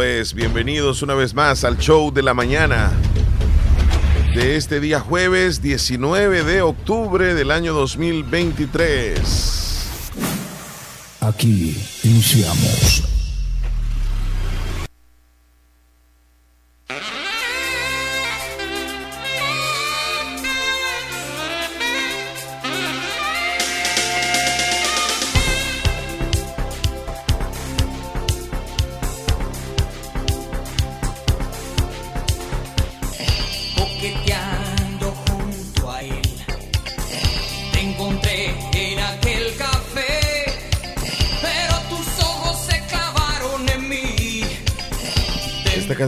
[0.00, 2.92] Es, bienvenidos una vez más al show de la mañana
[4.34, 9.20] de este día jueves 19 de octubre del año 2023.
[11.20, 13.11] Aquí iniciamos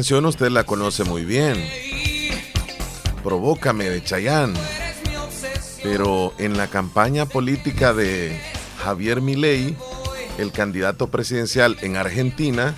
[0.05, 1.67] canción usted la conoce muy bien.
[3.23, 4.53] Provócame de Chayanne.
[5.83, 8.39] Pero en la campaña política de
[8.85, 9.75] Javier Milei,
[10.37, 12.75] el candidato presidencial en Argentina,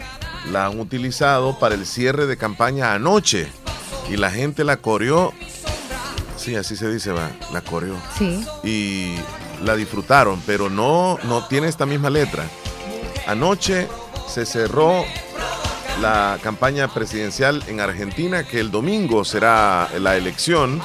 [0.52, 3.48] la han utilizado para el cierre de campaña anoche.
[4.08, 5.32] Y la gente la coreó.
[6.36, 7.96] Sí, así se dice, va, la coreó.
[8.16, 8.46] Sí.
[8.62, 9.16] Y
[9.64, 12.48] la disfrutaron, pero no, no tiene esta misma letra.
[13.26, 13.88] Anoche
[14.28, 15.04] se cerró
[16.00, 20.80] la campaña presidencial en Argentina, que el domingo será la elección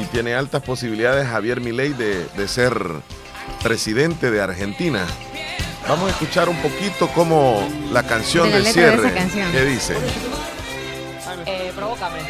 [0.00, 2.74] y tiene altas posibilidades Javier Milei de, ser
[3.62, 5.06] presidente de Argentina.
[5.88, 9.12] Vamos a escuchar un poquito como la canción de del cierre.
[9.52, 9.96] ¿Qué dice?
[11.46, 12.20] Eh, provócame.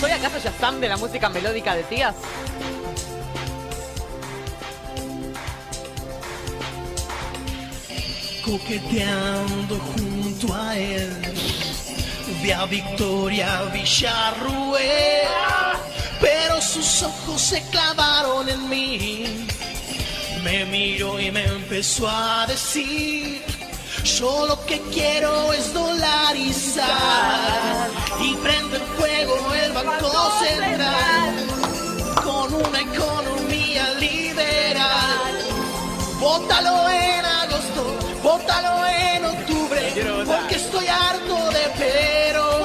[0.00, 2.14] ¿Soy acaso Yasam de la música melódica de tías?
[8.50, 9.78] coqueteando
[10.40, 11.10] junto a él.
[12.42, 15.28] Vi a Victoria Villarruel,
[16.20, 19.46] pero sus ojos se clavaron en mí.
[20.42, 23.42] Me miró y me empezó a decir,
[24.04, 26.88] yo lo que quiero es dolarizar
[28.20, 31.34] y prender fuego el Banco Central
[32.24, 35.44] con una economía liberal.
[36.18, 37.20] Bótalo en
[38.22, 39.80] Bótalo en octubre,
[40.26, 42.60] porque estoy harto de pero.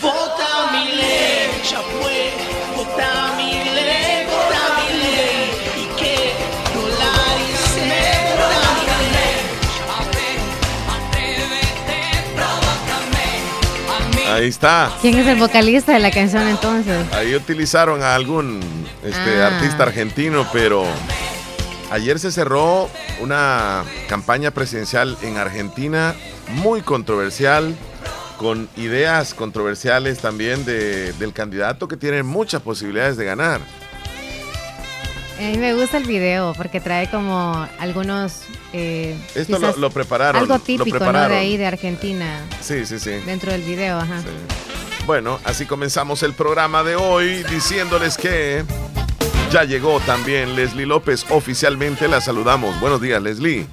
[0.00, 2.32] Vota mi ley, ya fue.
[2.74, 5.50] Vota mi ley, vota mi ley.
[5.76, 6.32] Y que
[6.74, 7.88] dolarice,
[8.38, 8.86] vota mi
[14.16, 14.32] ley.
[14.32, 14.90] Ahí está.
[15.02, 17.12] ¿Quién es el vocalista de la canción entonces?
[17.12, 18.60] Ahí utilizaron a algún
[19.04, 19.48] este, ah.
[19.48, 20.86] artista argentino, pero
[21.90, 22.88] Ayer se cerró
[23.20, 26.14] una campaña presidencial en Argentina
[26.48, 27.74] muy controversial,
[28.36, 33.60] con ideas controversiales también del candidato que tiene muchas posibilidades de ganar.
[35.38, 38.42] A mí me gusta el video porque trae como algunos...
[38.72, 40.42] Eh, Esto lo, prepararon.
[40.42, 41.28] Algo típico, ¿no?
[41.28, 42.40] De ahí, de Argentina.
[42.60, 43.12] Sí, sí, sí.
[43.26, 44.20] Dentro del video, ajá.
[45.06, 48.64] Bueno, así comenzamos el programa de hoy diciéndoles que...
[49.50, 51.26] Ya llegó también Leslie López.
[51.28, 52.78] Oficialmente la saludamos.
[52.80, 53.66] Buenos días, Leslie.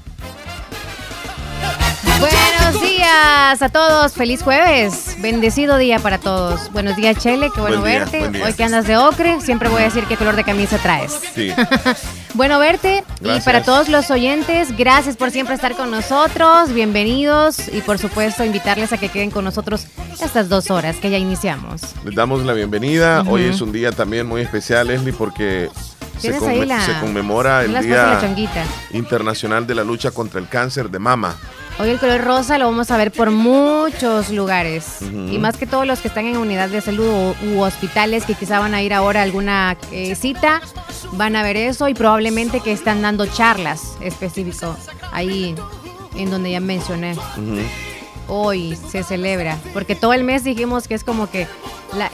[3.07, 4.13] Días a todos.
[4.13, 5.16] Feliz jueves.
[5.19, 6.72] Bendecido día para todos.
[6.73, 7.50] Buenos días, Chele.
[7.53, 8.29] Qué bueno verte.
[8.44, 11.18] Hoy que andas de ocre, siempre voy a decir qué color de camisa traes.
[11.34, 11.53] Sí.
[12.34, 13.06] bueno verte.
[13.22, 16.73] Y para todos los oyentes, gracias por siempre estar con nosotros.
[16.73, 17.69] Bienvenidos.
[17.69, 19.88] Y por supuesto, invitarles a que queden con nosotros
[20.22, 21.81] estas dos horas que ya iniciamos.
[22.03, 23.24] Les damos la bienvenida.
[23.25, 25.69] Hoy es un día también muy especial, Leslie, porque
[26.19, 26.34] se,
[27.00, 28.19] conmemora el Día
[28.91, 31.38] Internacional de la Lucha contra el Cáncer de Mama.
[31.79, 34.97] Hoy el color rosa lo vamos a ver por muchos lugares.
[35.01, 38.59] Y más que todos los que están en unidad de salud u, hospitales que quizá
[38.59, 40.61] van a ir ahora a alguna eh, cita,
[41.11, 45.53] van a ver eso y probablemente que están dando charlas específicas ahí
[46.15, 47.15] en donde ya mencioné
[48.27, 49.57] hoy se celebra?
[49.73, 51.47] Porque todo el mes dijimos que es como que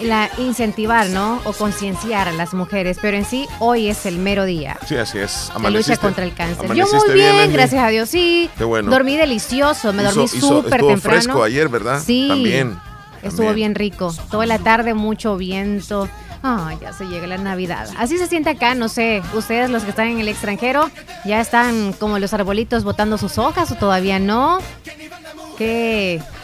[0.01, 1.41] la, incentivar, ¿no?
[1.45, 4.77] O concienciar a las mujeres, pero en sí hoy es el mero día.
[4.87, 5.51] Sí, así es.
[5.61, 6.73] La lucha contra el cáncer.
[6.73, 8.49] Yo muy bien, gracias a Dios, sí.
[8.57, 8.91] Qué bueno.
[8.91, 11.01] Dormí delicioso, me dormí súper temprano.
[11.01, 12.01] fresco ayer, ¿verdad?
[12.03, 12.27] Sí.
[12.29, 12.77] También.
[13.21, 14.13] Estuvo bien rico.
[14.29, 16.09] Toda la tarde mucho viento.
[16.45, 17.87] Ay, ya se llega la Navidad.
[17.97, 20.91] Así se siente acá, no sé, ustedes los que están en el extranjero,
[21.23, 24.59] ¿ya están como los arbolitos botando sus hojas o todavía no?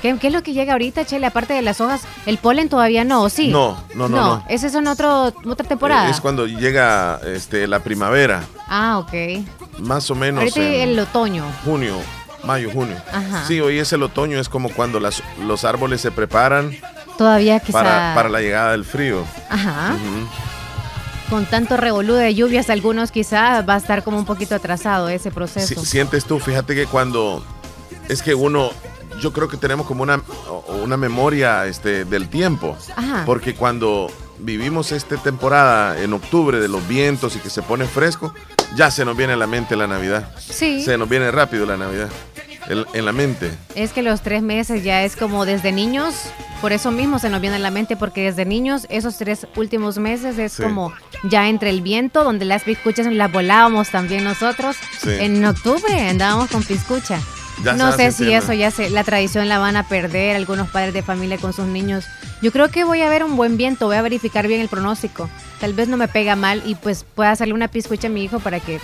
[0.01, 1.27] ¿Qué, qué, es lo que llega ahorita, Chele?
[1.27, 3.23] Aparte de las hojas, ¿el polen todavía no?
[3.23, 3.49] ¿O sí?
[3.49, 4.17] No, no, no.
[4.17, 6.07] No, ese es en otro, otra temporada.
[6.07, 8.43] Eh, es cuando llega este, la primavera.
[8.67, 9.43] Ah, ok.
[9.79, 10.41] Más o menos.
[10.41, 11.45] Ahorita el otoño.
[11.65, 11.95] Junio,
[12.43, 12.95] mayo, junio.
[13.47, 16.75] Sí, hoy es el otoño, es como cuando las, los árboles se preparan.
[17.17, 17.79] Todavía quizá...
[17.79, 19.25] Para, para la llegada del frío.
[19.49, 19.97] Ajá.
[21.29, 25.29] Con tanto revolú de lluvias, algunos quizá va a estar como un poquito atrasado ese
[25.29, 25.83] proceso.
[25.85, 27.43] sientes tú, fíjate que cuando
[28.07, 28.71] Es que uno,
[29.19, 30.21] yo creo que tenemos como una,
[30.83, 32.77] una memoria este, del tiempo.
[32.95, 33.23] Ajá.
[33.25, 38.33] Porque cuando vivimos esta temporada en octubre de los vientos y que se pone fresco,
[38.75, 40.31] ya se nos viene a la mente la Navidad.
[40.39, 40.83] Sí.
[40.83, 42.09] Se nos viene rápido la Navidad.
[42.67, 43.49] En, en la mente.
[43.73, 46.13] Es que los tres meses ya es como desde niños,
[46.61, 49.97] por eso mismo se nos viene a la mente, porque desde niños esos tres últimos
[49.97, 50.61] meses es Sí.
[50.61, 50.93] como
[51.23, 54.75] ya entre el viento, donde las piscuchas las volábamos también nosotros.
[55.01, 55.09] Sí.
[55.19, 57.19] En octubre andábamos con piscucha.
[57.63, 60.93] Ya no sé si eso ya se, la tradición la van a perder algunos padres
[60.93, 62.05] de familia con sus niños.
[62.41, 65.29] Yo creo que voy a ver un buen viento, voy a verificar bien el pronóstico.
[65.59, 68.39] Tal vez no me pega mal y pues pueda hacerle una piscucha a mi hijo
[68.39, 68.79] para que,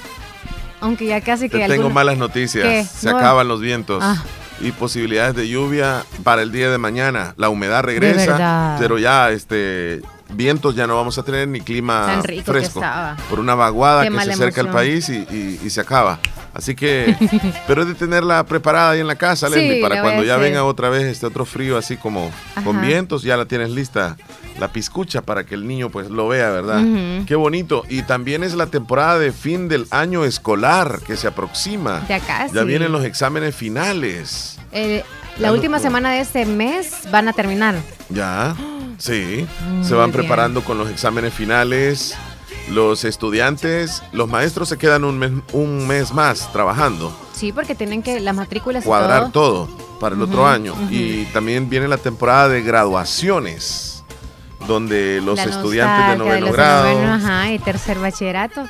[0.81, 2.65] aunque ya casi que Te tengo malas noticias.
[2.67, 2.83] ¿Qué?
[2.83, 3.17] Se No.
[3.17, 4.03] acaban los vientos.
[4.03, 4.21] Ah.
[4.61, 7.33] Y posibilidades de lluvia para el día de mañana.
[7.37, 10.01] La humedad regresa, pero ya este
[10.35, 12.81] vientos ya no vamos a tener ni clima fresco.
[13.29, 16.19] Por una vaguada Qué que se acerca al país y, y- y se acaba.
[16.53, 17.15] Así que,
[17.67, 20.63] pero es de tenerla preparada ahí en la casa, Sí, Leslie, para cuando ya venga
[20.63, 22.31] otra vez este otro frío así como
[22.63, 24.15] con vientos, ya la tienes lista
[24.57, 26.81] la piscucha para que el niño pues lo vea, ¿verdad?
[27.27, 27.83] Qué bonito.
[27.89, 32.03] Y también es la temporada de fin del año escolar que se aproxima.
[32.07, 32.55] Ya casi.
[32.55, 34.57] Ya vienen los exámenes finales.
[34.71, 35.03] Eh,
[35.39, 37.75] la última semana de este mes van a terminar.
[38.07, 38.55] Ya,
[38.97, 39.47] sí.
[39.69, 40.21] Muy se van bien.
[40.21, 42.15] preparando con los exámenes finales.
[42.71, 48.01] Los estudiantes, los maestros se quedan un mes, un mes más trabajando, Sí, porque tienen
[48.01, 49.65] que las matrículas y cuadrar todo.
[49.67, 50.73] todo para el otro año.
[50.89, 54.03] Y también viene la temporada de graduaciones,
[54.67, 58.65] donde los La estudiantes de noveno grado, ajá, y tercer bachillerato.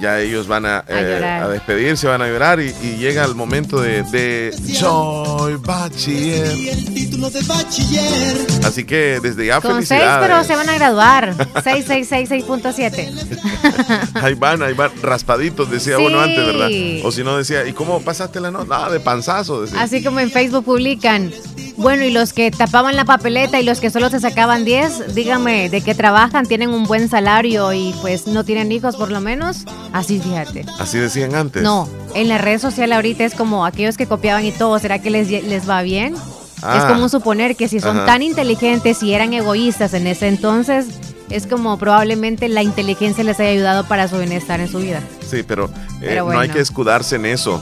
[0.00, 3.80] Ya ellos van a, eh, a despedirse, van a llorar y, y llega el momento
[3.80, 6.46] de, de soy bachiller.
[6.68, 8.36] el título de bachiller.
[8.64, 10.28] Así que desde ya Con seis, felicidades.
[10.28, 11.34] pero se van a graduar.
[11.62, 14.12] 6666.7.
[14.22, 16.02] Ahí van, ahí van, raspaditos, decía Sí.
[16.04, 16.68] uno antes, ¿verdad?
[17.04, 18.66] O si no decía, ¿y cómo pasaste la nota?
[18.66, 19.80] Nada, de panzazo, decía.
[19.82, 21.30] Así como en Facebook publican.
[21.76, 25.68] Bueno, y los que tapaban la papeleta y los que solo se sacaban 10, dígame,
[25.70, 26.46] ¿de qué trabajan?
[26.46, 29.64] ¿Tienen un buen salario y pues no tienen hijos por lo menos?
[29.92, 30.64] Así fíjate.
[30.78, 31.62] Así decían antes.
[31.62, 35.10] No, en la red social ahorita es como aquellos que copiaban y todo, ¿será que
[35.10, 36.14] les, les va bien?
[36.62, 36.78] Ah.
[36.78, 38.06] Es como suponer que si son Ajá.
[38.06, 40.86] tan inteligentes y eran egoístas en ese entonces,
[41.28, 45.00] es como probablemente la inteligencia les haya ayudado para su bienestar en su vida.
[45.28, 46.54] Sí, pero, eh, Pero no hay bueno.
[46.54, 47.60] que escudarse en eso.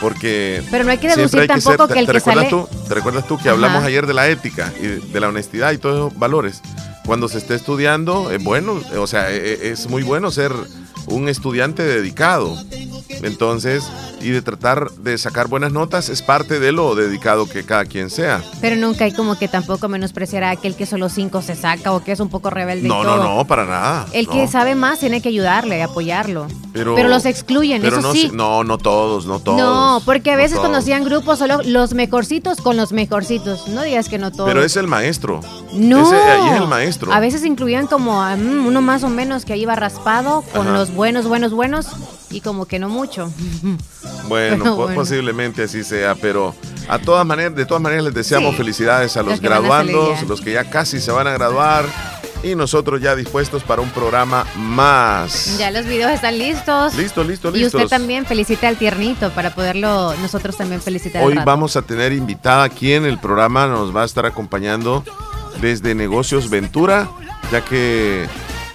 [0.00, 0.62] Porque.
[0.70, 2.50] Pero no hay que deducir hay tampoco ser- que el ¿te que recuerdas sale...
[2.50, 5.78] Tú, ¿Te recuerdas tú que hablamos ayer de la ética y de la honestidad y
[5.78, 6.60] todos esos valores?
[7.06, 10.52] Cuando se esté estudiando, es bueno, eh, o sea, eh, es muy bueno ser
[11.06, 12.56] un estudiante dedicado.
[13.22, 13.84] Entonces,
[14.22, 18.08] y de tratar de sacar buenas notas es parte de lo dedicado que cada quien
[18.10, 18.42] sea.
[18.60, 22.02] Pero nunca hay como que tampoco menospreciar a aquel que solo cinco se saca o
[22.04, 23.36] que es un poco rebelde No, y no, todo.
[23.36, 24.06] no, para nada.
[24.12, 24.32] El no.
[24.32, 26.46] que sabe más tiene que ayudarle, apoyarlo.
[26.72, 28.30] Pero, Pero los excluyen, pero eso no, sí.
[28.32, 29.58] No, no todos, no todos.
[29.58, 30.84] No, porque a no veces cuando todos.
[30.84, 33.68] hacían grupos solo los mejorcitos con los mejorcitos.
[33.68, 34.48] No digas que no todos.
[34.48, 35.40] Pero es el maestro.
[35.74, 36.06] No.
[36.06, 37.12] Ese ahí es el maestro.
[37.12, 40.76] A veces incluían como a, mm, uno más o menos que iba raspado con Ajá.
[40.78, 41.86] los buenos, buenos, buenos
[42.30, 43.30] y como que no mucho.
[44.28, 44.94] Bueno, po- bueno.
[44.94, 46.54] posiblemente así sea, pero
[46.88, 48.56] a todas maneras, de todas maneras les deseamos Sí.
[48.58, 51.84] felicidades a los, Los graduandos, los que ya casi se van a graduar
[52.44, 55.56] y nosotros ya dispuestos para un programa más.
[55.58, 56.94] Ya los videos están listos.
[56.96, 57.82] Listo, listo, Y listos.
[57.82, 61.22] usted también felicita al tiernito para poderlo nosotros también felicitar.
[61.24, 65.04] Hoy vamos a tener invitada aquí en el programa, nos va a estar acompañando
[65.60, 67.08] desde Negocios Ventura,
[67.52, 68.26] ya que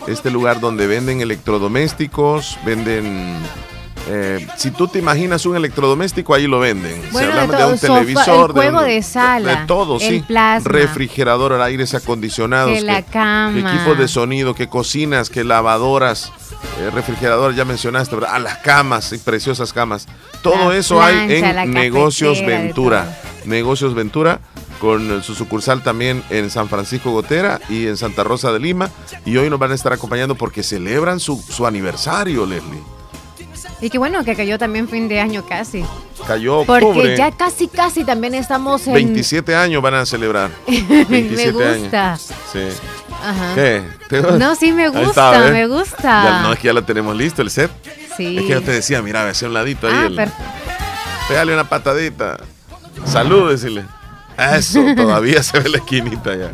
[0.07, 3.35] este lugar donde venden electrodomésticos, venden...
[4.09, 7.01] eh, si tú te imaginas un electrodoméstico, ahí lo venden.
[7.03, 10.01] Si Bueno, de hablamos todo, un televisor, el juego un- de sala, de, todo, el
[10.01, 10.23] sí.
[10.25, 10.71] plasma.
[10.71, 13.53] Refrigerador, aires acondicionados, Que la cama.
[13.53, 16.31] que equipos de sonido, que cocinas, que lavadoras,
[16.79, 18.31] eh, refrigerador, ya mencionaste, ¿verdad?
[18.33, 20.07] Ah, las camas, preciosas camas.
[20.41, 23.19] Todo La eso hay plancha, en Negocios de Ventura.
[23.45, 24.39] Negocios Ventura
[24.79, 28.89] con su sucursal también en San Francisco Gotera y en Santa Rosa de Lima.
[29.25, 32.79] Y hoy nos van a estar acompañando porque celebran su, su aniversario, Leslie.
[33.79, 35.85] Y qué bueno que cayó también fin de año casi.
[36.25, 37.15] Cayó Porque octubre.
[37.17, 38.93] ya casi, casi también estamos en...
[38.95, 40.49] 27 años van a celebrar.
[40.67, 42.07] me 27 gusta.
[42.13, 42.27] años.
[42.51, 42.59] Sí.
[43.23, 43.53] Ajá.
[43.55, 43.83] ¿Qué?
[44.39, 45.51] No, sí me gusta, está, ¿ves?
[45.53, 46.01] me gusta.
[46.23, 47.69] Ya, no, es que ya lo tenemos listo, el set.
[48.15, 48.37] Sí.
[48.37, 49.93] Es que yo te decía, mira, hacia un ladito ahí.
[49.95, 50.43] Ah, el- perfecto.
[51.27, 52.37] Pégale una patadita.
[53.05, 53.85] Salud, decirle.
[54.55, 56.51] Eso, todavía se ve la esquinita ya.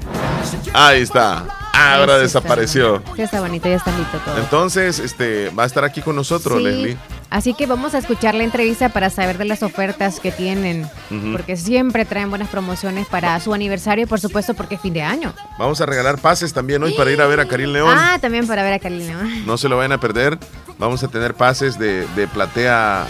[0.73, 1.45] Ahí está.
[1.73, 3.03] Ahora Eso está desapareció.
[3.15, 4.37] Sí, está bonito, ya está listo todo.
[4.37, 6.63] Entonces, este, va a estar aquí con nosotros, Sí.
[6.63, 6.97] Leslie.
[7.31, 10.87] Así que vamos a escuchar la entrevista para saber de las ofertas que tienen,
[11.31, 15.01] porque siempre traen buenas promociones para su aniversario y por supuesto porque es fin de
[15.01, 15.33] año.
[15.57, 17.95] Vamos a regalar pases también hoy para ir a ver a Karim León.
[17.97, 19.27] Ah, también para ver a Karina.
[19.47, 20.37] No se lo vayan a perder.
[20.77, 23.07] Vamos a tener pases de, de platea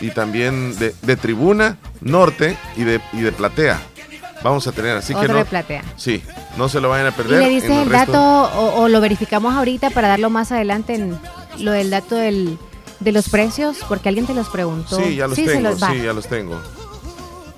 [0.00, 3.80] y también de, de tribuna, norte y de, y de platea.
[4.42, 5.34] Vamos a tener, así que no.
[5.34, 5.82] de platea.
[5.96, 6.22] Sí,
[6.56, 7.42] no se lo vayan a ¿Y perder.
[7.42, 11.18] le dices el dato o, o lo verificamos ahorita para darlo más adelante en
[11.58, 12.58] lo del dato del,
[13.00, 13.78] de los precios?
[13.88, 14.96] Porque alguien te los preguntó.
[15.00, 16.60] Sí, ya los tengo, los- sí, ya los tengo.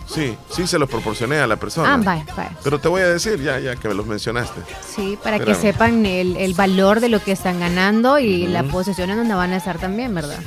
[0.06, 1.92] Sí, sí se los proporcioné a la persona.
[1.92, 2.52] Ah, vaya, vaya.
[2.64, 4.62] Pero te voy a decir ya, ya que me los mencionaste.
[4.96, 9.10] Sí, para que sepan el, el valor de lo que están ganando y la posición
[9.10, 10.38] en donde van a estar también, ¿verdad?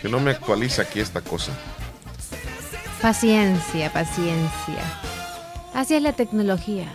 [0.00, 1.52] Que no me actualiza aquí esta cosa.
[3.02, 4.78] Paciencia, paciencia.
[5.74, 6.86] Así es la tecnología.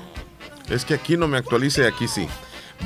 [0.69, 2.27] Es que aquí no me actualiza y aquí sí.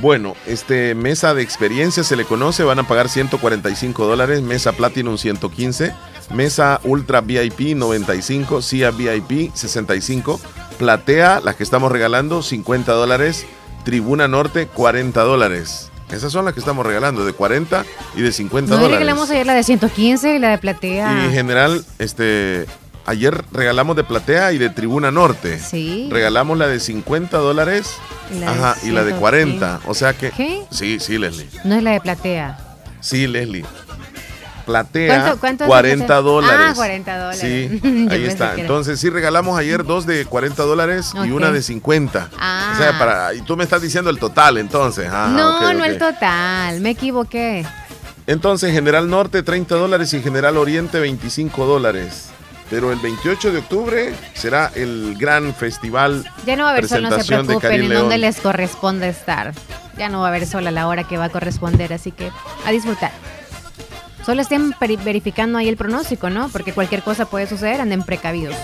[0.00, 5.18] Bueno, este mesa de experiencia se le conoce, van a pagar 145 dólares, mesa Platinum
[5.18, 5.92] 115,
[6.34, 10.40] mesa Ultra VIP 95, CIA VIP 65,
[10.78, 13.46] Platea, las que estamos regalando 50 dólares,
[13.84, 15.90] Tribuna Norte 40 dólares.
[16.10, 17.84] Esas son las que estamos regalando, de 40
[18.16, 18.98] y de 50 No dólares.
[18.98, 21.22] regalamos ayer la de 115 y la de platea.
[21.22, 22.66] Y en general, este,
[23.06, 25.58] ayer regalamos de Platea y de Tribuna Norte.
[25.58, 26.08] Sí.
[26.10, 27.96] Regalamos la de 50 dólares
[28.34, 29.18] Y la de ajá, y la de 115.
[29.20, 29.80] 40.
[29.86, 30.30] O sea que.
[30.30, 30.62] ¿Qué?
[30.70, 31.48] Sí, sí, Leslie.
[31.64, 32.58] No es la de platea.
[33.00, 33.64] Sí, Leslie.
[34.64, 36.20] Platea, ¿Cuánto- cuánto es 40 la platea?
[36.22, 36.66] dólares.
[36.70, 37.40] Ah, 40 dólares.
[37.40, 37.80] Sí,
[38.10, 38.54] ahí está.
[38.56, 42.30] Entonces, sí regalamos ayer dos de 40 dólares y una de 50.
[42.38, 42.72] Ah.
[42.72, 45.08] O sea, para, y tú me estás diciendo el total, entonces.
[45.08, 46.80] Ajá, no, no el total.
[46.80, 47.66] Me equivoqué.
[48.28, 52.28] Entonces, General Norte 30 dólares y General Oriente 25 dólares.
[52.72, 56.26] Pero el 28 de octubre será el gran festival.
[56.46, 59.52] Ya no va a haber sol, no se preocupen en dónde les corresponde estar.
[59.98, 62.30] Ya no va a haber sol a la hora que va a corresponder, así que
[62.64, 63.10] a disfrutar.
[64.24, 64.74] Solo estén
[65.04, 66.48] verificando ahí el pronóstico, ¿no?
[66.48, 68.56] Porque cualquier cosa puede suceder, anden precavidos.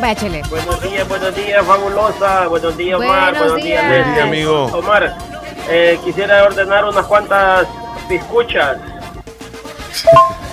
[0.00, 0.42] Vaya, chele.
[0.50, 2.48] Buenos días, buenos días, fabulosa.
[2.48, 3.34] Buenos días, Omar.
[3.34, 3.88] Buenos Buenos días, días.
[3.88, 4.40] Buen día, Leslie.
[4.40, 4.64] amigo.
[4.76, 5.16] Omar,
[5.68, 7.68] eh, quisiera ordenar unas cuantas
[8.08, 8.78] piscuchas.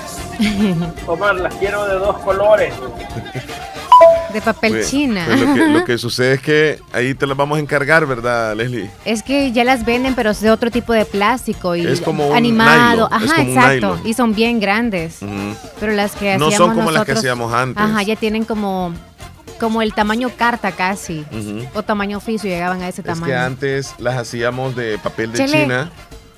[1.08, 2.74] Omar, las quiero de dos colores.
[4.34, 5.26] De papel Pues- china.
[5.28, 8.56] pues lo, que, lo que sucede es que ahí te las vamos a encargar, ¿verdad,
[8.56, 8.90] Leslie?
[9.06, 12.28] Es que ya las venden, pero es de otro tipo de plástico y Es como
[12.30, 13.08] un animado.
[13.10, 13.74] nylon, es Ajá, como exacto.
[13.96, 14.08] nylon.
[14.08, 15.20] Y son bien grandes.
[15.80, 17.84] Pero las que No hacíamos son como las que hacíamos antes.
[17.84, 18.92] Ajá, ya tienen como,
[19.60, 21.24] como el tamaño carta casi.
[21.76, 23.28] O tamaño oficio, llegaban a ese Es tamaño.
[23.28, 25.92] que antes las hacíamos de papel de Chele, China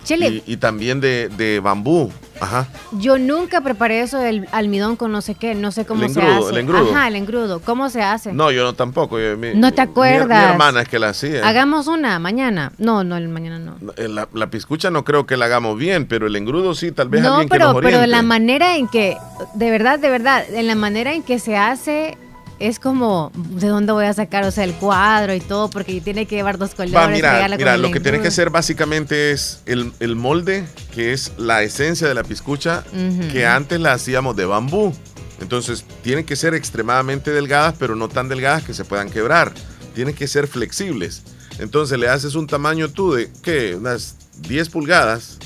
[0.06, 2.12] Chele, y, y también de, de bambú.
[2.42, 2.68] Ajá.
[3.00, 6.50] yo nunca preparé eso del almidón con no sé qué, no sé cómo se hace.
[6.50, 6.92] el engrudo.
[6.92, 7.62] Ajá, el engrudo.
[7.62, 8.34] ¿Cómo se hace?
[8.34, 9.18] No, yo no tampoco.
[9.20, 10.46] yo- mi- ¿No te acuerdas?
[10.46, 11.48] Mi, hermana es que la hacía.
[11.48, 12.74] Hagamos una mañana.
[12.78, 13.78] No, no, el mañana no.
[13.96, 17.08] Eh, La, la piscucha no creo que la hagamos bien, pero el engrudo sí, tal
[17.08, 19.16] vez No, alguien que pero, nos pero la manera en que,
[19.54, 22.18] de verdad, de verdad, en la manera en que se hace
[22.60, 24.46] es como, ¿de dónde voy a sacar?
[24.46, 26.96] O sea, el cuadro y todo, porque tiene que llevar dos colores.
[26.96, 31.64] Va, mira, lo que tienes que hacer básicamente es el, el molde, que es la
[31.64, 32.84] esencia de la piscucha,
[33.32, 34.94] que antes la hacíamos de bambú.
[35.42, 39.54] Entonces, tienen que ser extremadamente delgadas, pero no tan delgadas que se puedan quebrar.
[39.94, 41.24] Tienen que ser flexibles.
[41.60, 43.76] Entonces, le haces un tamaño tú de, ¿qué?
[43.76, 45.38] Unas 10 pulgadas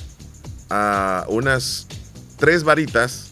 [0.69, 1.87] a unas
[2.37, 3.31] 3 varitas.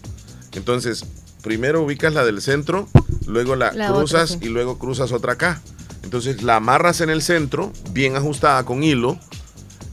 [0.53, 1.05] Entonces,
[1.41, 2.87] primero ubicas la del centro,
[3.25, 4.39] luego la, La otra, cruzas sí.
[4.41, 5.61] y luego cruzas otra acá.
[6.03, 9.17] Entonces la amarras en el centro, bien ajustada con hilo,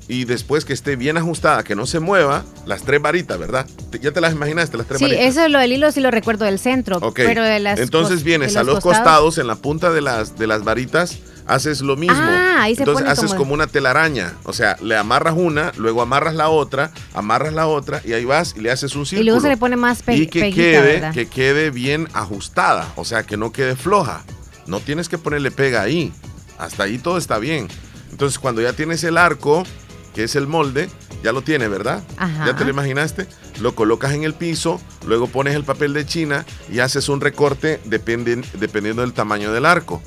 [0.06, 3.66] y después que esté bien ajustada, que no se mueva, las tres varitas, ¿verdad?
[3.90, 5.24] Te- Ya te las imaginaste, las tres Sí, varitas.
[5.26, 6.98] eso es lo del hilo, sí lo recuerdo del centro.
[6.98, 7.16] Ok.
[7.24, 10.46] Pero de las Entonces vienes a los costados- costados, en la punta de las, de
[10.46, 12.16] las varitas, haces lo mismo.
[12.18, 13.54] Ah, ahí se Entonces pone haces como- como...
[13.54, 14.34] una telaraña.
[14.44, 18.54] O sea, le amarras una, luego amarras la otra, amarras la otra, y ahí vas
[18.56, 19.22] y le haces un círculo.
[19.22, 21.12] Y luego se le pone más pe- y que peguita, quede, ¿verdad?
[21.14, 24.22] que quede bien ajustada, o sea, que no quede floja.
[24.66, 26.12] No tienes que ponerle pega ahí.
[26.58, 27.68] Hasta ahí todo está bien.
[28.10, 29.64] Entonces, cuando ya tienes el arco,
[30.14, 30.88] que es el molde,
[31.22, 32.02] ya lo tienes, ¿verdad?
[32.16, 32.46] Ajá.
[32.46, 33.26] Ya te lo imaginaste.
[33.60, 37.80] Lo colocas en el piso, luego pones el papel de China y haces un recorte
[37.84, 40.02] dependen- dependiendo del tamaño del arco.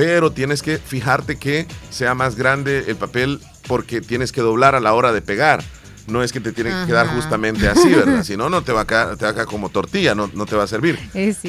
[0.00, 3.38] Pero tienes que fijarte que sea más grande el papel
[3.68, 5.62] porque tienes que doblar a la hora de pegar.
[6.06, 8.24] No es que te tiene que quedar justamente así, ¿verdad?
[8.24, 10.46] Si no, no te va a quedar, te va a quedar como tortilla, no, no
[10.46, 10.98] te va a servir.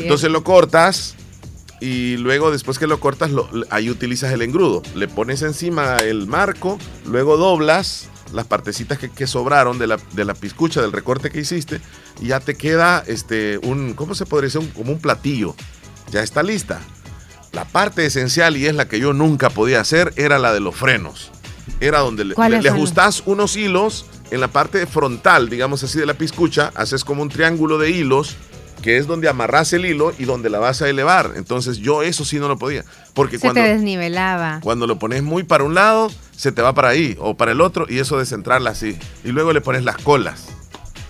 [0.02, 1.16] Entonces lo cortas
[1.80, 4.84] y luego después que lo cortas, lo- ahí utilizas el engrudo.
[4.96, 10.26] Le pones encima el marco, luego doblas las partecitas que, que sobraron de la, de
[10.26, 11.80] la piscucha, del recorte que hiciste,
[12.22, 14.60] y ya te queda este, un, ¿cómo se podría decir?
[14.62, 15.56] Un- como un platillo.
[16.12, 16.82] Ya está lista.
[17.52, 20.76] La parte esencial, y es la que yo nunca podía hacer, era la de los
[20.76, 21.32] frenos.
[21.80, 25.50] Era donde le, le, ¿Cuáles le son los- ajustás unos hilos en la parte frontal,
[25.50, 28.38] digamos así, de la piscucha, haces como un triángulo de hilos,
[28.82, 31.34] que es donde amarras el hilo y donde la vas a elevar.
[31.36, 32.84] Entonces yo eso sí no lo podía.
[33.14, 34.60] Porque se cuando, te desnivelaba.
[34.64, 37.62] cuando lo pones muy para un lado, se te va para ahí o para el
[37.62, 38.98] otro y eso de centrarla así.
[39.26, 40.48] Y luego le pones las colas.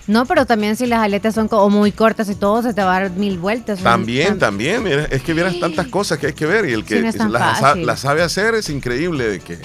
[0.08, 2.96] No, pero también si las aletas son como muy cortas y todo, se te va
[2.96, 3.80] a dar mil vueltas.
[3.80, 4.82] También, también.
[4.82, 7.28] mira, Es que vieras tantas cosas que hay que ver y el que Sí, no
[7.28, 9.58] las sabe hacer es increíble de que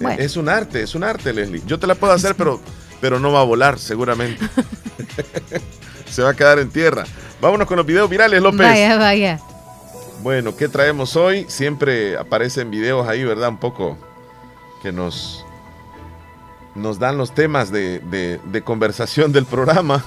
[0.00, 0.20] Bueno.
[0.20, 1.62] es un arte, es un arte, Leslie.
[1.66, 2.60] Yo te la puedo hacer, pero,
[3.00, 4.44] pero no va a volar, seguramente.
[6.10, 7.04] Se va a quedar en tierra.
[7.40, 8.60] Vámonos con los videos virales, López.
[8.60, 9.40] Vaya, vaya.
[10.22, 11.46] Bueno, ¿qué traemos hoy?
[11.48, 13.48] Siempre aparecen videos ahí, ¿verdad?
[13.48, 13.96] Un poco
[14.82, 15.44] que nos,
[16.74, 20.02] nos dan los temas de, de- de conversación del programa.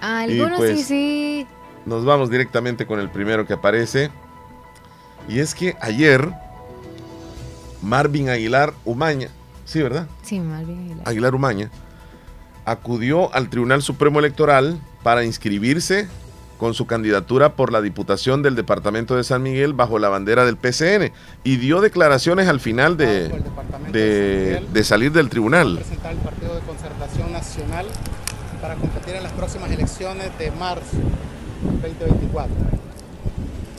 [0.00, 1.46] Algunos pues, sí, sí.
[1.86, 4.10] Nos vamos directamente con el primero que aparece.
[5.28, 6.30] Y es que ayer
[7.82, 9.28] Marvin Aguilar Umaña,
[9.64, 10.06] sí, ¿verdad?
[10.22, 11.08] Sí, Malvin Aguilar.
[11.08, 11.70] Aguilar Umaña,
[12.64, 16.08] acudió al Tribunal Supremo Electoral para inscribirse
[16.58, 20.56] con su candidatura por la Diputación del Departamento de San Miguel bajo la bandera del
[20.56, 21.12] PCN
[21.44, 23.30] y dio declaraciones al final de,
[23.92, 25.76] de, de salir del tribunal.
[25.76, 27.86] presentar el Partido de Concertación Nacional
[28.60, 30.96] para competir en las próximas elecciones de marzo
[31.80, 32.54] 2024.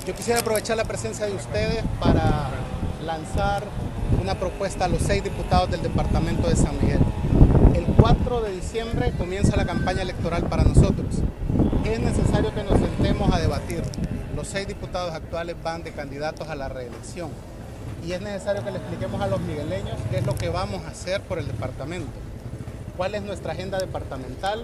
[0.08, 2.50] Yo quisiera aprovechar la presencia de ustedes para
[3.06, 3.64] lanzar
[4.22, 7.00] una propuesta a los seis diputados del Departamento de San Miguel.
[7.74, 11.16] El 4 de diciembre comienza la campaña electoral para nosotros.
[11.86, 13.84] Es necesario que nos sentemos a debatir.
[14.36, 17.30] Los seis diputados actuales van de candidatos a la reelección
[18.06, 20.90] y es necesario que le expliquemos a los migueleños qué es lo que vamos a
[20.90, 22.12] hacer por el departamento,
[22.98, 24.64] cuál es nuestra agenda departamental,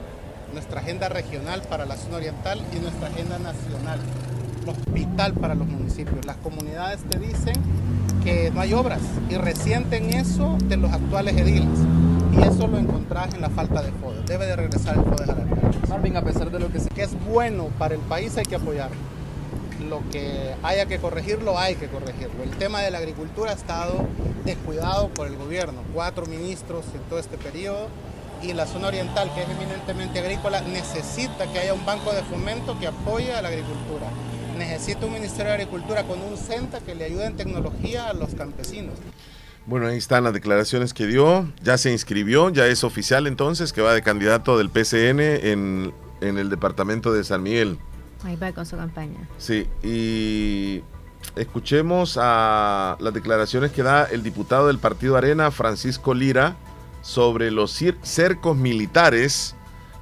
[0.53, 3.99] nuestra agenda regional para la zona oriental y nuestra agenda nacional,
[4.65, 6.25] lo vital para los municipios.
[6.25, 7.55] Las comunidades te dicen
[8.23, 11.79] que no hay obras y resienten eso de los actuales ediles
[12.37, 14.23] y eso lo encontrás en la falta de FODE.
[14.25, 15.35] Debe de regresar el FODE a la
[15.89, 16.89] Marvin, a pesar de lo que se...
[16.89, 18.97] que es bueno para el país hay que apoyarlo.
[19.89, 22.43] Lo que haya que corregirlo, hay que corregirlo.
[22.43, 24.05] El tema de la agricultura ha estado
[24.43, 25.81] descuidado por el gobierno.
[25.93, 27.87] Cuatro ministros en todo este periodo.
[28.41, 32.77] Y la zona oriental, que es eminentemente agrícola, necesita que haya un banco de fomento
[32.79, 34.07] que apoye a la agricultura.
[34.57, 38.35] Necesita un Ministerio de Agricultura con un CENTA que le ayude en tecnología a los
[38.35, 38.95] campesinos.
[39.67, 41.51] Bueno, ahí están las declaraciones que dio.
[41.63, 46.37] Ya se inscribió, ya es oficial entonces que va de candidato del PCN en, en
[46.37, 47.79] el departamento de San Miguel.
[48.23, 49.27] Ahí va con su campaña.
[49.37, 50.83] Sí, y
[51.35, 56.55] escuchemos a las declaraciones que da el diputado del Partido Arena, Francisco Lira,
[57.01, 59.55] sobre los cercos militares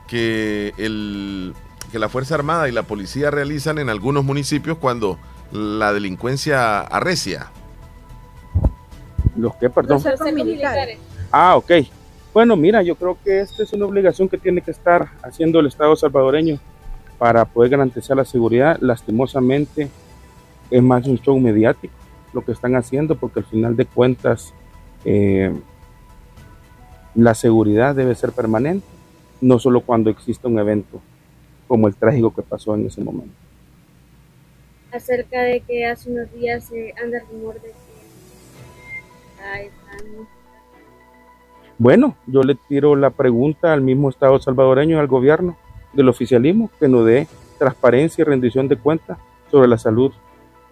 [0.08, 1.54] que, el,
[1.91, 5.19] que la Fuerza Armada y la policía realizan en algunos municipios cuando
[5.52, 7.52] la delincuencia arrecia.
[9.36, 10.02] ¿Los qué, perdón?
[10.04, 11.00] Los militares.
[11.32, 11.72] Ah, ok.
[12.34, 15.67] Bueno, mira, yo creo que esta es una obligación que tiene que estar haciendo el
[15.67, 16.60] Estado salvadoreño
[17.17, 18.78] para poder garantizar la seguridad.
[18.82, 19.89] Lastimosamente,
[20.72, 21.93] es más un show mediático
[22.34, 24.54] lo que están haciendo, porque al final de cuentas,
[25.06, 25.54] eh,
[27.15, 28.86] la seguridad debe ser permanente,
[29.39, 31.00] no solo cuando exista un evento
[31.67, 33.34] como el trágico que pasó en ese momento.
[34.91, 37.72] Acerca de que hace unos días se anda el rumor de
[41.77, 45.58] Bueno, yo le tiro la pregunta al mismo Estado salvadoreño y al gobierno
[45.93, 47.27] del oficialismo que nos dé
[47.58, 49.17] transparencia y rendición de cuentas
[49.49, 50.12] sobre la salud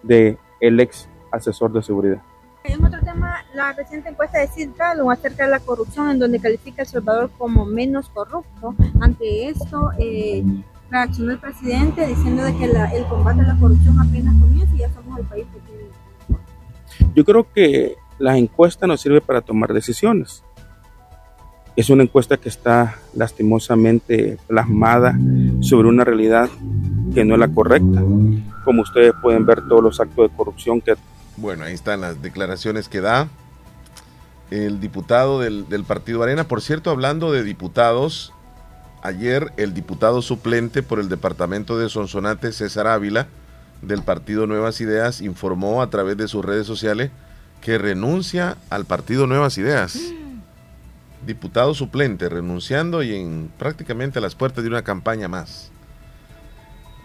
[0.02, 2.22] de el ex asesor de seguridad.
[2.64, 4.70] En otro tema, la reciente encuesta de Sid
[5.10, 8.74] acerca de la corrupción, en donde califica a El Salvador como menos corrupto.
[9.00, 10.44] Ante esto, eh,
[10.88, 14.78] reaccionó el presidente diciendo de que la- el combate a la corrupción apenas comienza y
[14.78, 17.12] ya somos el país que tiene.
[17.14, 20.44] Yo creo que la encuesta nos sirve para tomar decisiones.
[21.74, 25.18] Es una encuesta que está lastimosamente plasmada
[25.60, 26.48] sobre una realidad
[27.12, 28.00] que no es la correcta.
[28.64, 30.94] Como ustedes pueden ver todos los actos de corrupción que
[31.36, 33.26] Bueno, ahí están las declaraciones que da
[34.52, 36.44] el diputado del, del Partido Arena.
[36.44, 38.32] Por cierto, hablando de diputados,
[39.02, 43.26] ayer el diputado suplente por el departamento de Sonsonate, César Ávila,
[43.80, 47.10] del Partido Nuevas Ideas, informó a través de sus redes sociales
[47.62, 49.98] que renuncia al Partido Nuevas Ideas.
[51.24, 55.70] Diputado suplente, renunciando y en prácticamente a las puertas de una campaña más.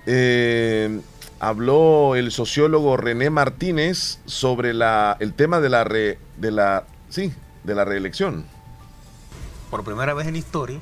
[0.08, 1.00] Eh,
[1.40, 7.32] habló el sociólogo René Martínez sobre la, el tema de la, re- de la, sí,
[7.64, 8.46] de la reelección.
[9.70, 10.80] por primera vez en historia,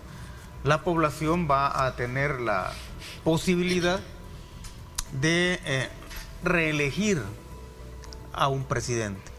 [0.63, 2.71] la población va a tener la
[3.23, 3.99] posibilidad
[5.19, 5.89] de eh,
[6.43, 7.21] reelegir
[8.31, 9.34] a un presidente.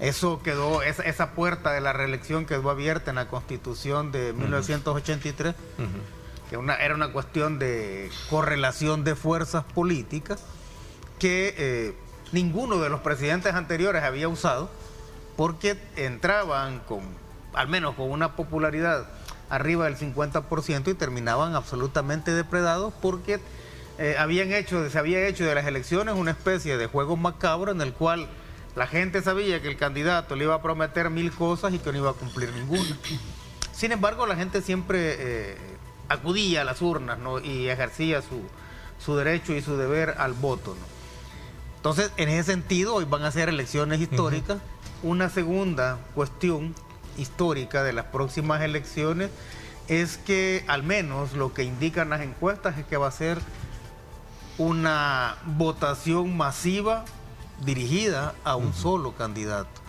[0.00, 5.54] Eso quedó, esa, esa puerta de la reelección quedó abierta en la constitución de 1983,
[6.50, 10.42] que una, era una cuestión de correlación de fuerzas políticas
[11.18, 11.94] que eh,
[12.32, 14.70] ninguno de los presidentes anteriores había usado
[15.36, 17.00] porque entraban con,
[17.54, 19.06] al menos con una popularidad
[19.48, 23.40] arriba del 50% y terminaban absolutamente depredados porque
[23.98, 27.80] eh, habían hecho, se había hecho de las elecciones una especie de juego macabro en
[27.80, 28.28] el cual
[28.76, 31.98] la gente sabía que el candidato le iba a prometer mil cosas y que no
[31.98, 32.96] iba a cumplir ninguna.
[33.72, 35.56] Sin embargo, la gente siempre eh,
[36.10, 38.42] acudía a las urnas y ejercía su,
[39.02, 40.76] su, derecho y su deber al voto.
[41.76, 44.58] Entonces, en ese sentido, hoy van a ser elecciones históricas.
[45.02, 46.74] Una segunda cuestión
[47.16, 49.30] histórica de las próximas elecciones
[49.88, 53.38] es que al menos lo que indican las encuestas es que va a ser
[54.58, 57.04] una votación masiva
[57.64, 59.80] dirigida a un solo candidato.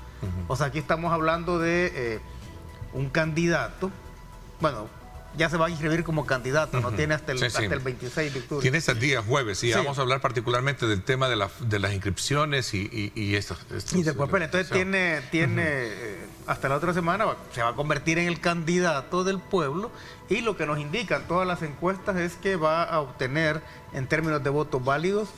[0.47, 2.19] O sea, aquí estamos hablando de eh,
[2.93, 3.91] un candidato,
[4.59, 4.87] bueno,
[5.37, 8.61] ya se va a inscribir como candidato, no tiene hasta el, el 26 de octubre.
[8.61, 12.73] Tiene hasta el día jueves, y vamos a hablar particularmente del tema de, las inscripciones
[12.73, 13.59] y, y, y estos,
[13.93, 18.17] Y después, pero entonces tiene, tiene eh, hasta la otra semana, se va a convertir
[18.17, 19.91] en el candidato del pueblo
[20.29, 23.61] y lo que nos indican todas las encuestas es que va a obtener,
[23.93, 25.29] en términos de votos válidos,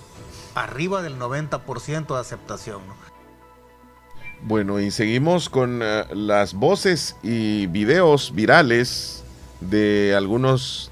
[0.55, 2.81] arriba del 90% de aceptación.
[4.41, 9.23] Bueno, y seguimos con eh, las voces y videos virales
[9.59, 10.91] de algunos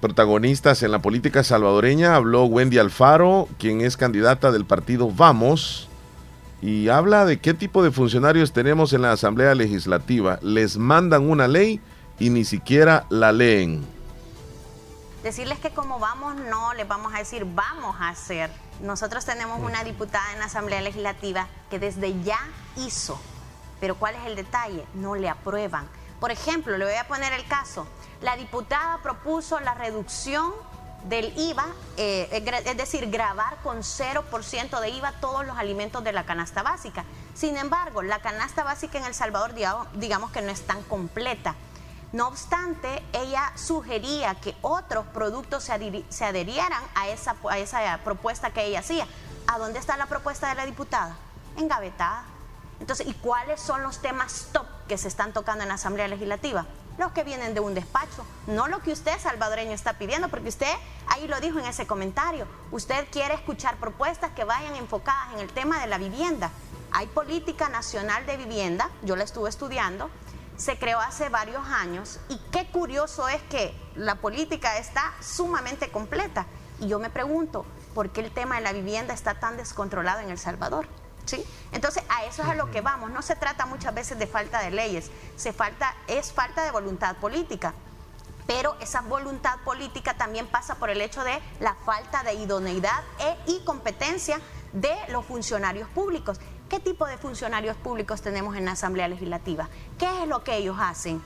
[0.00, 2.16] protagonistas en la política salvadoreña.
[2.16, 5.88] Habló Wendy Alfaro, quien es candidata del partido Vamos,
[6.60, 10.40] y habla de qué tipo de funcionarios tenemos en la Asamblea Legislativa.
[10.42, 11.80] Les mandan una ley
[12.18, 13.84] y ni siquiera la leen.
[15.22, 18.50] Decirles que como vamos, no les vamos a decir vamos a hacer.
[18.80, 22.40] Nosotros tenemos una diputada en la Asamblea Legislativa que desde ya
[22.76, 23.20] hizo,
[23.80, 24.84] pero ¿cuál es el detalle?
[24.94, 25.88] No le aprueban
[26.22, 27.84] por ejemplo, le voy a poner el caso.
[28.20, 30.52] La diputada propuso la reducción
[31.02, 36.24] del IVA, eh, es decir, grabar con 0% de IVA todos los alimentos de la
[36.24, 37.04] canasta básica.
[37.34, 39.52] Sin embargo, la canasta básica en El Salvador,
[39.94, 41.56] digamos que no es tan completa.
[42.12, 48.66] No obstante, ella sugería que otros productos se, adherieran a esa, a esa propuesta que
[48.66, 49.06] ella hacía.
[49.46, 51.16] ¿A dónde está la propuesta de la diputada?
[51.56, 52.24] Engavetada.
[52.80, 56.66] Entonces, ¿y cuáles son los temas top que se están tocando en la Asamblea Legislativa?
[56.98, 60.72] Los que vienen de un despacho, no lo que usted, salvadoreño, está pidiendo, porque usted
[61.06, 62.46] ahí lo dijo en ese comentario.
[62.72, 66.50] Usted quiere escuchar propuestas que vayan enfocadas en el tema de la vivienda.
[66.90, 70.10] Hay política nacional de vivienda, yo la estuve estudiando,
[70.62, 76.46] se creó hace varios años y qué curioso es que la política está sumamente completa.
[76.78, 80.30] Y yo me pregunto, ¿por qué el tema de la vivienda está tan descontrolado en
[80.30, 80.86] El Salvador?
[81.24, 81.44] ¿Sí?
[81.72, 83.10] Entonces, a eso es a lo que vamos.
[83.10, 87.16] No se trata muchas veces de falta de leyes, se falta, es falta de voluntad
[87.16, 87.74] política.
[88.46, 93.36] Pero esa voluntad política también pasa por el hecho de la falta de idoneidad e,
[93.50, 94.40] y competencia
[94.72, 96.38] de los funcionarios públicos.
[96.72, 99.68] ¿Qué tipo de funcionarios públicos tenemos en la Asamblea Legislativa?
[99.98, 101.20] ¿Qué es lo que ellos hacen?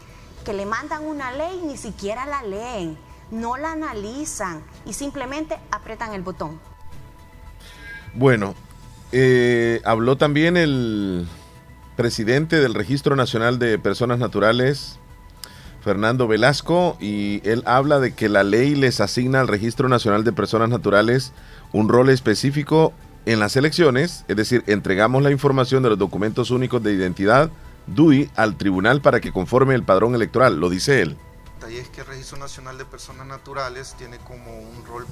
[0.44, 2.98] Que le mandan una ley y ni siquiera la leen,
[3.30, 6.58] no la analizan y simplemente apretan el botón.
[8.14, 8.56] Bueno,
[9.12, 11.28] eh, habló también el
[11.94, 14.98] presidente del Registro Nacional de Personas Naturales,
[15.80, 20.32] Fernando Velasco, y él habla de que la ley les asigna al Registro Nacional de
[20.32, 21.32] Personas Naturales
[21.72, 22.92] un rol específico
[23.26, 27.50] en las elecciones, es decir, entregamos la información de los documentos únicos de identidad,
[27.86, 31.16] DUI, al tribunal para que conforme el padrón electoral, lo dice él
[31.70, 35.06] y es que el Registro Nacional de Personas Naturales tiene como un rol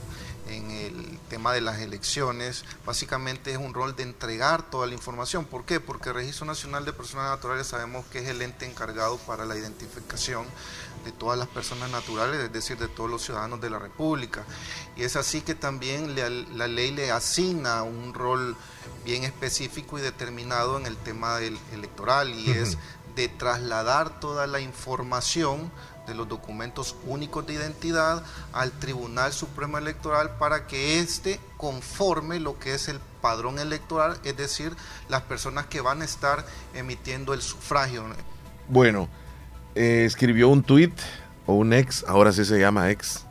[0.48, 5.46] en el tema de las elecciones, básicamente es un rol de entregar toda la información.
[5.46, 5.80] ¿Por qué?
[5.80, 9.56] Porque el Registro Nacional de Personas Naturales sabemos que es el ente encargado para la
[9.56, 10.46] identificación
[11.04, 14.44] de todas las personas naturales, es decir, de todos los ciudadanos de la República.
[14.96, 16.14] Y es así que también
[16.56, 18.56] la ley le asigna un rol
[19.04, 22.78] bien específico y determinado en el tema del electoral y es
[23.14, 25.70] de trasladar toda la información
[26.06, 32.58] de los documentos únicos de identidad al Tribunal Supremo Electoral para que éste conforme lo
[32.58, 34.76] que es el padrón electoral, es decir,
[35.08, 38.04] las personas que van a estar emitiendo el sufragio.
[38.68, 39.08] Bueno,
[39.74, 40.92] eh, escribió un tweet
[41.46, 43.24] o un ex, ahora sí se llama ex.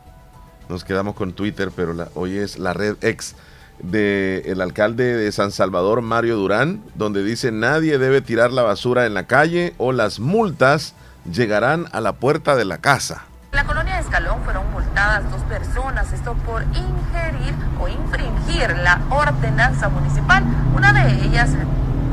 [0.68, 3.34] Nos quedamos con Twitter, pero hoy es la red ex
[3.80, 9.14] del alcalde de San Salvador, Mario Durán, donde dice nadie debe tirar la basura en
[9.14, 10.94] la calle o las multas
[11.30, 13.24] llegarán a la puerta de la casa.
[13.52, 19.00] En la colonia de Escalón fueron multadas dos personas, esto por ingerir o infringir la
[19.10, 21.50] ordenanza municipal, una de ellas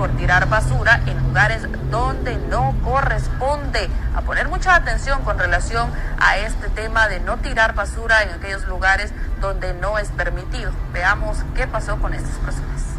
[0.02, 1.62] por tirar basura en lugares
[1.92, 3.88] donde no corresponde.
[4.16, 8.66] A poner mucha atención con relación a este tema de no tirar basura en aquellos
[8.66, 10.72] lugares donde no es permitido.
[10.92, 12.91] Veamos qué pasó con estas personas.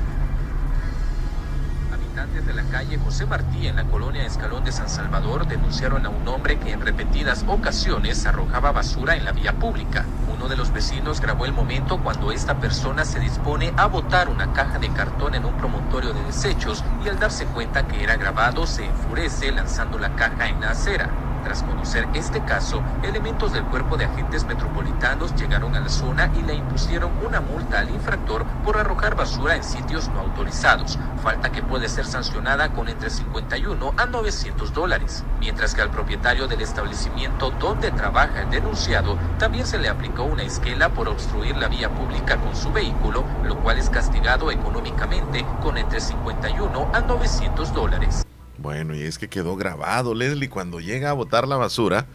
[2.12, 6.10] Habitantes de la calle José Martí en la colonia Escalón de San Salvador denunciaron a
[6.10, 10.04] un hombre que en repetidas ocasiones arrojaba basura en la vía pública.
[10.30, 14.52] Uno de los vecinos grabó el momento cuando esta persona se dispone a botar una
[14.52, 18.66] caja de cartón en un promontorio de desechos y al darse cuenta que era grabado
[18.66, 21.31] se enfurece lanzando la caja en la acera.
[21.44, 26.42] Tras conocer este caso, elementos del cuerpo de agentes metropolitanos llegaron a la zona y
[26.42, 31.62] le impusieron una multa al infractor por arrojar basura en sitios no autorizados, falta que
[31.62, 37.50] puede ser sancionada con entre 51 a 900 dólares, mientras que al propietario del establecimiento
[37.58, 42.36] donde trabaja el denunciado también se le aplicó una esquela por obstruir la vía pública
[42.36, 48.21] con su vehículo, lo cual es castigado económicamente con entre 51 a 900 dólares.
[48.62, 52.06] Bueno, y es que quedó grabado, Leslie, cuando llega a botar la basura,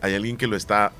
[0.00, 0.92] hay alguien que lo está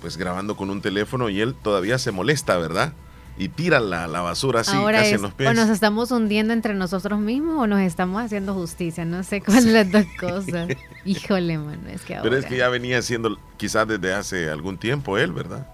[0.00, 2.94] pues grabando con un teléfono y él todavía se molesta, ¿verdad?
[3.36, 5.50] Y tira la, la basura así Ahora casi es, en los pies.
[5.50, 9.04] o nos estamos hundiendo entre nosotros mismos o nos estamos haciendo justicia.
[9.04, 10.68] No sé cuál de las dos cosas.
[11.04, 12.22] Híjole, mano, es que ahora...
[12.22, 15.68] Pero es que ya venía haciendo quizás desde hace algún tiempo él, ¿verdad?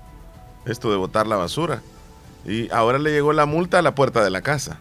[0.66, 1.80] Esto de botar la basura.
[2.44, 4.78] Y ahora le llegó la multa a la puerta de la casa.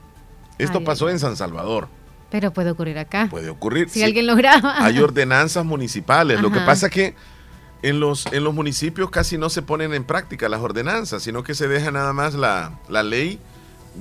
[0.57, 1.87] Esto Ay, pasó en San Salvador.
[2.33, 3.27] Pero puede ocurrir acá.
[3.29, 3.89] Puede ocurrir.
[3.89, 4.03] Si sí.
[4.03, 4.83] alguien lo graba.
[4.83, 6.41] Hay ordenanzas municipales.
[6.41, 7.13] Lo que pasa que
[7.83, 11.53] en los, en los municipios casi no se ponen en práctica las ordenanzas, sino que
[11.53, 13.37] se deja nada más la, la ley,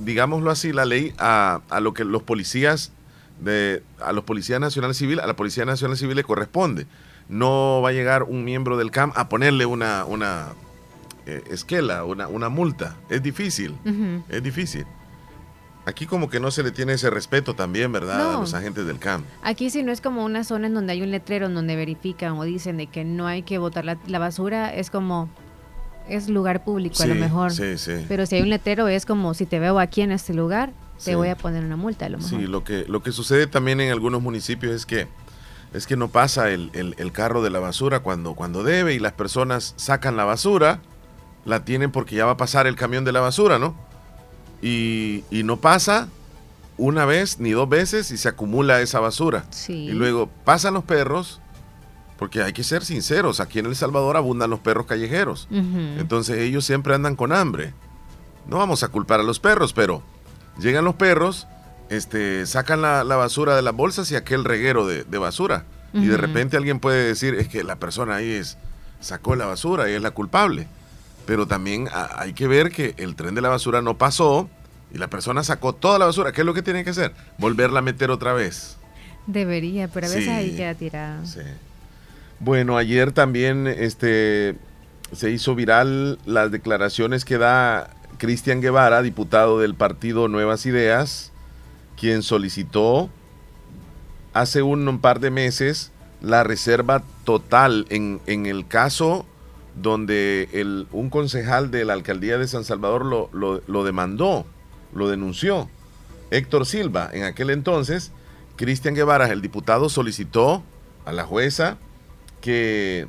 [0.03, 2.91] digámoslo así, la ley a, a lo que los policías
[3.39, 6.87] de, a los policías nacional civil, a la Policía Nacional Civil le corresponde.
[7.29, 10.47] No va a llegar un miembro del CAM a ponerle una, una
[11.27, 12.95] eh, esquela, una, una multa.
[13.11, 13.75] Es difícil,
[14.27, 14.87] es difícil.
[15.85, 18.35] Aquí como que no se le tiene ese respeto también, ¿verdad?
[18.35, 19.23] A los agentes del CAM.
[19.41, 22.33] Aquí si no es como una zona en donde hay un letrero en donde verifican
[22.33, 25.29] o dicen de que no hay que botar la, la basura, es como
[26.07, 27.51] es lugar público a lo mejor.
[27.51, 28.05] sí, sí.
[28.07, 30.71] Pero si hay un letrero es como si te veo aquí en este lugar,
[31.03, 32.29] te voy a poner una multa a lo mejor.
[32.39, 35.07] Sí, lo que, lo que sucede también en algunos municipios es que
[35.73, 38.99] es que no pasa el, el- el carro de la basura cuando, cuando debe y
[38.99, 40.79] las personas sacan la basura,
[41.45, 43.75] la tienen porque ya va a pasar el camión de la basura, ¿no?
[44.63, 46.07] Y, y no pasa
[46.77, 49.43] una vez ni dos veces y se acumula esa basura.
[49.51, 49.73] Sí.
[49.73, 51.41] Y luego pasan los perros,
[52.17, 55.47] porque hay que ser sinceros, aquí en El Salvador abundan los perros callejeros.
[55.51, 57.73] Entonces ellos siempre andan con hambre.
[58.47, 60.01] No vamos a culpar a los perros, pero
[60.57, 61.47] llegan los perros,
[61.89, 65.65] este, sacan la, la basura de las bolsas y aquel reguero de, de basura.
[65.93, 68.57] Y de repente alguien puede decir, es que la persona ahí es,
[68.99, 70.67] sacó la basura y es la culpable.
[71.25, 74.49] Pero también hay que ver que el tren de la basura no pasó
[74.93, 76.31] y la persona sacó toda la basura.
[76.33, 77.13] ¿Qué es lo que tiene que hacer?
[77.37, 78.77] Volverla a meter otra vez.
[79.25, 80.29] Debería, pero a veces Sí.
[80.29, 81.25] ahí queda tirada.
[81.25, 81.39] Sí.
[82.39, 84.55] Bueno, ayer también este,
[85.13, 91.31] se hizo viral las declaraciones que da Cristian Guevara, diputado del partido Nuevas Ideas,
[91.97, 93.09] quien solicitó
[94.33, 99.25] hace un, un par de meses la reserva total en, en el caso
[99.75, 104.45] donde el, un concejal de la alcaldía de San Salvador lo, lo- lo demandó,
[104.93, 105.69] lo denunció.
[106.31, 108.11] Héctor Silva, en aquel entonces,
[108.55, 110.63] Cristian Guevara, el diputado, solicitó
[111.05, 111.77] a la jueza
[112.41, 113.07] que,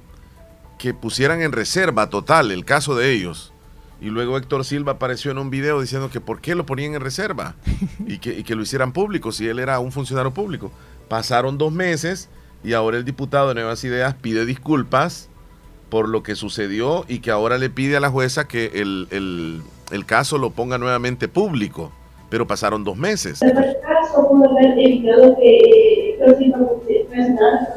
[0.79, 3.53] que pusieran en reserva total el caso de ellos.
[4.01, 7.01] Y luego Héctor Silva apareció en un video diciendo que por qué lo ponían en
[7.01, 7.55] reserva
[8.07, 10.71] y que, y que lo hicieran público si él era un funcionario público.
[11.09, 12.29] Pasaron dos meses
[12.63, 15.29] y ahora el diputado de Nuevas Ideas pide disculpas
[15.95, 19.63] por lo que sucedió y que ahora le pide a la jueza que el, el-
[19.93, 21.93] el caso lo ponga nuevamente público.
[22.31, 23.41] Pero pasaron dos meses.
[23.43, 27.69] En el caso pudo haber evitado que los internacionales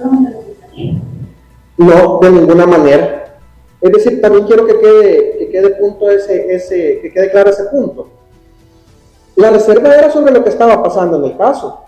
[1.77, 3.37] No, de ninguna manera.
[3.81, 7.65] Es decir, también quiero que quede, que quede punto ese, ese, que quede claro ese
[7.65, 8.09] punto.
[9.35, 11.81] La reserva era sobre lo que estaba pasando en el caso,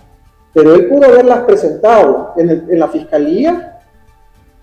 [0.53, 3.78] pero él pudo haberlas presentado en, el- en la fiscalía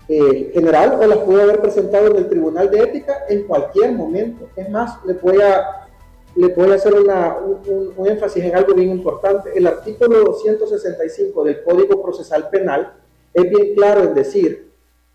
[0.09, 4.47] eh, general o las pudo haber presentado en el tribunal de ética en cualquier momento.
[4.55, 9.49] Es más, le voy a, hacer una- un, un- un énfasis en algo bien importante.
[9.55, 12.93] El artículo 265 del Código Procesal Penal
[13.33, 14.71] es bien claro en decir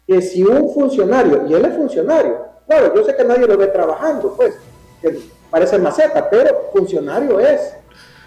[0.07, 3.69] que si un funcionario, y él es funcionario, claro, yo sé que nadie lo ve
[3.69, 4.55] trabajando, pues,
[5.01, 5.17] que
[5.51, 7.75] parece maceta, pero funcionario es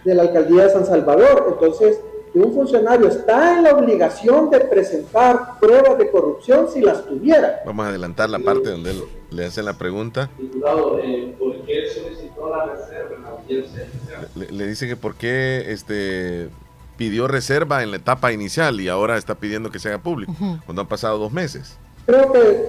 [0.04, 1.45] de la alcaldía de San Salvador.
[1.49, 1.99] Entonces,
[2.36, 7.62] que un funcionario está en la obligación de presentar pruebas de corrupción si las tuviera.
[7.65, 10.30] Vamos a adelantar la parte donde él le hace la pregunta.
[10.38, 13.88] Diputado, eh, ¿por qué solicitó la reserva en la audiencia?
[14.36, 16.50] Le, le dice que por qué este,
[16.98, 20.34] pidió reserva en la etapa inicial y ahora está pidiendo que se haga público,
[20.65, 21.78] cuando han pasado dos meses.
[22.06, 22.65] Creo que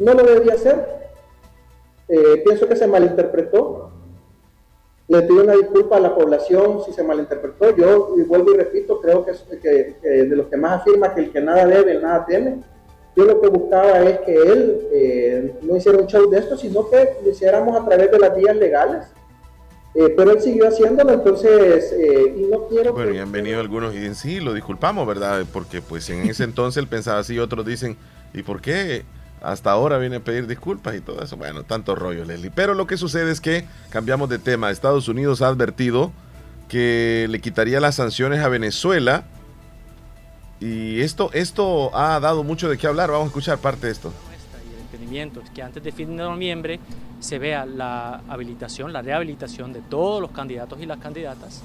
[0.00, 0.86] no lo debía hacer.
[2.08, 3.90] Eh, pienso que se malinterpretó.
[5.08, 7.74] Le pido una disculpa a la población si se malinterpretó.
[7.76, 11.14] Yo, y vuelvo y repito, creo que, es- que- que de los que más afirma
[11.14, 12.58] que el que nada debe, el nada teme.
[13.16, 16.88] Yo lo que buscaba es que él eh, no hiciera un show de esto, sino
[16.90, 19.06] que lo hiciéramos a través de las vías legales.
[19.94, 23.16] Eh, pero él siguió haciéndolo, entonces, eh, y no quiero Bueno, que...
[23.16, 25.42] y han venido algunos y dicen, sí, lo disculpamos, ¿verdad?
[25.52, 27.96] Porque pues en ese entonces él pensaba así, otros dicen,
[28.34, 29.04] ¿y por qué
[29.42, 31.36] hasta ahora viene a pedir disculpas y todo eso?
[31.36, 32.50] Bueno, tanto rollo, Leslie.
[32.50, 34.70] Pero lo que sucede es que cambiamos de tema.
[34.70, 36.12] Estados Unidos ha advertido
[36.68, 39.24] que le quitaría las sanciones a Venezuela
[40.60, 43.10] y esto, esto ha dado mucho de qué hablar.
[43.10, 44.12] Vamos a escuchar parte de esto.
[44.68, 46.80] y el entendimiento es que antes de fin de noviembre
[47.20, 51.62] se vea la habilitación, la rehabilitación de todos los candidatos y las candidatas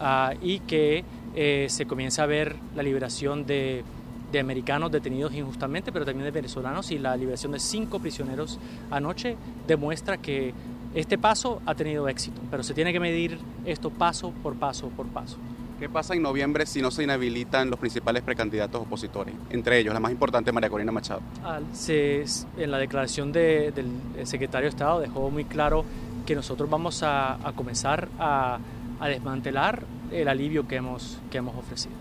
[0.00, 3.84] ah, y que eh, se comience a ver la liberación de,
[4.32, 8.58] de americanos detenidos injustamente, pero también de venezolanos y la liberación de cinco prisioneros
[8.90, 9.36] anoche
[9.66, 10.52] demuestra que
[10.94, 15.06] este paso ha tenido éxito, pero se tiene que medir esto paso por paso por
[15.06, 15.36] paso.
[15.78, 19.34] ¿Qué pasa en noviembre si no se inhabilitan los principales precandidatos opositores?
[19.50, 21.20] Entre ellos, la más importante, María Corina Machado.
[21.44, 22.24] Al- se-
[22.56, 25.84] en la declaración de- del secretario de Estado dejó muy claro
[26.24, 28.58] que nosotros vamos a, a comenzar a,
[28.98, 31.94] a desmantelar el alivio que hemos, que hemos ofrecido.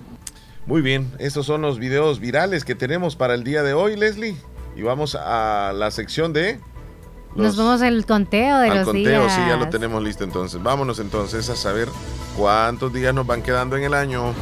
[0.67, 4.35] Muy bien, estos son los videos virales que tenemos para el día de hoy, Leslie.
[4.75, 6.59] Y vamos a la sección de...
[7.35, 9.33] Nos vamos al conteo de al los conteo, días.
[9.35, 10.61] sí, ya lo tenemos listo entonces.
[10.63, 11.89] Vámonos entonces a saber
[12.37, 14.33] cuántos días nos van quedando en el año.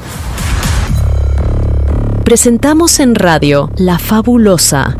[2.23, 4.95] Presentamos en radio La Fabulosa,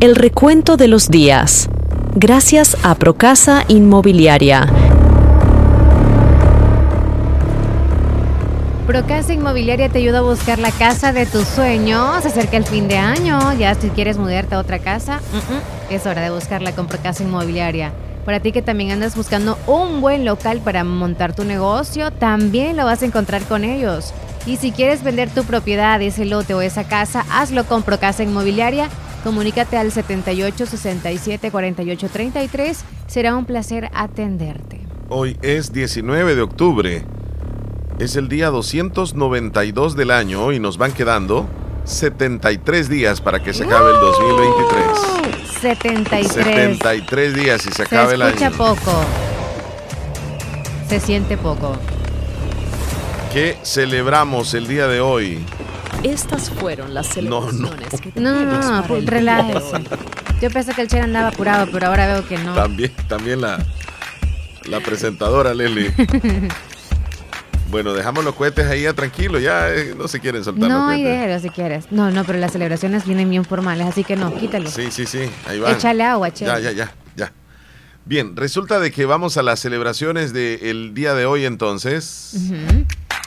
[0.00, 1.68] el recuento de los días.
[2.16, 4.66] Gracias a Procasa Inmobiliaria.
[8.86, 12.22] Procasa Inmobiliaria te ayuda a buscar la casa de tus sueños.
[12.22, 13.52] Se acerca el fin de año.
[13.54, 15.20] Ya si quieres mudarte a otra casa,
[15.90, 17.92] es hora de buscarla con Procasa Inmobiliaria.
[18.24, 22.84] Para ti que también andas buscando un buen local para montar tu negocio, también lo
[22.84, 24.14] vas a encontrar con ellos.
[24.46, 28.88] Y si quieres vender tu propiedad, ese lote o esa casa, hazlo con Procasa Inmobiliaria.
[29.24, 32.84] Comunícate al 78 67 48 33.
[33.08, 34.78] Será un placer atenderte.
[35.08, 37.02] Hoy es 19 de octubre.
[37.98, 41.48] Es el día 292 del año y nos van quedando
[41.84, 45.50] 73 días para que se acabe el 2023.
[45.60, 46.32] 73.
[46.32, 48.56] 73 días y se Se acabe el escucha año.
[48.56, 49.04] poco.
[50.88, 51.76] Se siente poco.
[53.32, 55.38] ¿Qué celebramos el día de hoy?
[56.02, 57.68] Estas fueron las No, no.
[57.68, 59.82] celebraciones que No, no, no, no, relájese.
[60.42, 62.54] Yo pensé que el Cher andaba apurado, pero ahora veo que no.
[62.54, 63.64] También, también la,
[64.64, 65.92] la presentadora Leslie.
[67.70, 70.98] Bueno, dejamos los cohetes ahí ya tranquilo, ya eh, no se quieren soltar No, los
[70.98, 71.90] y déjelo si quieres.
[71.90, 74.70] No, no, pero las celebraciones vienen bien formales, así que no, quítalo.
[74.70, 75.72] Sí, sí, sí, ahí va.
[75.72, 76.44] Échale agua, Che.
[76.44, 77.32] Ya, ya, ya, ya.
[78.04, 82.36] Bien, resulta de que vamos a las celebraciones del día de hoy entonces.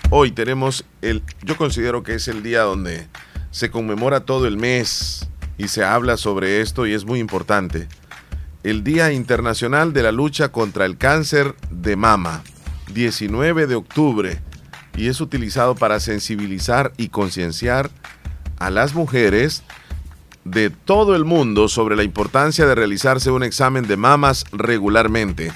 [0.10, 3.08] Hoy tenemos el, yo considero que es el día donde
[3.52, 7.88] se conmemora todo el mes y se habla sobre esto y es muy importante.
[8.64, 12.44] El Día Internacional de la Lucha contra el Cáncer de Mama,
[12.94, 14.40] 19 de octubre,
[14.96, 17.90] y es utilizado para sensibilizar y concienciar
[18.58, 19.64] a las mujeres
[20.44, 25.52] de todo el mundo sobre la importancia de realizarse un examen de mamas regularmente,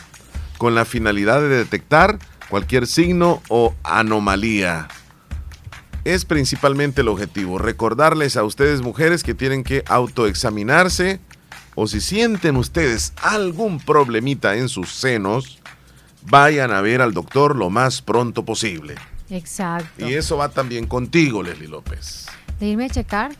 [0.57, 2.19] con la finalidad de detectar
[2.49, 4.87] cualquier signo o anomalía.
[6.05, 11.19] Es principalmente el objetivo, recordarles a ustedes mujeres que tienen que autoexaminarse
[11.75, 15.59] o si sienten ustedes algún problemita en sus senos,
[16.25, 18.95] vayan a ver al doctor lo más pronto posible.
[19.29, 20.07] Exacto.
[20.07, 22.27] Y eso va también contigo, Leslie López.
[22.59, 23.31] De irme a checar.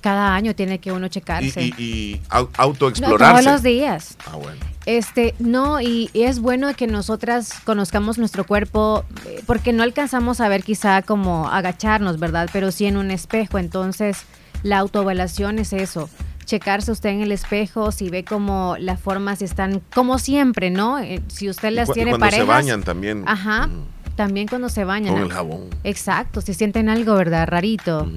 [0.00, 1.62] Cada año tiene que uno Y, checarse.
[1.62, 3.42] y, y No, autoexplorarse.
[3.42, 4.16] todos los días.
[4.26, 4.60] Ah, bueno.
[4.84, 10.40] Este, no, y, y es bueno que nosotras conozcamos nuestro cuerpo, eh, porque no alcanzamos
[10.40, 12.48] a ver quizá como agacharnos, ¿verdad?
[12.52, 13.58] Pero sí en un espejo.
[13.58, 14.18] Entonces,
[14.62, 16.08] la autoevaluación es eso.
[16.46, 20.98] Checarse usted en el espejo, si ve como las formas están, como siempre, ¿no?
[20.98, 22.46] Eh, Si usted las cu- y tiene cuando se parejas.
[22.48, 23.24] bañan también.
[23.26, 23.68] Ajá.
[24.14, 25.12] También cuando se bañan.
[25.12, 25.64] Con el jabón.
[25.84, 27.46] Exacto, si sienten algo, ¿verdad?
[27.48, 28.08] Rarito.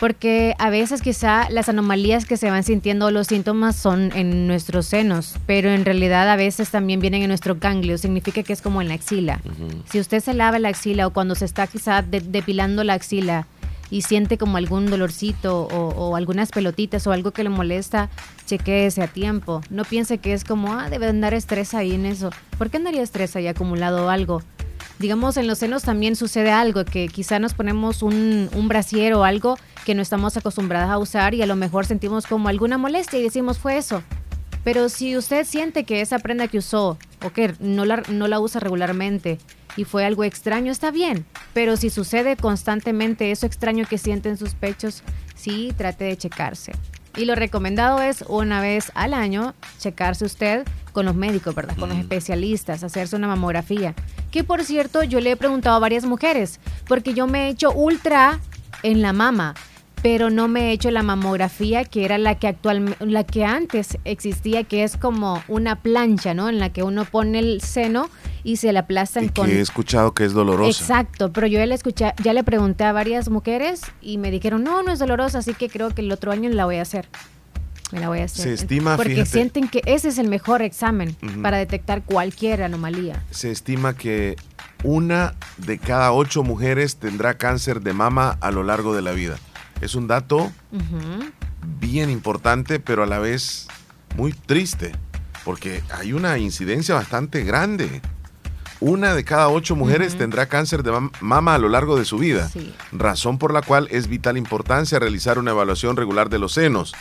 [0.00, 4.86] Porque a veces quizá las anomalías que se van sintiendo, los síntomas son en nuestros
[4.86, 8.80] senos, pero en realidad a veces también vienen en nuestro ganglio, significa que es como
[8.82, 9.40] en la axila.
[9.90, 13.46] Si usted se lava la axila o cuando se está quizá de- depilando la axila
[13.92, 18.08] y siente como algún dolorcito o, algunas pelotitas o algo que le molesta,
[18.46, 19.60] chequeese a tiempo.
[19.68, 22.30] No piense que es como, ah, debe andar estrés ahí en eso.
[22.56, 24.42] ¿Por qué andaría estrés ahí acumulado algo?
[24.98, 29.24] digamos, en los senos también sucede algo, que quizá nos ponemos un, un brasier o
[29.24, 33.18] algo que no estamos acostumbradas a usar y a lo mejor sentimos como alguna molestia
[33.18, 34.02] y decimos fue eso.
[34.62, 38.40] Pero si usted siente que esa prenda que usó o que no la, no la
[38.40, 39.38] usa regularmente
[39.76, 41.24] y fue algo extraño, está bien.
[41.52, 45.02] Pero si sucede constantemente eso extraño que siente en sus pechos,
[45.34, 46.72] sí, trate de checarse.
[47.16, 51.76] Y lo recomendado es una vez al año checarse usted con los médicos, ¿verdad?
[51.76, 53.94] Con los especialistas, hacerse una mamografía.
[54.30, 57.70] Que por cierto, yo le he preguntado a varias mujeres, porque yo me he hecho
[57.72, 58.40] ultra
[58.82, 59.54] en la mama,
[60.02, 63.98] pero no me he hecho la mamografía que era la que actualmente, la que antes
[64.04, 66.48] existía, que es como una plancha, ¿no?
[66.48, 68.10] En la que uno pone el seno
[68.44, 70.80] y se la aplastan Y con que he escuchado que es dolorosa.
[70.82, 74.64] Exacto, pero yo ya le escuché, ya le pregunté a varias mujeres y me dijeron,
[74.64, 77.08] no, no es dolorosa, así que creo que el otro año la voy a hacer.
[77.92, 78.44] Me la voy a hacer.
[78.44, 83.22] Se estima, Porque fíjate- sienten que ese es el mejor examen para detectar cualquier anomalía.
[83.30, 84.34] Se estima que
[84.82, 89.36] una de cada ocho mujeres tendrá cáncer de mama a lo largo de la vida.
[89.82, 90.50] Es un dato
[91.80, 93.66] bien importante, pero a la vez
[94.16, 94.92] muy triste,
[95.44, 98.00] porque hay una incidencia bastante grande.
[98.80, 102.16] Una de cada ocho mujeres tendrá cáncer de mam- mama a lo largo de su
[102.18, 102.72] vida, Sí.
[102.92, 106.94] razón por la cual es vital importancia realizar una evaluación regular de los senos.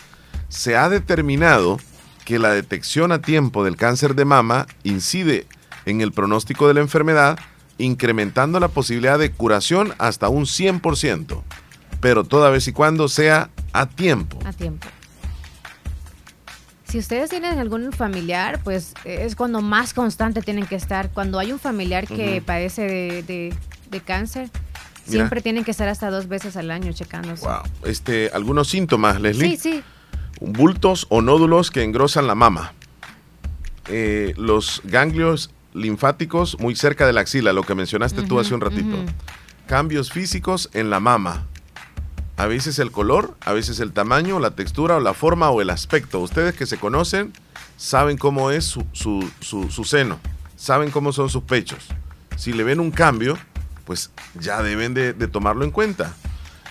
[0.50, 1.80] Se ha determinado
[2.26, 5.48] que la detección a tiempo del cáncer de mama incide
[5.86, 7.40] en el pronóstico de la enfermedad,
[7.80, 11.44] incrementando la posibilidad de curación hasta un 100%,
[12.02, 14.40] pero toda vez y cuando sea a tiempo.
[14.46, 14.88] A tiempo.
[16.86, 21.10] Si ustedes tienen algún familiar, pues es cuando más constante tienen que estar.
[21.12, 23.56] Cuando hay un familiar que padece de, de-
[23.90, 24.50] de cáncer,
[25.06, 25.20] Mira.
[25.20, 27.46] siempre tienen que estar hasta dos veces al año checándose.
[27.46, 27.62] Wow.
[27.86, 29.52] Este, algunos síntomas, Leslie.
[29.52, 29.84] Sí, sí.
[30.42, 32.74] Bultos o nódulos que engrosan la mama.
[33.88, 38.62] Eh, los ganglios linfáticos muy cerca de la axila, lo que mencionaste tú hace un
[38.62, 38.98] ratito.
[39.68, 41.48] Cambios físicos en la mama.
[42.38, 45.70] A veces el color, a veces el tamaño, la textura o la forma o el
[45.70, 46.20] aspecto.
[46.20, 47.34] Ustedes que se conocen
[47.78, 50.20] saben cómo es su, su- su- seno,
[50.56, 51.88] saben cómo son sus pechos.
[52.38, 53.38] Si le ven un cambio,
[53.86, 56.16] pues ya deben de, de tomarlo en cuenta.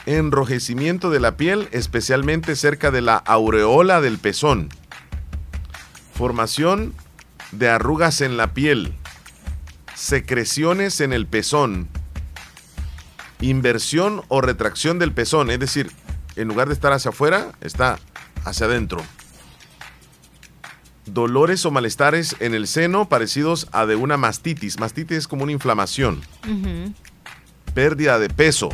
[0.07, 4.71] Enrojecimiento de la piel, especialmente cerca de la aureola del pezón.
[6.15, 6.95] Formación
[7.53, 8.95] de arrugas en la piel.
[9.95, 11.89] Secreciones en el pezón.
[13.41, 15.91] Inversión o retracción del pezón, es decir,
[16.37, 17.99] en lugar de estar hacia afuera, está
[18.45, 19.03] hacia adentro.
[21.07, 24.79] Dolores o malestares en el seno parecidos a de una mastitis.
[24.79, 26.21] Mastitis es como una inflamación
[27.75, 28.69] pérdida de peso,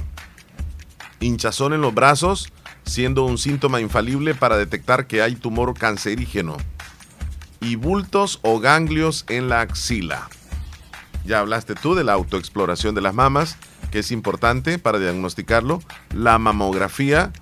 [1.21, 2.53] hinchazón en los brazos,
[2.85, 6.57] siendo un síntoma infalible para detectar que hay tumor cancerígeno,
[7.61, 10.29] y bultos o ganglios en la axila.
[11.25, 13.57] Ya hablaste tú de la autoexploración de las mamas,
[13.91, 15.83] que es importante para diagnosticarlo,
[16.15, 17.33] la mamografía,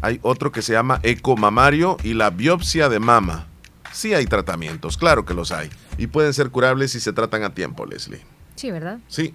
[0.00, 3.46] hay otro que se llama ecomamario y la biopsia de mama.
[3.92, 7.54] Sí hay tratamientos, claro que los hay, y pueden ser curables si se tratan a
[7.54, 8.22] tiempo, Leslie.
[8.56, 8.98] Sí, ¿verdad?
[9.08, 9.34] Sí.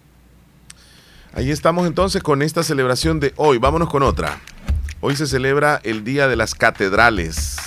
[1.33, 3.57] Ahí estamos entonces con esta celebración de hoy.
[3.59, 4.39] Vámonos con otra.
[5.01, 7.57] Hoy se celebra el Día de las Catedrales.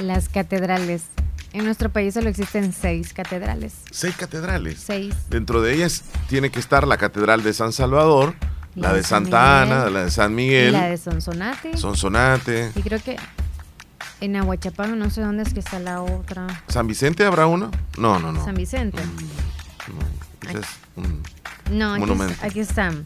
[0.00, 1.02] Las catedrales.
[1.52, 3.72] En nuestro país solo existen seis catedrales.
[3.90, 4.78] Seis catedrales.
[4.78, 5.14] Seis.
[5.28, 8.34] Dentro de ellas tiene que estar la Catedral de San Salvador,
[8.76, 9.72] la, La de de San Santa Miguel.
[9.78, 11.76] Ana, la de San Y Miguel, la de Sonsonate.
[11.76, 12.70] Sonsonate.
[12.76, 13.16] Y creo que
[14.20, 16.46] en Aguachapán, no sé dónde es que está la otra.
[16.68, 17.70] ¿San Vicente habrá uno?
[17.98, 18.44] No, no, no.
[18.44, 19.02] San Vicente.
[20.48, 21.22] Ese es un
[21.70, 22.32] No, aquí, monumento.
[22.34, 23.04] es- aquí están.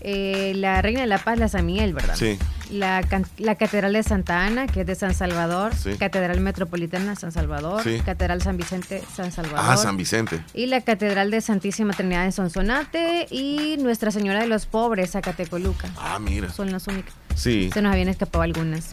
[0.00, 2.14] Eh, la Reina de la Paz, la San Miguel, ¿verdad?
[2.16, 2.38] Sí.
[2.70, 3.02] La,
[3.38, 5.74] la Catedral de Santa Ana, que es de San Salvador.
[5.74, 5.94] Sí.
[5.98, 7.82] Catedral Metropolitana, San Salvador.
[7.82, 8.00] Sí.
[8.04, 9.66] Catedral San Vicente, San Salvador.
[9.68, 10.40] Ah, San Vicente.
[10.54, 15.88] Y la Catedral de Santísima Trinidad en Sonsonate y Nuestra Señora de los Pobres, Zacatecoluca.
[15.98, 16.50] Ah, mira.
[16.52, 17.12] Son las únicas.
[17.34, 17.70] Sí.
[17.74, 18.90] Se nos habían escapado algunas.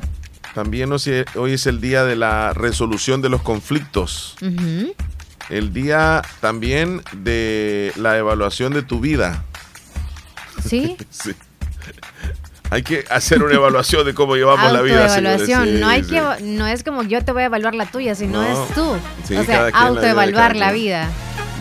[0.55, 4.35] También hoy es el Día de la Resolución de los Conflictos.
[5.49, 9.43] El día también de la evaluación de tu vida.
[10.67, 10.97] ¿Sí?
[11.09, 11.33] Sí.
[12.69, 15.03] Hay que hacer una evaluación de cómo llevamos la vida.
[15.05, 15.65] Autoevaluación.
[15.67, 16.09] Sí, no, hay sí.
[16.09, 18.43] que, no es como yo te voy a evaluar la tuya, sino No.
[18.67, 18.97] es tú.
[19.25, 21.07] Sí, o sea, la autoevaluar la vida.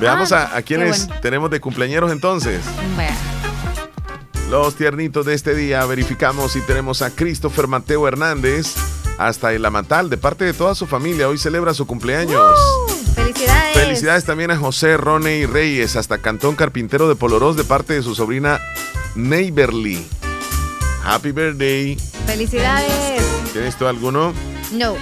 [0.01, 1.21] Veamos Ah, a, a quienes bueno.
[1.23, 2.61] tenemos de cumpleaños entonces.
[2.97, 3.15] Bueno,
[4.51, 8.75] Los tiernitos de este día verificamos si tenemos a Christopher Mateo Hernández
[9.17, 11.29] hasta el Amatal de parte de toda su familia.
[11.29, 12.51] Hoy celebra su cumpleaños.
[13.37, 13.77] Felicidades.
[13.77, 18.15] Felicidades también a José Roney Reyes hasta Cantón Carpintero de Polorós de parte de su
[18.15, 18.61] sobrina
[19.15, 20.07] Neighborly.
[21.05, 21.97] Happy birthday.
[22.27, 23.23] Felicidades.
[23.53, 24.33] ¿Tienes tú alguno?
[24.73, 24.97] No,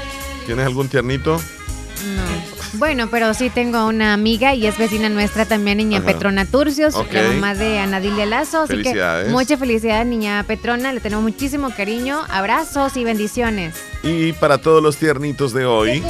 [0.47, 1.37] ¿Tienes algún tiernito?
[1.37, 2.34] no.
[2.77, 6.07] Bueno, pero sí tengo una amiga y es vecina nuestra también, niña Ajá.
[6.09, 7.13] Petrona Turcios, Ok.
[7.13, 8.63] la mamá de Anadilia Lazo.
[8.63, 9.27] Así Felicidades.
[9.27, 10.93] que mucha felicidad, niña Petrona.
[10.93, 13.75] Le tenemos muchísimo cariño, abrazos y bendiciones.
[14.03, 16.03] Y para todos los tiernitos de hoy,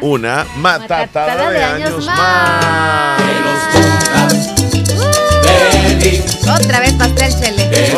[0.00, 2.18] una matatada, Matatada de, de años, años más.
[6.44, 6.60] más.
[6.60, 7.68] Otra vez pastel, Chele.
[7.68, 7.94] Vez.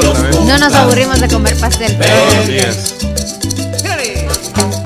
[0.47, 1.97] No nos aburrimos de comer pastel.
[1.97, 2.95] Buenos días.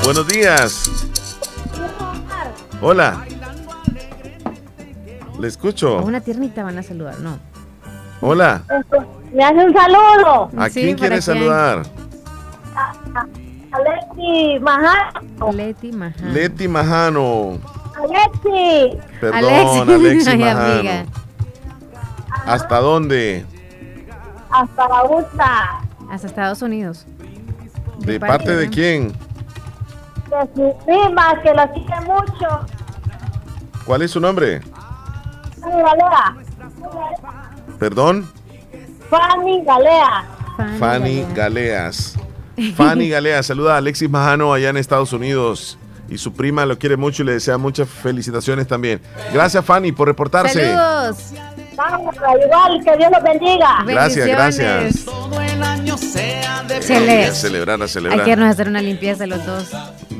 [0.05, 0.91] Buenos días.
[2.81, 3.25] Hola.
[5.39, 6.03] Le A escucho.
[6.03, 7.39] una tiernita van a saludar, no.
[8.21, 8.63] Hola.
[9.33, 10.51] Me hace un saludo.
[10.57, 11.83] ¿A Sí, quién ¿para quiere saludar?
[13.73, 15.53] Alexi Majano.
[15.53, 16.33] Leti Majano.
[16.33, 17.59] Leti Majano.
[17.97, 18.99] Alexi.
[19.21, 20.73] Perdón, Alexi Ay, Majano.
[20.75, 21.05] amiga.
[22.47, 23.45] ¿Hasta dónde?
[24.51, 25.81] Hasta la.
[26.11, 27.07] Hasta Estados Unidos.
[27.99, 29.13] ¿De parte de quién?
[30.35, 32.67] De sus primas que la quiere mucho.
[33.85, 34.61] ¿Cuál es su nombre?
[35.61, 36.37] Fanny Galea.
[37.79, 38.31] Perdón.
[39.09, 40.25] Fanny Galea.
[40.79, 42.17] Fanny Galeas.
[42.77, 45.79] Fanny Galeas, saluda a Alexis Majano allá en Estados Unidos.
[46.09, 49.01] Y su prima lo quiere mucho y le desea muchas felicitaciones también.
[49.33, 50.75] Gracias, Fanny, por reportarse.
[50.75, 51.33] Saludos.
[51.77, 53.85] Vamos, igual, que Dios los bendiga.
[53.87, 55.07] Gracias, gracias.
[56.87, 57.27] Chele.
[57.27, 58.25] A celebrar, a Hay celebrar.
[58.25, 59.71] que irnos a hacer una limpieza los dos.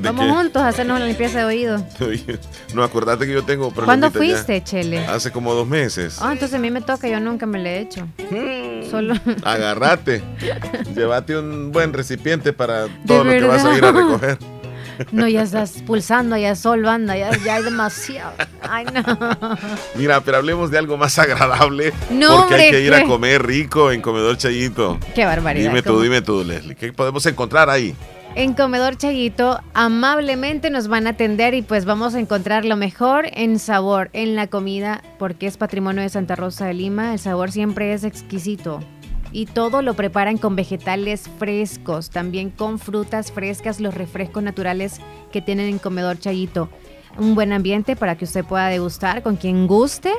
[0.05, 0.31] Vamos qué?
[0.33, 1.85] juntos a hacernos una limpieza de oído.
[2.75, 4.19] No, acordate que yo tengo ¿Cuándo problemitas ya.
[4.45, 5.07] fuiste, Chele?
[5.07, 6.19] Hace como dos meses.
[6.21, 8.09] Ah, entonces a mí me toca, yo nunca me le he hecho.
[8.91, 9.15] Solo.
[9.45, 10.23] Agarrate.
[10.95, 14.39] Llévate un buen recipiente para todo lo que vas a ir a recoger.
[15.11, 18.33] No, ya estás pulsando, ya sol, banda, ya, ya hay demasiado.
[18.63, 19.03] Ay, no.
[19.97, 21.93] Mira, pero hablemos de algo más agradable.
[22.11, 24.99] No, porque hay que ir a comer rico en Comedor Chayito.
[25.15, 25.69] Qué barbaridad.
[25.71, 26.77] Dime tú, dime tú, Leslie.
[26.77, 27.95] ¿Qué podemos encontrar ahí?
[28.37, 33.27] En Comedor Chayito, amablemente nos van a atender y pues vamos a encontrar lo mejor
[33.33, 37.13] en sabor, en la comida, porque es patrimonio de Santa Rosa de Lima.
[37.13, 38.81] El sabor siempre es exquisito.
[39.31, 45.41] Y todo lo preparan con vegetales frescos, también con frutas frescas, los refrescos naturales que
[45.41, 46.69] tienen en Comedor Chayito.
[47.17, 50.11] Un buen ambiente para que usted pueda degustar con quien guste.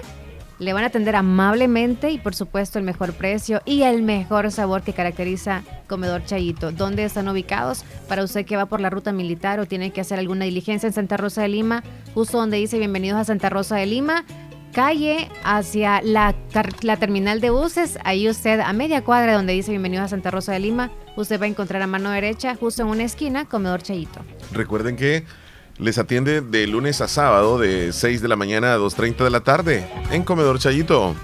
[0.60, 4.84] Le van a atender amablemente y por supuesto el mejor precio y el mejor sabor
[4.84, 6.72] que caracteriza Comedor Chayito.
[6.72, 7.84] ¿Dónde están ubicados?
[8.08, 10.94] Para usted que va por la ruta militar o tiene que hacer alguna diligencia en
[10.94, 11.84] Santa Rosa de Lima,
[12.14, 14.24] justo donde dice bienvenidos a Santa Rosa de Lima,
[14.76, 16.36] calle hacia la,
[17.00, 20.60] terminal de buses, ahí usted a media cuadra donde dice bienvenidos a Santa Rosa de
[20.60, 24.20] Lima, usted va a encontrar a mano derecha, justo en una esquina, Comedor Chayito.
[24.52, 25.24] Recuerden que
[25.78, 29.42] les atiende de lunes a sábado de 6 de la mañana a 2.30 de la
[29.42, 31.16] tarde en Comedor Chayito.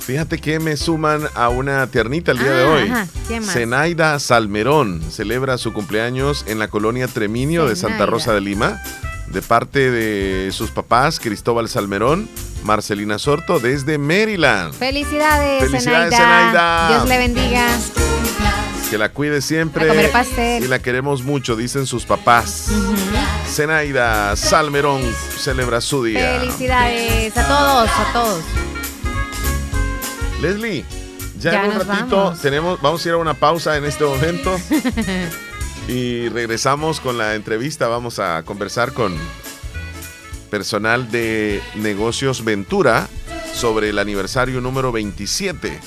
[0.00, 2.82] Fíjate que me suman a una tiernita el día de Ah, hoy.
[2.90, 3.52] ajá, ¿qué más?
[3.52, 8.06] Zenaida Salmerón celebra su cumpleaños en la colonia Treminio de Santa.
[8.06, 8.80] Rosa de Lima,
[9.28, 12.28] de parte de sus papás Cristóbal Salmerón,
[12.62, 14.74] Marcelina Sorto, desde Maryland.
[14.74, 16.16] Felicidades, Felicidades, Zenaida.
[16.16, 16.88] Zenaida.
[16.88, 17.66] Dios le bendiga.
[18.90, 19.84] Que la cuide siempre.
[19.84, 20.64] A comer pastel.
[20.64, 22.68] Y la queremos mucho, dicen sus papás.
[23.48, 25.02] Zenaida Salmerón
[25.38, 26.38] celebra su día.
[26.40, 28.44] Felicidades a todos, a todos.
[30.40, 30.84] Leslie,
[31.40, 32.40] ya, Ya en un ratito vamos.
[32.42, 34.54] tenemos, vamos a ir a una pausa en este momento
[35.88, 37.88] y regresamos con la entrevista.
[37.88, 39.16] Vamos a conversar con
[40.50, 43.08] personal de Negocios Ventura
[43.54, 45.80] sobre el aniversario número 27.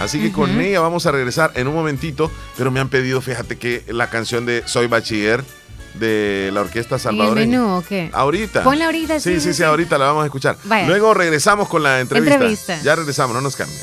[0.00, 3.56] Así que con ella vamos a regresar en un momentito, pero me han pedido, fíjate
[3.58, 5.44] que la canción de Soy Bachiller
[5.94, 7.58] de la Orquesta ¿En el Salvadoreña.
[7.58, 8.10] menú o qué?
[8.12, 8.64] Ahorita.
[8.64, 9.62] Ponla ahorita, sí, Sí, sí, sí, sí, sí.
[9.62, 10.56] ahorita la vamos a escuchar.
[10.64, 10.88] Vaya.
[10.88, 12.34] Luego regresamos con la entrevista.
[12.34, 12.82] Entrevista.
[12.82, 13.80] Ya regresamos, no nos cambien.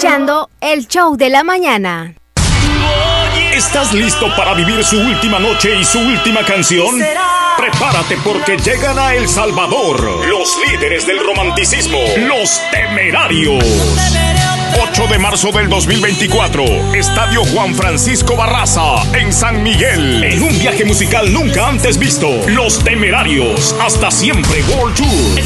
[0.00, 2.14] Escuchando el show de la mañana.
[3.52, 6.98] ¿Estás listo para vivir su última noche y su última canción?
[7.58, 13.62] Prepárate porque llegan a El Salvador los líderes del romanticismo, los temerarios.
[14.82, 20.24] 8 de marzo del 2024, Estadio Juan Francisco Barraza, en San Miguel.
[20.24, 25.40] En un viaje musical nunca antes visto, Los Temerarios, hasta siempre World Tour.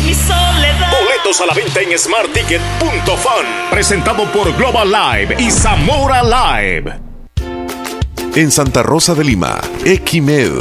[1.43, 3.69] A la venta en smartticket.fan.
[3.69, 6.95] Presentado por Global Live y Zamora Live.
[8.37, 10.53] En Santa Rosa de Lima, Equimed.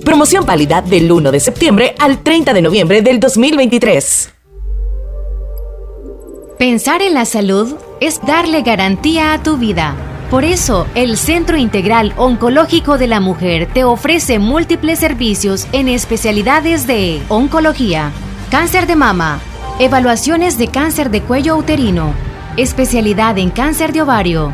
[0.03, 4.33] Promoción válida del 1 de septiembre al 30 de noviembre del 2023.
[6.57, 9.95] Pensar en la salud es darle garantía a tu vida.
[10.31, 16.87] Por eso, el Centro Integral Oncológico de la Mujer te ofrece múltiples servicios en especialidades
[16.87, 18.11] de oncología,
[18.49, 19.39] cáncer de mama,
[19.79, 22.13] evaluaciones de cáncer de cuello uterino,
[22.57, 24.53] especialidad en cáncer de ovario,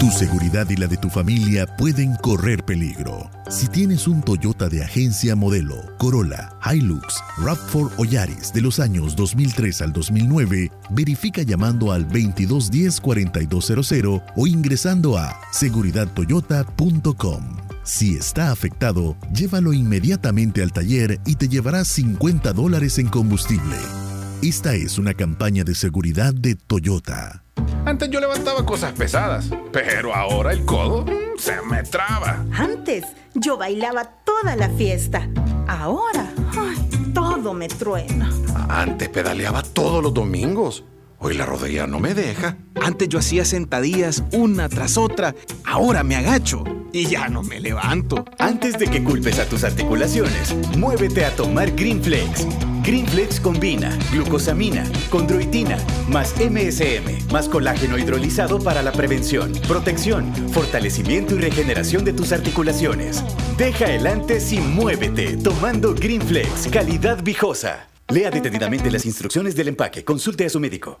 [0.00, 3.28] Tu seguridad y la de tu familia pueden correr peligro.
[3.50, 9.14] Si tienes un Toyota de agencia modelo, Corolla, Hilux, RAV4 o Yaris de los años
[9.14, 17.58] 2003 al 2009, verifica llamando al 2210-4200 o ingresando a seguridadtoyota.com.
[17.84, 23.76] Si está afectado, llévalo inmediatamente al taller y te llevarás 50 dólares en combustible.
[24.40, 27.44] Esta es una campaña de seguridad de Toyota.
[27.84, 32.44] Antes yo levantaba cosas pesadas, pero ahora el codo mm, se me traba.
[32.52, 33.04] Antes
[33.34, 35.28] yo bailaba toda la fiesta.
[35.66, 36.26] Ahora,
[36.58, 38.30] ay, todo me truena.
[38.68, 40.84] Antes pedaleaba todos los domingos.
[41.18, 42.56] Hoy la rodilla no me deja.
[42.82, 45.34] Antes yo hacía sentadillas una tras otra.
[45.64, 48.24] Ahora me agacho y ya no me levanto.
[48.38, 52.46] Antes de que culpes a tus articulaciones, muévete a tomar Greenflex.
[52.82, 55.76] Greenflex combina glucosamina, condroitina,
[56.08, 63.22] más MSM, más colágeno hidrolizado para la prevención, protección, fortalecimiento y regeneración de tus articulaciones.
[63.58, 67.88] Deja el antes y muévete tomando Greenflex, calidad viejosa.
[68.08, 70.04] Lea detenidamente las instrucciones del empaque.
[70.04, 71.00] Consulte a su médico.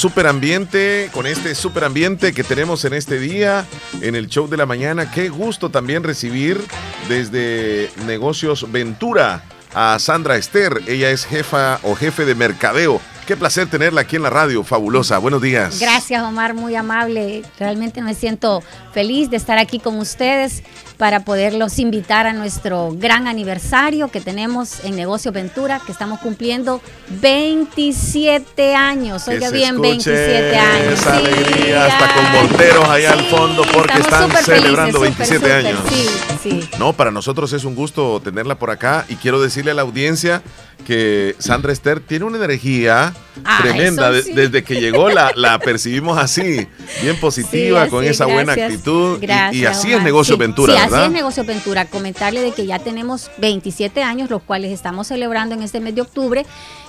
[0.00, 3.66] Super ambiente, con este super ambiente que tenemos en este día,
[4.00, 5.10] en el show de la mañana.
[5.10, 6.58] Qué gusto también recibir
[7.06, 9.42] desde Negocios Ventura
[9.74, 10.80] a Sandra Esther.
[10.86, 12.98] Ella es jefa o jefe de mercadeo.
[13.30, 15.16] Qué placer tenerla aquí en la radio, fabulosa.
[15.18, 15.78] Buenos días.
[15.78, 17.44] Gracias, Omar, muy amable.
[17.60, 18.60] Realmente me siento
[18.92, 20.64] feliz de estar aquí con ustedes
[20.96, 26.82] para poderlos invitar a nuestro gran aniversario que tenemos en Negocio Ventura, que estamos cumpliendo
[27.22, 29.28] 27 años.
[29.28, 30.92] Oiga bien, escuche 27 años.
[30.94, 35.38] Esa Sí, alegría, hasta con monteros allá al fondo, porque están felices, celebrando súper, 27
[35.38, 35.80] súper, años.
[35.88, 36.06] Sí,
[36.42, 36.70] sí.
[36.80, 40.42] No, para nosotros es un gusto tenerla por acá y quiero decirle a la audiencia
[40.80, 43.14] que Sandra Esther tiene una energía
[43.44, 44.12] Ah, tremenda.
[44.22, 44.32] sí.
[44.32, 46.66] Desde que llegó la, la percibimos así,
[47.02, 48.70] bien positiva, Sí, con esa buena gracias.
[48.72, 49.18] actitud.
[49.20, 50.02] Y- y, Gracias, así es.
[50.02, 50.98] Negocio Sí, Ventura, sí, ¿verdad?
[51.00, 51.84] así es Negocio Ventura.
[51.86, 56.02] Comentarle de que ya tenemos 27 años, los cuales estamos celebrando en este mes de
[56.02, 56.44] octubre,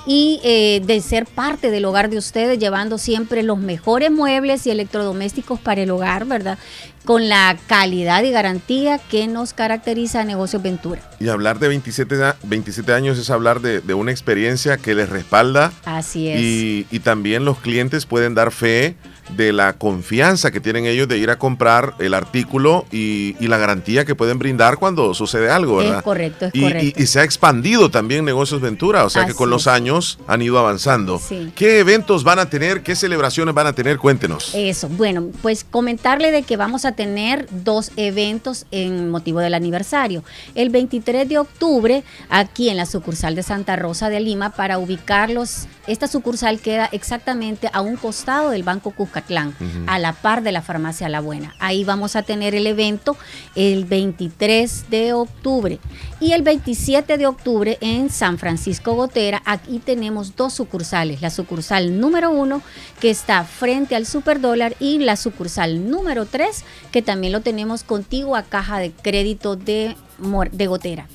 [0.07, 4.71] y eh, de ser parte del hogar de ustedes, llevando siempre los mejores muebles y
[4.71, 6.57] electrodomésticos para el hogar, ¿verdad?
[7.05, 11.01] Con la calidad y garantía que nos caracteriza a Negocio Ventura.
[11.19, 15.09] Y hablar de 27, a- 27 años es hablar de, de una experiencia que les
[15.09, 16.30] respalda Así es.
[16.39, 18.95] Y, también los clientes pueden dar fe
[19.37, 23.57] de la confianza que tienen ellos de ir a comprar el artículo y, y la
[23.57, 26.03] garantía que pueden brindar cuando sucede algo, Es ¿verdad?
[26.03, 27.01] correcto, es y, correcto.
[27.01, 29.67] y se ha expandido también Negocios Ventura, o sea que con los es.
[29.67, 31.19] años han ido avanzando.
[31.19, 31.51] Sí.
[31.55, 32.83] ¿Qué eventos van a tener?
[32.83, 33.97] ¿Qué celebraciones van a tener?
[33.97, 34.51] Cuéntenos.
[34.53, 40.23] Eso, bueno, pues comentarle de que vamos a tener dos eventos en motivo del aniversario.
[40.55, 45.67] El 23 de octubre, aquí en la sucursal de Santa Rosa de Lima, para ubicarlos,
[45.87, 49.83] esta sucursal queda exactamente a un costado del Banco Cuscatlán, Ujú.
[49.87, 51.53] a la par de la farmacia La Buena.
[51.59, 53.17] Ahí vamos a tener el evento
[53.55, 55.79] el 23 de octubre.
[56.19, 61.21] Y el 27 de octubre en San Francisco Gotera, aquí tenemos dos sucursales.
[61.21, 62.61] La sucursal número uno,
[62.99, 68.35] que está frente al Superdólar, y la sucursal número 3, que también lo tenemos contigo
[68.35, 69.95] a caja de crédito de,
[70.67, 71.07] Gotera.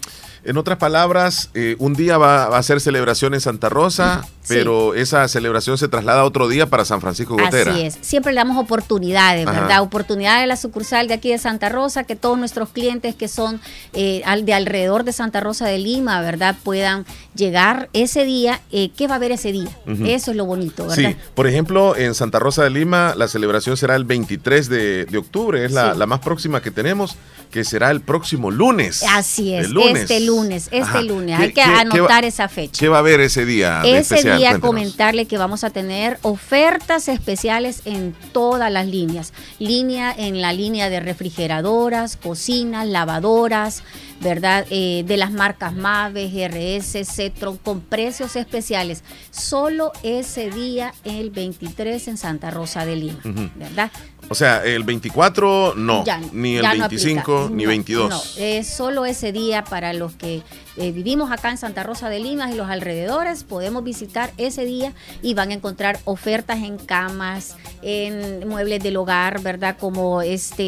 [0.44, 4.54] En otras palabras, eh, un día va, va a ser celebración en Santa Rosa, Sí.
[4.54, 7.72] pero esa celebración se traslada a otro día para San Francisco Gotera.
[7.72, 7.98] Así es.
[8.00, 9.60] Siempre le damos oportunidades, Ajá.
[9.60, 9.82] ¿verdad?
[9.82, 13.60] Oportunidades de la sucursal de aquí de Santa Rosa, que todos nuestros clientes que son
[13.92, 16.54] eh, de alrededor de Santa Rosa de Lima, ¿verdad?
[16.62, 18.60] Puedan llegar ese día.
[18.70, 19.70] Eh, ¿Qué va a haber ese día?
[20.06, 21.10] Eso es lo bonito, ¿verdad?
[21.10, 25.18] Sí, por ejemplo, en Santa Rosa de Lima la celebración será el 23 de, de
[25.18, 25.98] octubre, es la, Sí.
[25.98, 27.16] la más próxima que tenemos,
[27.50, 29.02] que será el próximo lunes.
[29.08, 30.02] Así es, El lunes.
[30.02, 31.02] este lunes, este Ajá.
[31.02, 31.36] lunes.
[31.38, 32.78] ¿Qué- Hay que anotar esa fecha.
[32.78, 33.80] ¿Qué va a haber ese día?
[33.84, 34.35] Ese especial?
[34.40, 34.60] Cuéntenos.
[34.60, 39.32] comentarle que vamos a tener ofertas especiales en todas las líneas.
[39.58, 43.82] Línea en la línea de refrigeradoras, cocinas, lavadoras,
[44.20, 44.66] ¿verdad?
[44.70, 49.02] Eh, de las marcas Mave, GRS, Cetron, con precios especiales.
[49.30, 53.20] Solo ese día, el 23 en Santa Rosa de Lima.
[53.56, 53.90] ¿verdad?
[54.28, 57.54] O sea, el 24 no, Ya, ni el ya no 25 aplica.
[57.54, 58.10] ni No, 22.
[58.10, 60.42] No, es solo ese día para los que
[60.76, 63.44] eh, vivimos acá en Santa Rosa de Lima y los alrededores.
[63.44, 69.40] Podemos visitar ese día y van a encontrar ofertas en camas, en muebles del hogar,
[69.42, 69.76] ¿verdad?
[69.78, 70.62] Como este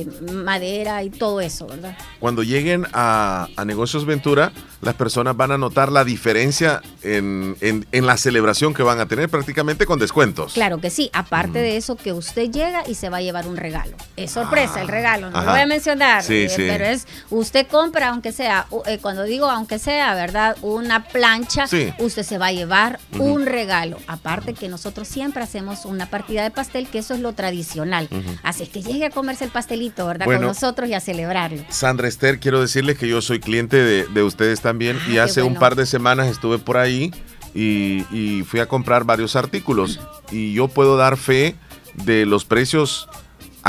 [0.00, 1.96] eh, madera y todo eso, ¿verdad?
[2.20, 7.86] Cuando lleguen a, a Negocios Ventura, las personas van a notar la diferencia en, en-
[7.92, 10.52] en la celebración que van a tener prácticamente con descuentos.
[10.54, 11.10] Claro que sí.
[11.12, 13.96] Aparte de eso, que usted llega y se va a llevar un regalo.
[14.16, 15.46] Es sorpresa el regalo, no ajá.
[15.46, 16.64] lo voy a mencionar, Sí, eh, sí.
[16.68, 18.66] pero es usted compra, aunque sea,
[19.02, 20.56] cuando digo aunque sea, ¿verdad?
[20.62, 21.92] Una plancha, Sí.
[21.98, 23.98] usted se va a llevar un regalo.
[24.08, 28.08] Aparte que nosotros siempre hacemos una partida de pastel, que eso es lo tradicional.
[28.42, 30.26] Así es que llegue a comerse el pastelito, ¿verdad?
[30.26, 30.40] Bueno.
[30.40, 31.62] Con nosotros y a celebrarlo.
[31.68, 35.20] Sandra Esther, quiero decirles que yo soy cliente de, de ustedes también y Ah, qué
[35.20, 37.12] hace un par de semanas estuve por ahí
[37.54, 40.00] y, y fui a comprar varios artículos
[40.30, 41.54] y yo puedo dar fe
[41.94, 43.08] de los precios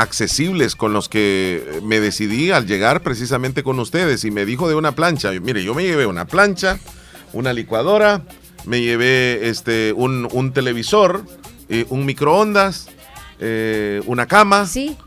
[0.02, 4.76] accesibles con los que me decidí al llegar precisamente con ustedes y me dijo de
[4.76, 5.32] una plancha.
[5.32, 6.80] Mire, yo me llevé una plancha,
[7.34, 8.24] una licuadora,
[8.66, 11.24] me llevé este un, un televisor,
[11.70, 12.88] eh, un microondas,
[13.40, 14.66] eh, una cama.
[14.66, 14.98] Sí.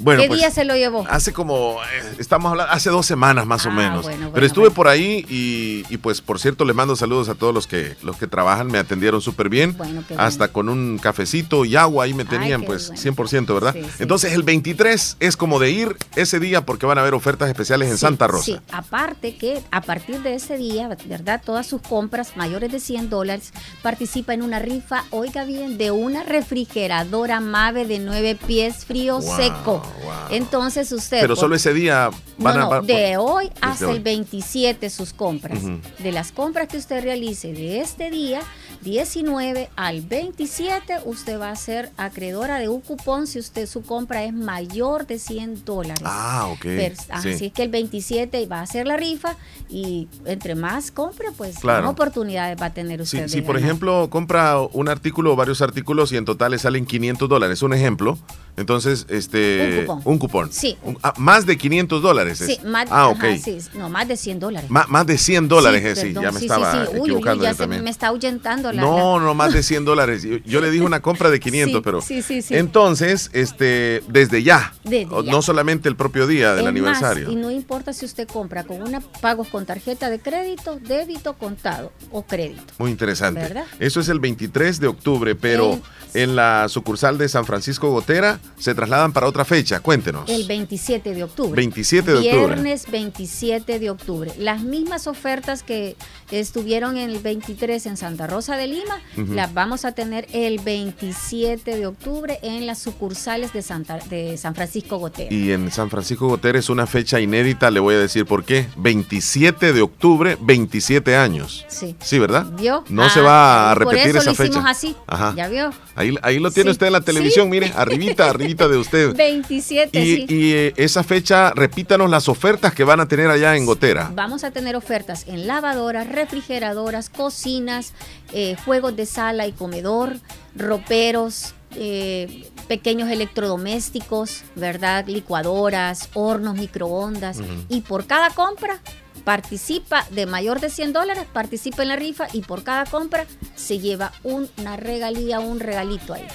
[0.00, 1.04] Bueno, ¿Qué pues, día se lo llevó?
[1.08, 4.02] Hace como, eh, estamos hablando, hace dos semanas más o Ah, menos.
[4.02, 4.74] bueno, Pero estuve bueno.
[4.74, 8.16] por ahí y, y, pues por cierto le mando saludos a todos los que, los
[8.16, 9.76] que trabajan, me atendieron súper bien.
[10.16, 13.02] Hasta con un cafecito y agua ahí me tenían qué pues bueno.
[13.02, 13.72] 100%, ¿verdad?
[13.74, 13.90] Sí, sí.
[14.00, 17.88] Entonces el 23 es como de ir ese día porque van a haber ofertas especiales
[17.88, 18.44] en Sí, Santa Rosa.
[18.44, 21.42] Sí, aparte que a partir de ese día, ¿verdad?
[21.44, 26.22] Todas sus compras mayores de 100 dólares participa en una rifa, oiga bien, de una
[26.22, 29.82] refrigeradora Mave de 9 pies frío Wow, seco.
[30.30, 31.20] Entonces usted...
[31.20, 33.96] Pero por- solo ese día Van no, a- no, de hoy hasta hoy.
[33.96, 35.58] el 27 sus compras.
[35.98, 38.40] De las compras que usted realice de este día,
[38.82, 44.24] 19 al 27, usted va a ser acreedora de un cupón si usted su compra
[44.24, 46.02] es mayor de 100 dólares.
[46.04, 46.62] Ah, ok.
[46.62, 47.04] Per- Sí.
[47.10, 49.36] Así es que el 27 va a ser la rifa
[49.68, 51.82] y entre más compre, pues Claro.
[51.82, 53.28] más oportunidades va a tener Si, usted.
[53.28, 53.68] si de por ganar.
[53.68, 57.74] ejemplo compra un artículo o varios artículos y en total le salen 500 dólares, un
[57.74, 58.18] ejemplo,
[58.56, 60.02] entonces este Un cupón.
[60.12, 60.52] un cupón.
[60.52, 60.76] Sí.
[60.82, 62.40] Un- ah, más de 500 dólares.
[62.40, 62.46] es.
[62.46, 63.24] Sí, más, ah, ajá, ok.
[63.42, 64.70] sí, no, más de 100 dólares.
[64.70, 66.78] Más de 100 dólares, Sí, sí, perdón, ya me sí, sí, estaba sí.
[66.78, 67.84] Uy, uy, uy, equivocando ya se también.
[67.84, 70.22] me está ahuyentando No, no más de 100 dólares.
[70.22, 72.54] Yo, yo le dije una compra de 500, Sí, pero sí, sí, sí.
[72.56, 75.30] entonces, este, desde ya, Desde ya.
[75.32, 77.24] no solamente el propio día del Es aniversario.
[77.26, 81.34] Más, y no importa si usted compra con una pagos con tarjeta de crédito, débito,
[81.34, 82.62] contado o crédito.
[82.78, 83.40] Muy interesante.
[83.40, 83.64] ¿Verdad?
[83.78, 85.80] Eso es el 23 de octubre, pero
[86.14, 89.80] en la sucursal de San Francisco Gotera se trasladan para otra fecha.
[89.80, 90.28] Cuéntenos.
[90.28, 91.56] El 27 de octubre.
[91.56, 92.46] 27 de octubre.
[92.46, 94.32] Viernes 27 de octubre.
[94.38, 95.96] Las mismas ofertas que
[96.32, 99.34] estuvieron en el 23 en Santa Rosa de Lima, Ujú.
[99.34, 104.54] las vamos a tener el 27 de octubre en las sucursales de, Santa, de San
[104.54, 105.32] Francisco Gotera.
[105.34, 108.66] Y en San Francisco Gotera es una fecha inédita, le voy a decir por qué.
[108.76, 111.64] 27 de octubre, 27 años.
[111.68, 111.96] Sí.
[112.00, 112.46] Sí, ¿verdad?
[112.58, 112.84] ¿Vio?
[112.88, 114.70] No se Ah, va a por repetir eso esa lo hicimos fecha.
[114.70, 114.96] así.
[115.06, 115.34] Ajá.
[115.36, 115.70] ¿Ya vio?
[115.94, 116.72] Ahí, ahí lo tiene Sí.
[116.72, 117.50] usted en la televisión, Sí.
[117.50, 119.14] mire, arribita, arribita de usted.
[119.16, 120.26] 27, Y, sí.
[120.28, 124.10] y, eh, esa fecha, repítanos las ofertas que van a tener allá en Gotera.
[124.14, 127.92] Vamos a tener ofertas en lavadoras, refrigeradoras, cocinas,
[128.32, 130.16] eh, juegos de sala y comedor,
[130.54, 135.06] roperos, eh, pequeños electrodomésticos, ¿verdad?
[135.06, 137.38] Licuadoras, hornos, microondas.
[137.68, 138.80] Y por cada compra
[139.24, 143.78] participa de mayor de 100 dólares, participa en la rifa y por cada compra se
[143.78, 146.26] lleva una regalía, un regalito ahí.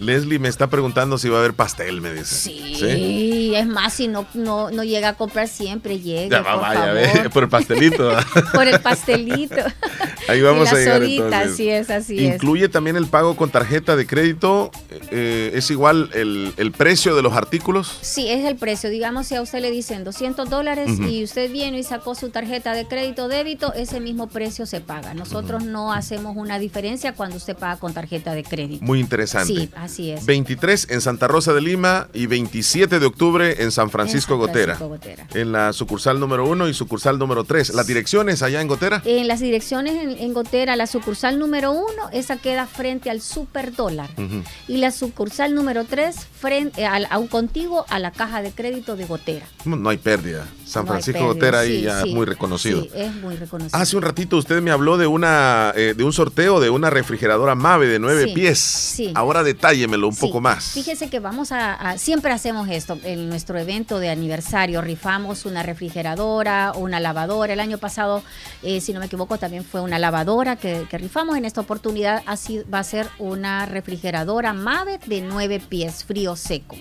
[0.00, 2.34] Leslie me está preguntando si va a haber pastel, me dice.
[2.34, 6.38] Sí, es más, si no, no, no llega a comprar siempre, llega.
[6.38, 6.94] Ya va, por vaya, favor.
[7.22, 8.12] ve, por el pastelito.
[8.52, 9.56] por el pastelito.
[10.28, 11.52] Ahí vamos y a llegar sodita, entonces.
[11.52, 12.34] así es, así es.
[12.34, 14.70] Incluye también el pago con tarjeta de crédito.
[15.10, 17.98] eh, es igual el, el precio de los artículos.
[18.02, 18.88] Sí, es el precio.
[18.90, 22.72] Digamos, si a usted le dicen 200 dólares y usted viene y sacó su tarjeta
[22.72, 25.14] de crédito débito, ese mismo precio se paga.
[25.14, 28.84] Nosotros no hacemos una diferencia cuando usted paga con tarjeta de crédito.
[28.84, 29.52] Muy interesante.
[29.52, 30.24] Sí, así es.
[30.26, 34.46] 23 en Santa Rosa de Lima y 27 de octubre en San Francisco, En San
[34.48, 34.76] Gotera.
[34.76, 35.26] Francisco Gotera.
[35.34, 37.74] En la sucursal número 1 y sucursal número 3.
[37.74, 39.02] ¿Las direcciones allá en Gotera?
[39.04, 43.74] En las direcciones en, en Gotera, la sucursal número uno, esa queda frente al super
[43.74, 44.10] dólar.
[44.16, 44.42] Ujú.
[44.68, 48.96] Y la sucursal número 3, frente al, a un contiguo a la caja de crédito
[48.96, 49.46] de Gotera.
[49.64, 50.46] No, no hay pérdida.
[50.66, 52.82] San No Francisco pérdida, Gotera ahí sí, ya sí, muy reconocido.
[52.82, 53.78] Sí, es muy reconocido.
[53.80, 57.54] Hace un ratito usted me habló de una eh, de un sorteo de una refrigeradora
[57.54, 58.58] Mave de 9 Sí, pies.
[58.58, 59.12] sí.
[59.14, 59.42] Ahora
[59.72, 60.64] detállemelo un Sí, poco más.
[60.72, 65.62] Fíjese que vamos a, a- siempre hacemos esto en nuestro evento de aniversario, rifamos una
[65.62, 67.52] refrigeradora, una lavadora.
[67.52, 68.22] El año pasado,
[68.62, 71.36] eh, si no me equivoco, también fue una lavadora que, que rifamos.
[71.36, 76.76] En esta oportunidad así va a ser una refrigeradora Mave de nueve pies, frío seco.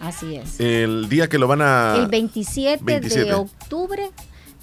[0.00, 0.58] Así es.
[0.60, 3.24] El día que lo van a El 27, 27.
[3.24, 4.10] de octubre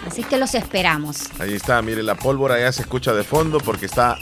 [0.05, 1.29] Así que los esperamos.
[1.39, 4.17] Ahí está, mire, la pólvora ya se escucha de fondo porque está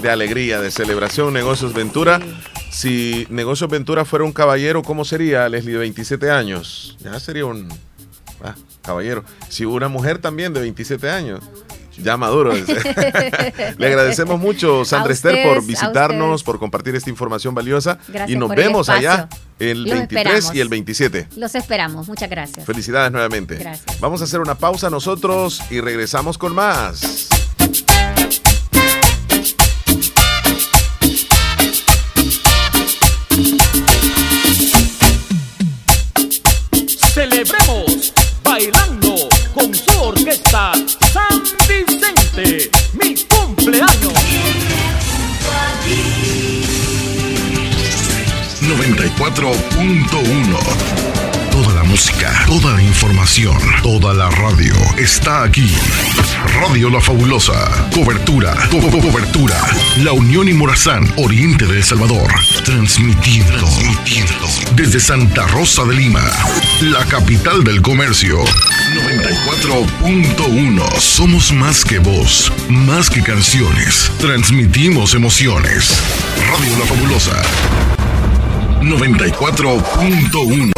[0.00, 2.20] de alegría, de celebración, Negocios Ventura.
[2.70, 6.96] Si Negocios Ventura fuera un caballero, ¿cómo sería, Leslie, de 27 años?
[7.00, 7.68] Ya sería un
[8.42, 9.24] ah, caballero.
[9.48, 11.40] Si una mujer también de 27 años,
[11.98, 12.52] ya maduro.
[13.78, 17.98] Le agradecemos mucho, Sandra Esther, por visitarnos, por compartir esta información valiosa.
[18.08, 19.28] Gracias y nos por vemos allá
[19.58, 20.54] el Los 23 esperamos.
[20.56, 21.28] y el 27.
[21.36, 22.08] Los esperamos.
[22.08, 22.66] Muchas gracias.
[22.66, 23.56] Felicidades nuevamente.
[23.56, 24.00] Gracias.
[24.00, 27.28] Vamos a hacer una pausa nosotros y regresamos con más.
[49.34, 50.58] 94.1.
[51.50, 55.72] Toda la música, toda la información, toda la radio está aquí.
[56.60, 57.52] Radio La Fabulosa.
[57.94, 59.56] Cobertura, co- co- cobertura.
[59.98, 62.32] La Unión y Morazán, Oriente de El Salvador.
[62.64, 64.46] Transmitiendo, transmitiendo.
[64.76, 66.22] Desde Santa Rosa de Lima,
[66.80, 68.38] la capital del comercio.
[68.94, 71.00] 94.1.
[71.00, 74.10] Somos más que voz, más que canciones.
[74.18, 75.90] Transmitimos emociones.
[76.50, 77.42] Radio La Fabulosa.
[78.84, 80.73] 94.1.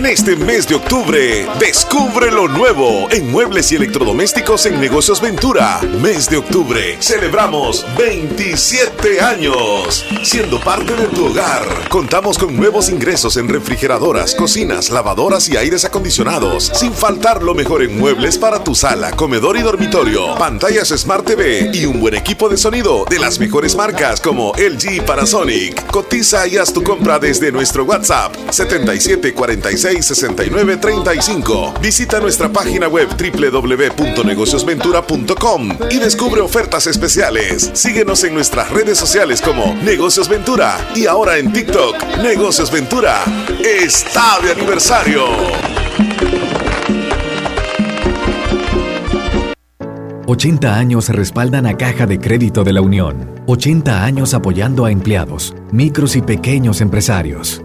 [0.00, 5.78] En este mes de octubre, descubre lo nuevo en muebles y electrodomésticos en Negocios Ventura.
[6.00, 10.06] Mes de octubre, celebramos 27 años.
[10.22, 15.84] Siendo parte de tu hogar, contamos con nuevos ingresos en refrigeradoras, cocinas, lavadoras y aires
[15.84, 16.72] acondicionados.
[16.74, 20.34] Sin faltar lo mejor en muebles para tu sala, comedor y dormitorio.
[20.36, 24.92] Pantallas Smart TV y un buen equipo de sonido de las mejores marcas como LG
[24.94, 25.88] y Panasonic.
[25.88, 31.74] Cotiza y haz tu compra desde nuestro WhatsApp 7746 69 35.
[31.80, 37.70] Visita nuestra página web www.negociosventura.com y descubre ofertas especiales.
[37.74, 43.24] Síguenos en nuestras redes sociales como Negocios Ventura y ahora en TikTok, Negocios Ventura
[43.64, 45.24] está de aniversario.
[50.30, 53.42] 80 años respaldan a Caja de Crédito de la Unión.
[53.46, 57.64] 80 años apoyando a empleados, micros y pequeños empresarios.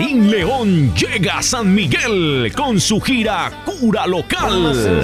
[0.00, 5.02] Karim León llega a San Miguel con su gira Cura Local.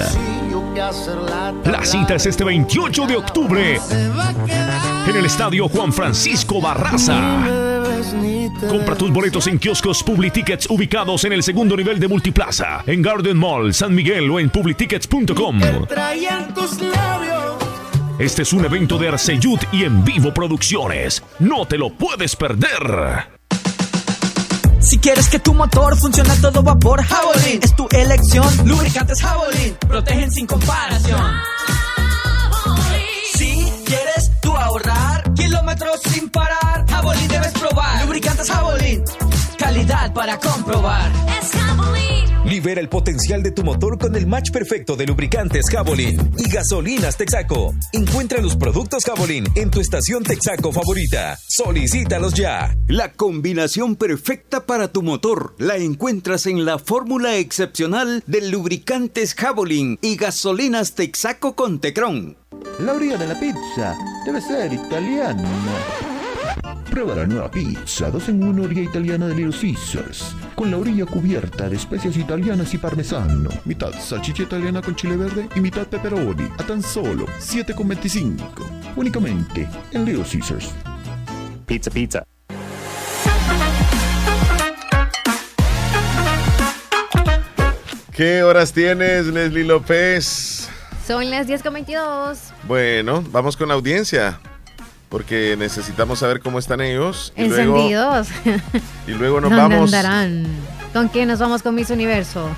[1.65, 3.79] La cita es este 28 de octubre
[5.07, 7.15] en el estadio Juan Francisco Barraza.
[8.67, 13.37] Compra tus boletos en kioscos Publitickets ubicados en el segundo nivel de Multiplaza, en Garden
[13.37, 15.61] Mall, San Miguel o en publitickets.com.
[18.17, 21.21] Este es un evento de Arceyud y en vivo producciones.
[21.37, 23.36] No te lo puedes perder.
[24.87, 28.47] Si quieres que tu motor funcione a todo vapor, Javelin es tu elección.
[28.65, 31.33] Lubricantes Javelin protegen sin comparación.
[33.33, 38.05] Si quieres tú ahorrar kilómetros sin parar, Javelin debes probar.
[38.05, 39.03] Lubricantes Javelin,
[39.67, 41.11] calidad para comprobar.
[41.41, 41.51] Es
[42.45, 47.17] Libera el potencial de tu motor con el match perfecto de lubricantes Javelin y gasolinas
[47.17, 47.75] Texaco.
[47.91, 51.37] Encuentra los productos Javelin en tu estación Texaco favorita.
[51.49, 52.73] Solicítalos ya.
[52.87, 59.99] La combinación perfecta para tu motor la encuentras en la fórmula excepcional de lubricantes Javelin
[60.01, 62.37] y gasolinas Texaco con Tecron.
[62.79, 65.43] La orilla de la pizza debe ser italiana.
[66.97, 70.35] Prueba la nueva pizza 2 en 1 orilla italiana de Little Caesars.
[70.55, 73.51] Con la orilla cubierta de especias italianas y parmesano.
[73.65, 76.49] Mitad salchicha italiana con chile verde y mitad pepperoni.
[76.57, 78.95] A tan solo 7,25.
[78.95, 80.73] Únicamente en Little Caesars.
[81.67, 82.23] Pizza, pizza.
[88.11, 90.67] ¿Qué horas tienes, Leslie López?
[91.05, 92.39] Son las 10.22.
[92.63, 94.39] Bueno, vamos con la audiencia.
[95.09, 97.31] Porque necesitamos saber cómo están ellos.
[97.37, 98.27] Y luego, Encendidos.
[99.07, 99.93] y luego nos ¿Dónde vamos.
[99.93, 100.45] andarán?
[100.93, 102.49] ¿Con quién nos vamos con Miss Universo?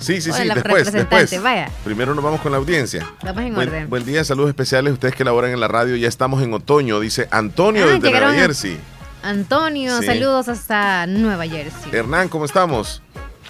[0.00, 1.42] Sí, sí, sí, la después, después.
[1.42, 3.06] Vaya, Primero nos vamos con la audiencia.
[3.22, 3.88] vamos en Buen, orden.
[3.90, 4.92] buen día, saludos especiales.
[4.94, 8.30] Ustedes que laboran en la radio, ya estamos en otoño, dice Antonio Ah, desde Nueva
[8.30, 8.78] a- Jersey.
[9.22, 10.06] Antonio, Sí.
[10.06, 11.90] saludos hasta Nueva Jersey.
[11.92, 13.00] Hernán, ¿cómo estamos?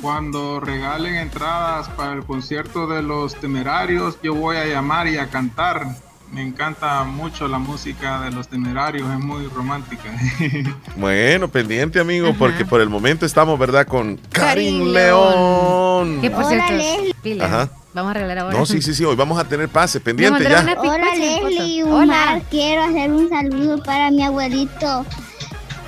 [0.01, 5.29] Cuando regalen entradas para el concierto de los temerarios, yo voy a llamar y a
[5.29, 5.87] cantar.
[6.35, 10.11] Me encanta mucho la música de los temerarios, es muy romántica.
[10.97, 13.87] Bueno, pendiente, amigo, porque por el momento estamos, ¿verdad?
[13.87, 16.21] Con Karim Karim León.
[16.21, 17.45] Que por Hola, cierto.
[17.45, 17.71] Ajá.
[17.93, 18.59] Vamos a arreglar ahora.
[18.59, 20.67] No, sí, sí, sí, hoy vamos a tener pase, pendiente ya.
[20.77, 22.03] Hola Leslie foto.
[22.03, 25.07] Umar, quiero hacer un saludo para mi abuelito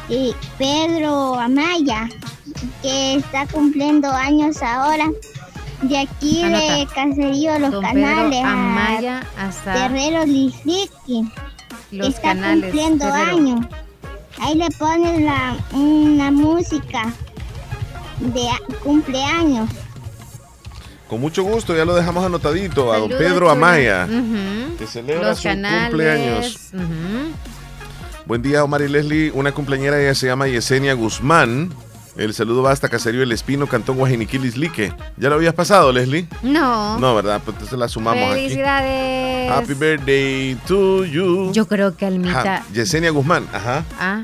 [0.08, 2.08] y Pedro Amaya,
[2.82, 5.10] que está cumpliendo años ahora.
[5.82, 6.94] De aquí de Anota.
[6.94, 11.30] Caserío Los Don Canales Pedro a Amaya hasta Terrero Lisliqui,
[11.90, 12.64] que Los está Canales.
[12.64, 13.36] cumpliendo Terrero.
[13.36, 13.66] años.
[14.40, 17.12] Ahí le ponen la, una música
[18.20, 18.48] de
[18.82, 19.68] cumpleaños.
[21.08, 23.50] Con mucho gusto, ya lo dejamos anotadito a don Saludos, Pedro.
[23.50, 24.76] Amaya, Ujú.
[24.76, 25.88] que celebra Los su canales.
[25.88, 26.70] cumpleaños.
[28.26, 29.30] Buen día, Omar y Leslie.
[29.32, 31.72] Una cumpleañera, ella se llama Yesenia Guzmán.
[32.16, 34.92] El saludo va hasta Caserío El Espino, Cantón Guajiniquilis, Lique.
[35.18, 36.26] ¿Ya lo habías pasado, Leslie?
[36.42, 36.98] No.
[36.98, 37.42] No, ¿verdad?
[37.44, 38.40] Pues entonces la sumamos aquí.
[38.44, 39.50] Felicidades.
[39.50, 41.52] Happy birthday to you.
[41.52, 42.40] Yo creo que Almita.
[42.40, 43.84] Ajá, Yesenia Guzmán, ajá.
[44.00, 44.22] Ah,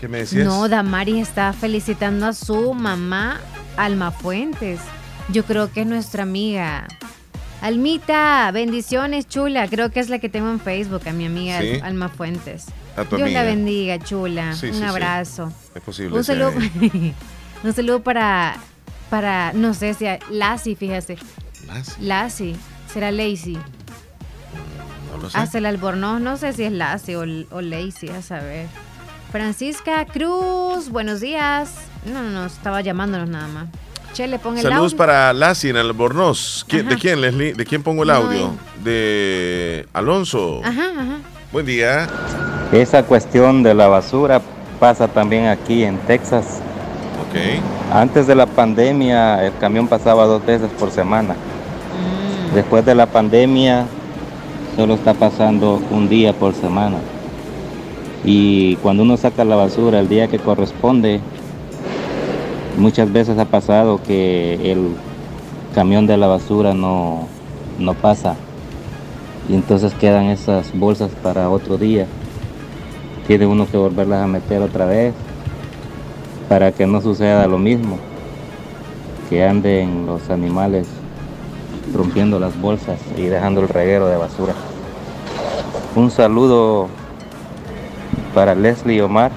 [0.00, 0.46] ¿Qué me decías?
[0.46, 3.40] no, Damaris está felicitando a su mamá,
[3.76, 4.80] Alma Fuentes.
[5.28, 6.88] Yo creo que es nuestra amiga.
[7.60, 9.68] Almita, bendiciones, chula.
[9.68, 11.78] Creo que es la que tengo en Facebook, a mi amiga Sí.
[11.82, 12.64] Alma Fuentes.
[12.96, 13.40] A tu Dios amiga.
[13.42, 14.54] la bendiga, chula.
[14.54, 14.84] Sí, Un sí, sí.
[14.84, 15.52] abrazo.
[15.74, 16.16] Es posible.
[16.16, 16.52] Un saludo,
[17.64, 18.56] un saludo para,
[19.10, 21.16] para, no sé si, Lassie, fíjese.
[21.66, 21.94] Lassie.
[22.04, 22.56] Lassie,
[22.92, 23.56] será Lazy.
[25.10, 25.38] No lo sé.
[25.38, 27.20] Hasta el albornoz, no sé si es Lassie o,
[27.50, 28.66] o Lazy, a saber.
[29.30, 31.70] Francisca Cruz, buenos días.
[32.04, 33.66] No, no, no, estaba llamándonos nada más.
[34.12, 34.96] Che, le pon el Saludos audio.
[34.98, 36.66] para Lassie en Albornoz.
[36.68, 37.54] ¿Quién- ¿De quién, Leslie?
[37.54, 38.54] ¿De quién pongo el No, audio?
[38.84, 40.60] De Alonso.
[40.62, 41.18] Ajá, ajá.
[41.50, 42.08] Buen día.
[42.72, 44.40] Esa cuestión de la basura
[44.80, 46.60] pasa también aquí en Texas.
[47.28, 47.94] Ok.
[47.94, 51.36] Antes de la pandemia el camión pasaba dos veces por semana
[52.54, 53.86] Después de la pandemia,
[54.76, 56.98] solo está pasando un día por semana.
[58.24, 61.20] Y cuando uno saca la basura el día que corresponde,
[62.76, 64.88] muchas veces ha pasado que el
[65.74, 67.26] camión de la basura no,
[67.78, 68.36] no pasa.
[69.48, 72.06] Y entonces quedan esas bolsas para otro día.
[73.26, 75.14] Tiene uno que volverlas a meter otra vez
[76.48, 77.98] para que no suceda lo mismo.
[79.30, 80.86] Que anden los animales
[81.94, 84.54] rompiendo las bolsas y dejando el reguero de basura.
[85.94, 86.88] Un saludo
[88.34, 89.30] para Leslie Omar.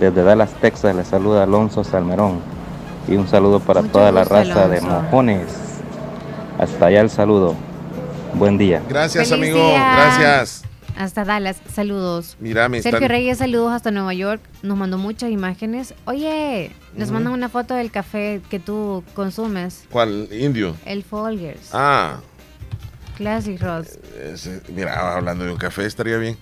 [0.00, 2.40] Desde Dallas, Texas, le saluda Alonso Salmerón.
[3.08, 5.46] Y un saludo para Mucho toda la raza de mojones.
[6.58, 7.54] Hasta allá el saludo.
[8.34, 8.82] Buen día.
[8.88, 9.68] Gracias, Feliz amigo.
[9.68, 9.92] día.
[9.96, 10.65] Gracias.
[10.96, 12.36] Hasta Dallas, saludos.
[12.40, 14.40] Mira, me Sergio están- Reyes, saludos hasta Nueva York.
[14.62, 15.94] Nos mandó muchas imágenes.
[16.06, 19.84] Oye, nos mandan una foto del café que tú consumes.
[19.90, 20.28] ¿Cuál?
[20.32, 20.74] Indio.
[20.86, 21.68] El Folgers.
[21.72, 22.20] Ah,
[23.16, 23.98] Classic Ross.
[24.22, 26.36] ese- mira, hablando de un café estaría bien.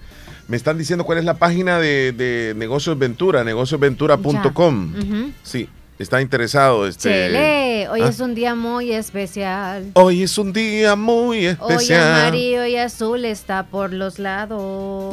[0.49, 4.93] Me están diciendo cuál es la página de, de Negocios Ventura, negociosventura.com.
[4.95, 4.99] Ya.
[5.01, 5.33] Ujú.
[5.43, 5.69] Sí,
[5.99, 6.87] está interesado.
[6.87, 8.09] Este, Chele, hoy ¿Ah?
[8.09, 9.91] es un día muy especial.
[9.95, 12.21] Hoy es un día muy Hoy especial.
[12.27, 14.61] amarillo y azul está por los lados.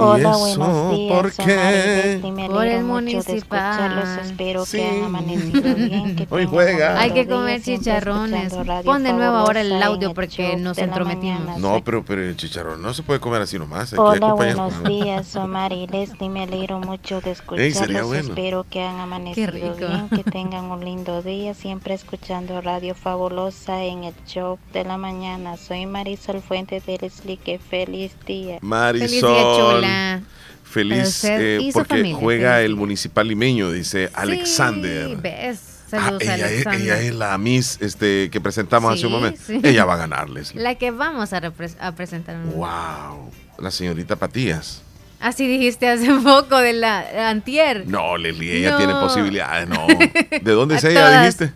[0.02, 1.56] Hola, ¿Y eso buenos días, por qué?
[1.56, 4.20] Maribel, me Por el escucharlos, municipal.
[4.26, 4.78] espero Sí.
[4.78, 7.00] que hayan amanecido bien, que Hoy juega.
[7.00, 8.54] Hay que comer chicharrones.
[8.84, 11.58] Pon de nuevo ahora el audio porque nos entrometimos.
[11.60, 13.94] No, pero, pero el chicharrón no se puede comer así nomás.
[13.94, 18.30] Hay Hola, buenos días, soy Mari Leslie, me alegro mucho de Ey, sería escucharlos, bueno.
[18.30, 19.76] espero que hayan amanecido rico.
[19.78, 24.98] bien, que tengan un lindo día, siempre escuchando Radio Fabulosa en el show de la
[24.98, 25.58] mañana.
[25.58, 28.58] Soy Marisol Fuentes de Leslie, que feliz día.
[28.62, 29.08] Marisol.
[29.10, 30.22] Feliz día, chula.
[30.64, 35.10] Feliz eh, porque familia, juega feliz el municipal limeño, dice Alexander.
[35.10, 35.60] Sí, ves.
[35.94, 36.82] Ah, Saludos, ella, es, Alexander.
[36.82, 39.42] ella es la Miss este, que presentamos hace un momento.
[39.46, 39.60] sí.
[39.62, 40.56] Ella va a ganarles.
[40.56, 42.38] La que vamos a, repres- a presentar.
[42.46, 43.30] Wow.
[43.60, 44.84] La señorita Patías.
[45.22, 47.88] Así dijiste hace poco de la de antier.
[47.88, 48.78] No, Leslie, ella No.
[48.78, 49.70] tiene posibilidades.
[49.70, 49.86] No.
[49.88, 51.22] ¿De dónde es ella, todas.
[51.38, 51.54] dijiste?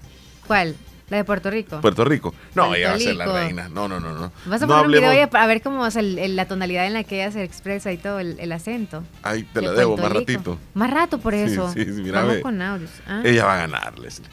[0.47, 0.75] ¿Cuál?
[1.09, 1.81] La de Puerto Rico.
[1.81, 2.33] Puerto Rico.
[2.55, 3.69] No, Puerto ella va a ser la reina.
[3.69, 4.31] No, no, no, no.
[4.45, 6.87] Vas a no poner un video oye, a ver cómo es el- el- la tonalidad
[6.87, 9.03] en la que ella se expresa y todo, el, el acento.
[9.21, 10.31] Ay, te la debo Puerto más Rico.
[10.31, 10.59] ratito.
[10.73, 11.71] Más rato por eso.
[11.73, 12.41] sí, sí, mira, Vamos ve.
[12.41, 12.89] con audios.
[13.07, 13.21] Ah.
[13.23, 14.27] Ella va a ganar, Leslie.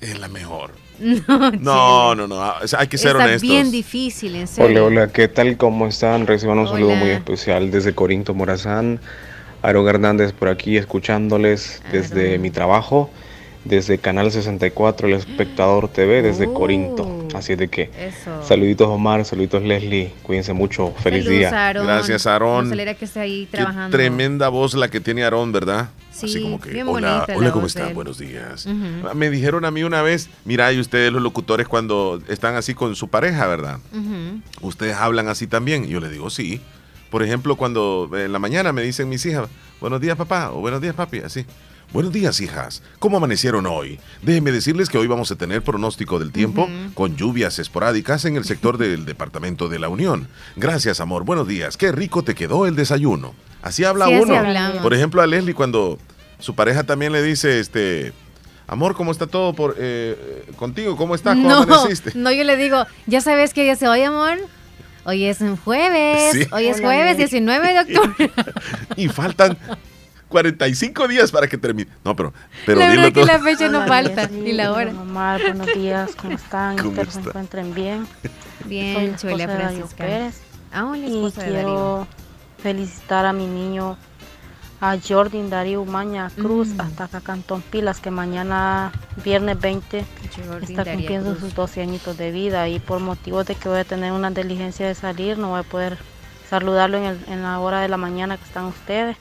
[0.00, 0.70] Es la mejor.
[1.60, 3.42] No, No, no, sea, hay que ser Está honestos.
[3.48, 4.84] bien difícil, en serio.
[4.86, 5.56] Hola, hola, ¿qué tal?
[5.56, 6.26] ¿Cómo están?
[6.26, 9.00] Reciban un saludo muy especial desde Corinto Morazán.
[9.62, 13.10] Aaron Hernández por aquí escuchándoles desde mi trabajo,
[13.64, 16.52] desde Canal 64, El Espectador TV, desde Uh.
[16.54, 17.28] Corinto.
[17.34, 18.42] Así de que, Eso.
[18.42, 21.66] saluditos Omar, saluditos Leslie, cuídense mucho, feliz Saludos, día.
[21.66, 21.86] Aarón.
[21.86, 22.64] Gracias, Aarón.
[22.64, 23.96] Nos alegra que esté ahí Qué trabajando.
[23.96, 25.88] tremenda voz la que tiene Aarón, ¿verdad?
[26.12, 27.94] Sí, Así como que, bien hola, ¿cómo están?
[27.94, 28.66] Buenos días.
[28.66, 29.14] Ujú.
[29.14, 32.94] Me dijeron a mí una vez, mira, y ustedes los locutores cuando están así con
[32.96, 33.78] su pareja, ¿verdad?
[34.60, 35.84] ¿Ustedes hablan así también?
[35.84, 36.60] Y yo les digo, sí.
[37.10, 39.48] Por ejemplo, cuando en la mañana me dicen mis hijas,
[39.80, 41.44] buenos días papá o buenos días papi, así.
[41.92, 42.82] Buenos días, hijas.
[42.98, 44.00] ¿Cómo amanecieron hoy?
[44.22, 48.44] Déjenme decirles que hoy vamos a tener pronóstico del tiempo con lluvias esporádicas en el
[48.44, 50.28] sector del Departamento de la Unión.
[50.56, 51.24] Gracias, amor.
[51.24, 51.76] Buenos días.
[51.76, 53.34] Qué rico te quedó el desayuno.
[53.60, 54.34] Así habla Sí, uno.
[54.82, 55.98] Por ejemplo, a Leslie cuando
[56.38, 58.14] su pareja también le dice, este,
[58.66, 60.96] amor, ¿cómo está todo por eh, contigo?
[60.96, 61.34] ¿Cómo estás?
[61.36, 62.12] ¿Cómo No, amaneciste?
[62.14, 64.38] no, yo le digo, ya sabes que ella se oye, amor.
[65.04, 66.32] Hoy es un jueves.
[66.32, 66.46] Sí.
[66.52, 67.16] Hoy es Hola, jueves Mary.
[67.18, 68.30] 19 de octubre.
[68.96, 69.58] y faltan
[70.32, 71.90] 45 días para que termine.
[72.04, 72.32] No, pero,
[72.66, 73.38] pero la dilo verdad que todo.
[73.38, 74.90] la fecha no Hola, falta, ni la hora.
[74.90, 76.76] Omar, buenos días, ¿cómo están?
[76.78, 77.30] ¿Cómo Espero se está?
[77.30, 78.06] encuentren bien.
[78.62, 79.96] Soy Bien, la de Darío Francisca.
[80.04, 80.40] Pérez.
[80.72, 82.06] Ah, hola, Y quiero
[82.62, 83.96] felicitar a mi niño,
[84.80, 86.80] a Jordan Darío Umaña Cruz, Mm.
[86.80, 88.90] hasta acá Cantón Pilas, que mañana,
[89.24, 90.04] viernes 20,
[90.36, 91.40] Jordan está Daría cumpliendo Cruz.
[91.40, 92.68] sus 12 añitos de vida.
[92.68, 95.64] Y por motivo de que voy a tener una diligencia de salir, no voy a
[95.64, 95.98] poder
[96.48, 99.16] saludarlo en, el- en la hora de la mañana que están ustedes.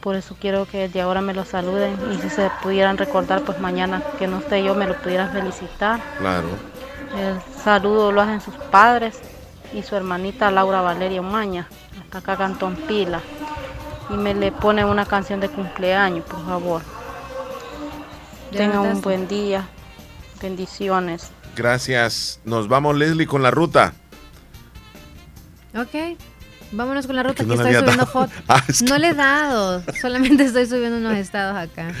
[0.00, 3.60] Por eso quiero que de ahora me lo saluden y si se pudieran recordar, pues
[3.60, 6.00] mañana que no esté yo, me lo pudieran felicitar.
[6.18, 6.48] Claro.
[7.18, 9.18] El saludo lo hacen sus padres
[9.74, 11.68] y su hermanita Laura Valeria Umaña,
[12.00, 13.20] hasta acá Cantón Pila.
[14.08, 16.82] Y me le ponen una canción de cumpleaños, por favor.
[18.50, 19.68] ¿De Tengan un buen día.
[20.40, 21.30] Bendiciones.
[21.54, 22.40] Gracias.
[22.44, 23.92] Nos vamos, Leslie, con la ruta.
[25.76, 26.16] Ok.
[26.72, 27.42] Vámonos con la ruta.
[27.42, 28.34] que no le estoy subiendo fotos.
[28.48, 29.82] Ah, es que- No le he dado.
[30.00, 31.92] Solamente estoy subiendo unos estados acá.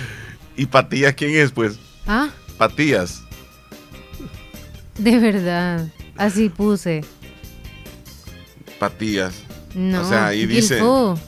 [0.56, 1.78] ¿Y Patías quién es, pues?
[2.06, 2.28] Ah,
[2.58, 3.22] Patías.
[4.98, 5.86] de verdad.
[6.16, 7.02] Así puse.
[8.78, 9.34] Patías.
[9.74, 10.02] No.
[10.02, 10.76] O sea, ahí dice.
[10.76, 11.18] Gilfu.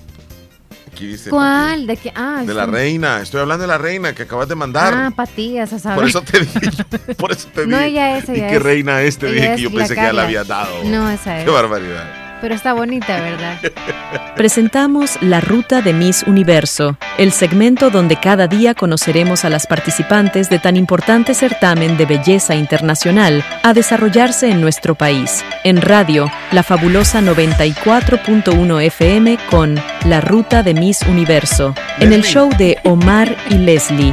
[0.93, 1.87] Aquí dice ¿Cuál?
[1.87, 2.13] ¿De qué?
[2.15, 3.23] Ah, De la reina.
[3.23, 4.93] Estoy hablando de la reina que acabas de mandar.
[4.95, 5.99] Ah, patillas, a saber.
[5.99, 6.61] por eso te dije.
[7.17, 7.89] Por eso te No, dije.
[7.89, 8.63] ella es, ¿Y ella qué es.
[8.63, 9.17] reina es?
[9.19, 10.85] Te Ella dije es que yo pensé que ya la había dado.
[10.85, 11.45] No, esa es.
[11.47, 12.22] Qué barbaridad.
[12.43, 13.61] Pero está bonita, ¿verdad?
[14.37, 20.51] Presentamos La Ruta de Miss Universo, el segmento donde cada día conoceremos a las participantes
[20.51, 25.45] de tan importante certamen de belleza internacional a desarrollarse en nuestro país.
[25.63, 32.51] En radio, la fabulosa 94.1 FM con La Ruta de Miss Universo, en el show
[32.59, 34.13] de Omar y Leslie.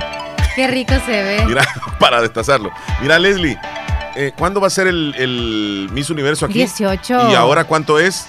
[0.56, 1.45] Qué rico se ve.
[1.47, 1.65] Mira,
[1.99, 2.72] para destazarlo.
[3.01, 3.57] Mira, Leslie,
[4.20, 6.56] eh, ¿cuándo va a ser el, el Miss Universo aquí?
[6.56, 7.32] 18.
[7.32, 8.26] ¿Y ahora cuánto es?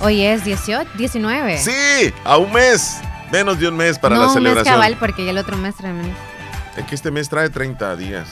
[0.00, 1.58] Hoy es 18, 19.
[1.58, 2.98] Sí, a un mes.
[3.32, 4.74] Menos de un mes para no, la un mes celebración.
[4.74, 6.16] cabal porque ya el otro mes trae menos.
[6.76, 8.28] Es que este mes trae 30 días.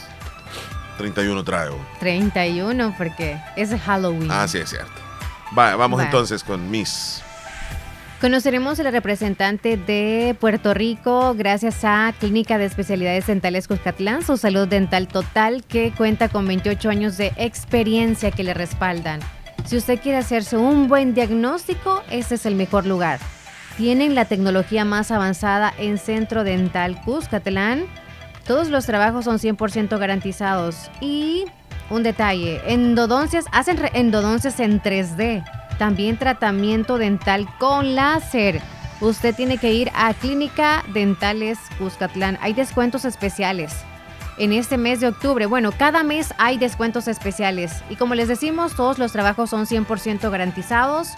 [0.98, 1.68] 31 trae.
[1.70, 1.78] oh.
[1.98, 4.30] 31 porque es Halloween.
[4.30, 4.92] Ah, sí, es cierto.
[5.58, 6.04] Va, vamos Va.
[6.04, 7.22] entonces con Miss.
[8.22, 14.36] Conoceremos a la representante de Puerto Rico gracias a Clínica de Especialidades Dentales Cuscatlán, su
[14.36, 19.18] salud dental total, que cuenta con 28 años de experiencia que le respaldan.
[19.64, 23.18] Si usted quiere hacerse un buen diagnóstico, este es el mejor lugar.
[23.76, 27.86] Tienen la tecnología más avanzada en Centro Dental Cuscatlán.
[28.46, 30.92] Todos los trabajos son 100% garantizados.
[31.00, 31.46] Y
[31.90, 35.42] un detalle, endodoncias, hacen endodoncias en 3D.
[35.82, 38.62] También tratamiento dental con láser.
[39.00, 42.38] Usted tiene que ir a Clínica Dentales Cuscatlán.
[42.40, 43.74] Hay descuentos especiales
[44.38, 45.46] en este mes de octubre.
[45.46, 47.82] Bueno, cada mes hay descuentos especiales.
[47.90, 51.08] Y como les decimos, todos los trabajos son 100% garantizados.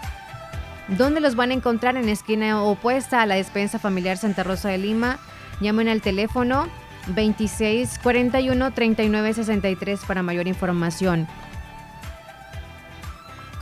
[0.89, 1.99] ¿Dónde los van a encontrar?
[1.99, 5.19] En esquina opuesta a la despensa familiar Santa Rosa de Lima.
[5.61, 6.69] Llamen al teléfono
[7.09, 11.29] 2641 3963 para mayor información.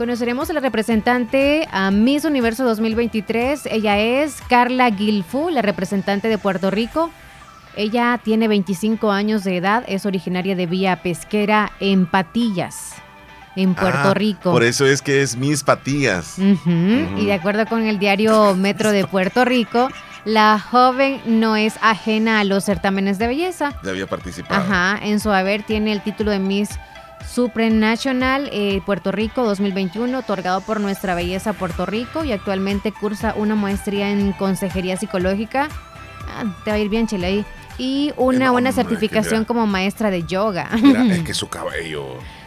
[0.03, 3.67] Conoceremos a la representante a Miss Universo 2023.
[3.67, 7.09] Ella es Carla Gilfu, la representante de Puerto Rico.
[7.77, 12.95] Ella tiene 25 años de edad, es originaria de Villa Pesquera en Patillas,
[13.55, 14.51] en Puerto Ah, Rico.
[14.51, 16.35] Por eso es que es Miss Patillas.
[16.37, 19.89] Y de acuerdo con el diario Metro de Puerto Rico,
[20.25, 23.73] la joven no es ajena a los certámenes de belleza.
[23.85, 24.63] Ya había participado.
[24.63, 26.71] Ajá, en su haber tiene el título de Miss
[27.33, 33.55] Supranational eh, Puerto Rico 2021, otorgado por Nuestra Belleza Puerto Rico y actualmente cursa una
[33.55, 35.69] maestría en consejería psicológica.
[36.29, 37.45] Ah, te va a ir bien, Chile, ahí.
[37.79, 39.47] Y una buena certificación mira.
[39.47, 40.69] como maestra de yoga.
[40.83, 42.05] Mira, es que su cabello.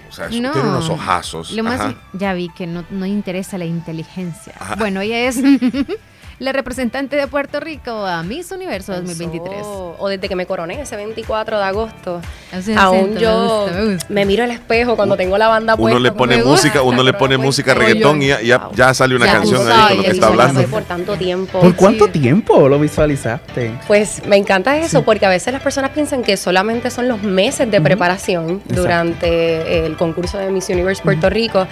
[0.07, 0.51] O sea, No.
[0.51, 1.51] tiene unos ojazos.
[1.51, 4.53] Lo más, ya vi que no, no interesa la inteligencia.
[4.59, 4.75] Ajá.
[4.75, 5.39] Bueno, ella es
[6.39, 9.61] la representante de Puerto Rico a Miss Universo 2023.
[9.63, 12.21] O, o desde que me coroné ese 24 de agosto.
[12.51, 14.07] Acento, Aún me yo gusta, me gusta.
[14.09, 15.99] me miro al espejo cuando tengo la banda Uno puesta.
[15.99, 19.15] le como pone gusta, música, uno le pone música reggaetón y ya, ya, ya sale
[19.15, 20.63] una Ya canción tú ahí con sabes, lo que está hablando.
[20.63, 21.59] por tanto tiempo.
[21.61, 23.71] ¿Por cuánto tiempo lo visualizaste?
[23.87, 27.71] Pues me encanta eso, porque a veces las personas piensan que solamente son los meses
[27.71, 31.65] de preparación durante el concurso de Miss Universe Puerto Rico,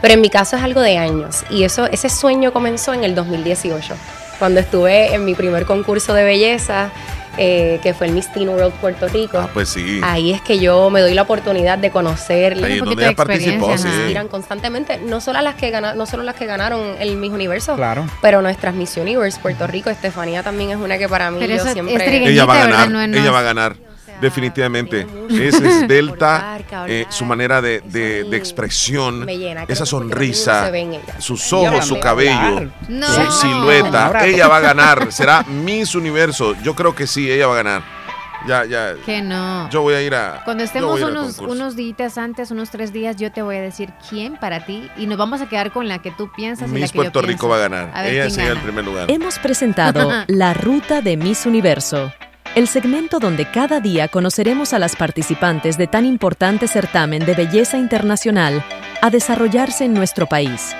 [0.00, 1.44] pero en mi caso es algo de años.
[1.50, 3.94] Y eso, ese sueño comenzó en el 2018,
[4.38, 6.90] cuando estuve en mi primer concurso de belleza,
[7.38, 9.38] eh, que fue el Miss Teen World Puerto Rico.
[9.38, 10.00] Ah, pues sí.
[10.02, 13.78] Ahí es que yo me doy la oportunidad de conocer Ahí es donde ella participó,
[13.78, 13.86] sí.
[13.86, 17.76] inspiran constantemente, no solo las que gana, no solo las que ganaron el Miss Universo,
[17.76, 18.04] Claro.
[18.20, 21.60] pero nuestras Miss Universe Puerto Rico, Estefanía también es una que para mí Pero yo
[21.60, 23.76] eso es siempre Ella va a ganar, No, ella va a ganar.
[24.20, 25.06] Definitivamente.
[25.30, 30.70] Ese es Delta, eh, su manera de, de- de expresión, me llena, creo esa sonrisa,
[31.18, 32.70] sus ojos, su cabello.
[32.88, 33.06] No.
[33.06, 34.24] su silueta.
[34.26, 35.12] Ella va a ganar.
[35.12, 36.54] Será Miss Universo.
[36.62, 38.00] Yo creo que sí, ella va a ganar.
[38.48, 38.94] Ya, ya.
[39.04, 39.68] Que no.
[39.68, 40.40] Yo voy a ir a.
[40.46, 43.56] Cuando yo estemos a al unos, unos días antes, unos tres días, yo te voy
[43.56, 46.70] a decir quién para ti y nos vamos a quedar con la que tú piensas
[46.70, 47.48] y la Miss que yo Puerto Rico pienso.
[47.50, 47.90] va a ganar.
[47.92, 48.62] A ella se el gana.
[48.62, 49.10] primer lugar.
[49.10, 52.10] Hemos presentado La Ruta de Miss Universo,
[52.54, 57.78] el segmento donde cada día conoceremos a las participantes de tan importante certamen de belleza
[57.78, 58.64] internacional
[59.00, 60.74] a desarrollarse en nuestro país.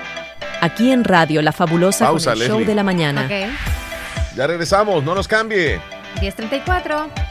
[0.59, 3.27] Aquí en Radio La Fabulosa Pausa, con el show de la mañana.
[4.35, 5.79] Ya regresamos, no nos cambie.
[6.19, 7.30] 10.34.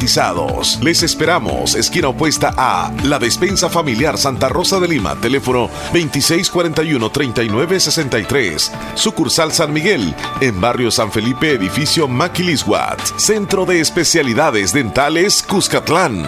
[0.81, 9.51] Les esperamos, esquina opuesta a La Despensa Familiar Santa Rosa de Lima, teléfono 2641-3963, sucursal
[9.51, 16.23] San Miguel, en barrio San Felipe, edificio Maquilisguat, Centro de Especialidades Dentales Cuscatlán.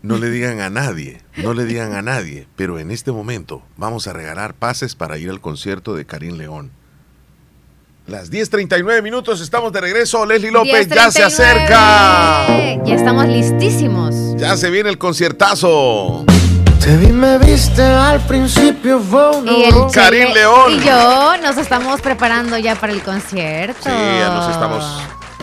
[0.00, 4.06] No le digan a nadie, no le digan a nadie, pero en este momento vamos
[4.06, 6.70] a regalar pases para ir al concierto de Karim León.
[8.06, 10.26] Las 10.39 minutos, estamos de regreso.
[10.26, 11.26] Leslie López ya se 10:39.
[11.26, 12.84] acerca.
[12.84, 14.14] Ya estamos listísimos.
[14.36, 16.24] Ya se viene el conciertazo.
[16.80, 19.00] Te vi, me viste al principio,
[19.46, 19.74] Y el.
[19.92, 20.72] Karim León.
[20.72, 23.82] Y yo nos estamos preparando ya para el concierto.
[23.84, 24.84] Sí, ya nos estamos.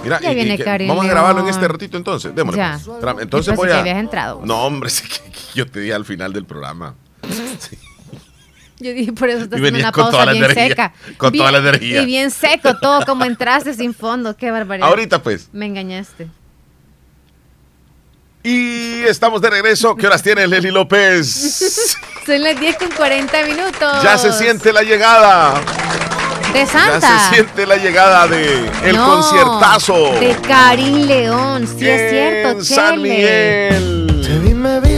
[0.04, 2.36] Mira, Ya y- y viene que- Karim vamos a grabarlo en este ratito entonces.
[2.36, 2.58] Démosle.
[2.60, 2.80] Ya.
[2.86, 3.16] pues.
[3.22, 3.80] Entonces voy que a.
[3.80, 4.42] habías entrado.
[4.44, 6.94] No, hombre, sí que- que yo te di al final del programa.
[8.80, 10.94] Yo dije, por eso estás venías una con pausa bien energía, seca.
[11.18, 12.02] con Bien- toda la energía.
[12.02, 14.36] Y bien seco todo, como entraste sin fondo.
[14.38, 14.88] Qué barbaridad.
[14.88, 15.50] Ahorita, pues.
[15.52, 16.28] Me engañaste.
[18.44, 19.96] Y estamos de regreso.
[19.96, 21.98] ¿Qué horas tienes, Leslie López?
[22.26, 24.04] Son las 10 con 40 minutos.
[24.04, 25.62] Ya se siente la llegada.
[26.54, 27.20] De Ya Santa.
[27.30, 30.14] se siente la llegada de el No, conciertazo.
[30.20, 31.68] De Karim León.
[31.68, 33.02] Sí, es cierto, En San.
[33.02, 34.09] Miguel.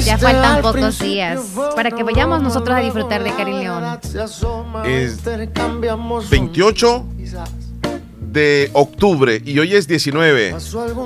[0.03, 1.39] Ya faltan pocos días
[1.75, 3.83] para que vayamos nosotros a disfrutar de Karim León.
[4.85, 5.19] Es
[6.29, 7.05] 28
[8.19, 10.55] de octubre y hoy es 19.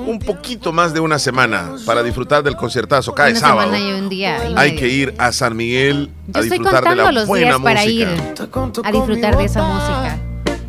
[0.06, 3.14] Un poquito más de una semana para disfrutar del conciertazo.
[3.14, 3.72] Cae Una sábado.
[3.72, 4.48] semana y un día.
[4.50, 7.60] y Hay que ir a San Miguel a Yo disfrutar de la los buena días
[7.60, 7.90] para música.
[7.90, 8.08] ir
[8.84, 10.18] a disfrutar de esa música,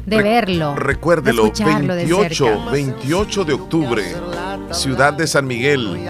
[0.05, 2.71] de verlo, Recuérdelo, de escucharlo de 28, cerca.
[2.71, 4.03] 28 de octubre,
[4.71, 6.07] Ciudad de San Miguel,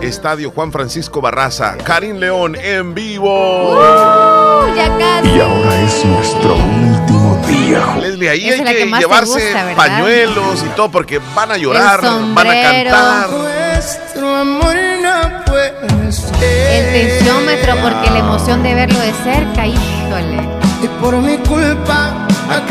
[0.00, 3.74] Estadio Juan Francisco Barraza, Karim León en vivo.
[3.74, 5.28] Uh, ya casi.
[5.28, 7.96] Y ahora es nuestro último día.
[8.00, 12.62] Leslie, ahí Esa hay que, llevarse pañuelos y todo porque van a llorar, van a
[12.62, 13.30] cantar.
[13.30, 16.38] Nuestro amor no puede ser.
[16.40, 20.48] El tensiómetro porque la emoción de verlo de cerca, híjole.
[20.80, 22.64] Y por mi culpa No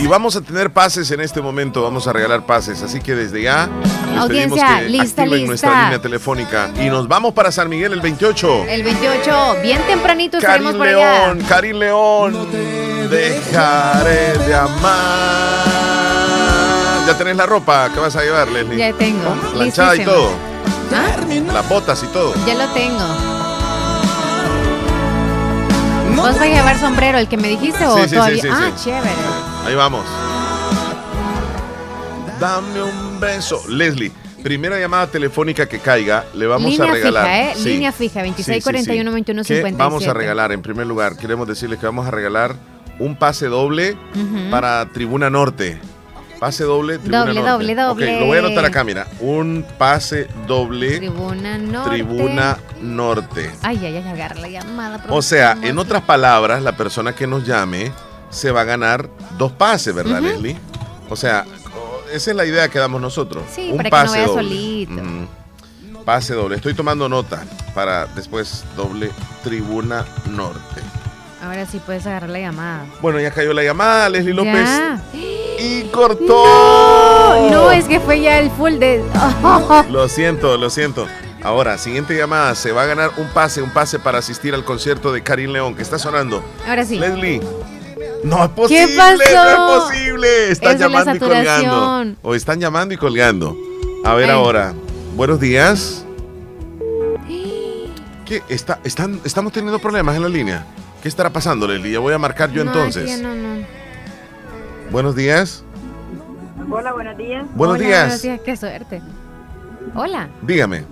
[0.00, 3.42] Y vamos a tener pases en este momento, vamos a regalar pases, así que desde
[3.42, 5.46] ya les pedimos Audiencia, que lista, activen lista.
[5.46, 8.64] nuestra línea telefónica y nos vamos para San Miguel el 28.
[8.68, 11.24] El 28, bien tempranito estaremos Karim por allá.
[11.26, 12.48] León, Karim León,
[13.10, 15.64] dejaré de amar.
[17.08, 18.76] ¿Ya tenés la ropa que vas a llevar, Leslie?
[18.78, 19.32] Ya tengo.
[19.52, 20.28] Planchada y listísimo.
[20.28, 20.30] todo.
[20.94, 21.52] ¿Ah?
[21.54, 22.34] Las botas y todo.
[22.46, 23.04] Ya lo tengo.
[26.14, 28.42] ¿Vos vas a llevar sombrero, el que me dijiste o Sí, sí, sí, todavía?
[28.42, 28.84] sí, ah, sí.
[28.84, 29.12] chévere.
[29.68, 30.02] Ahí vamos.
[32.40, 33.60] Dame un beso.
[33.68, 34.10] Leslie,
[34.42, 37.24] primera llamada telefónica que caiga, le vamos Línea a regalar.
[37.26, 37.52] fija, ¿eh?
[37.54, 37.68] Sí.
[37.68, 39.76] Línea fija, 26 41 21 ¿Qué 57.
[39.76, 40.52] vamos a regalar?
[40.52, 42.54] En primer lugar, queremos decirles que vamos a regalar
[42.98, 43.94] un pase doble
[44.50, 45.78] para Tribuna Norte.
[46.40, 47.50] Pase doble, Tribuna Doble, Norte.
[47.50, 48.14] doble, doble.
[48.14, 49.06] Ok, lo voy a anotar acá, mira.
[49.20, 51.90] Un pase doble Tribuna Norte.
[51.90, 53.50] Tribuna Norte.
[53.62, 55.04] Ay, ay, ay, agarra la llamada.
[55.10, 57.92] O sea, en otras palabras, la persona que nos llame
[58.30, 60.20] se va a ganar dos pases, ¿verdad.
[60.20, 60.56] Leslie?
[61.10, 61.44] O sea,
[62.12, 63.44] esa es la idea que damos nosotros.
[63.54, 64.42] Sí, un para que no pase vaya doble.
[64.44, 64.92] solito.
[64.94, 66.04] Ujú.
[66.04, 66.56] Pase doble.
[66.56, 67.42] Estoy tomando nota
[67.74, 69.10] para después doble
[69.44, 70.80] Tribuna Norte.
[71.42, 72.84] Ahora sí puedes agarrar la llamada.
[73.00, 74.54] Bueno, ya cayó la llamada, Leslie López.
[74.54, 75.00] Ya.
[75.60, 76.44] Y cortó.
[76.44, 79.02] No, no, es que fue ya el full de.
[79.90, 81.08] Lo siento, lo siento.
[81.42, 85.12] Ahora, siguiente llamada, se va a ganar un pase, un pase para asistir al concierto
[85.12, 86.44] de Karim León, que está sonando.
[86.64, 86.96] Ahora sí.
[86.96, 87.40] Leslie.
[88.24, 89.16] No es posible, ¿Qué pasó?
[89.58, 90.50] no es posible.
[90.50, 92.16] Están Es de la llamando y colgando.
[92.22, 93.56] O están llamando y colgando.
[94.04, 94.30] A ver Ay.
[94.30, 94.72] ahora.
[95.14, 96.04] Buenos días.
[98.26, 98.42] ¿Qué?
[98.48, 100.66] Está, están, estamos teniendo problemas en la línea.
[101.02, 101.92] ¿Qué estará pasando, Leslie?
[101.92, 103.20] Ya voy a marcar yo No, entonces.
[103.20, 103.64] no, no.
[104.90, 105.62] Buenos días.
[106.70, 107.46] Hola, buenos días.
[107.54, 108.02] Buenos Hola, días.
[108.06, 109.02] Buenos días, qué suerte.
[109.94, 110.84] Hola, Dígame.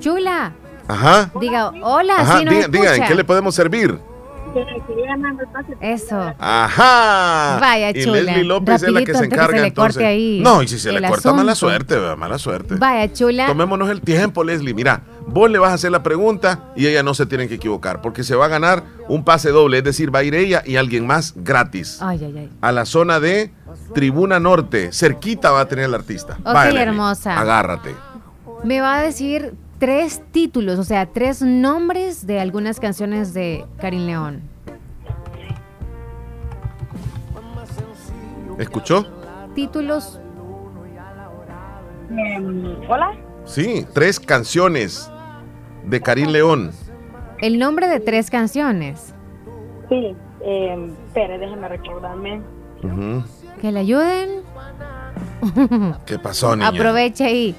[0.00, 0.52] chula.
[0.86, 1.30] Ajá.
[1.38, 3.98] Diga, hola, Ajá, sí nos diga, diga, ¿en qué le podemos servir?
[5.80, 6.34] Eso.
[6.38, 7.58] Ajá.
[7.60, 8.20] Vaya, y chula.
[8.22, 9.94] Leslie López es la que se que encarga se le entonces.
[9.94, 12.16] corte ahí no, y si se le corta mala suerte, ¿verdad?
[12.16, 12.74] mala suerte.
[12.76, 13.46] Vaya, chula.
[13.46, 14.74] Tomémonos el tiempo, Leslie.
[14.74, 18.00] Mira, vos le vas a hacer la pregunta y ella no se tiene que equivocar,
[18.00, 20.76] porque se va a ganar un pase doble, es decir, va a ir ella y
[20.76, 22.50] alguien más gratis Ay, ay, ay.
[22.60, 23.50] a la zona de
[23.94, 24.90] Tribuna Norte.
[24.92, 26.34] Cerquita va a tener el artista.
[26.40, 27.38] Ok, Vaya, Leslie, hermosa.
[27.40, 27.94] Agárrate.
[28.64, 34.06] Me va a decir tres títulos, o sea, tres nombres de algunas canciones de Karim
[34.06, 34.42] León.
[38.58, 39.06] ¿Escuchó?
[39.54, 40.20] Títulos.
[42.88, 43.16] Hola.
[43.44, 45.10] Sí, tres canciones
[45.84, 46.72] de Karim León.
[47.40, 49.14] El nombre de tres canciones.
[49.88, 52.42] Sí, eh, espere, déjeme recordarme.
[53.60, 54.42] Que le ayuden.
[56.04, 56.68] ¿Qué pasó, niña?
[56.68, 57.56] Aproveche ahí.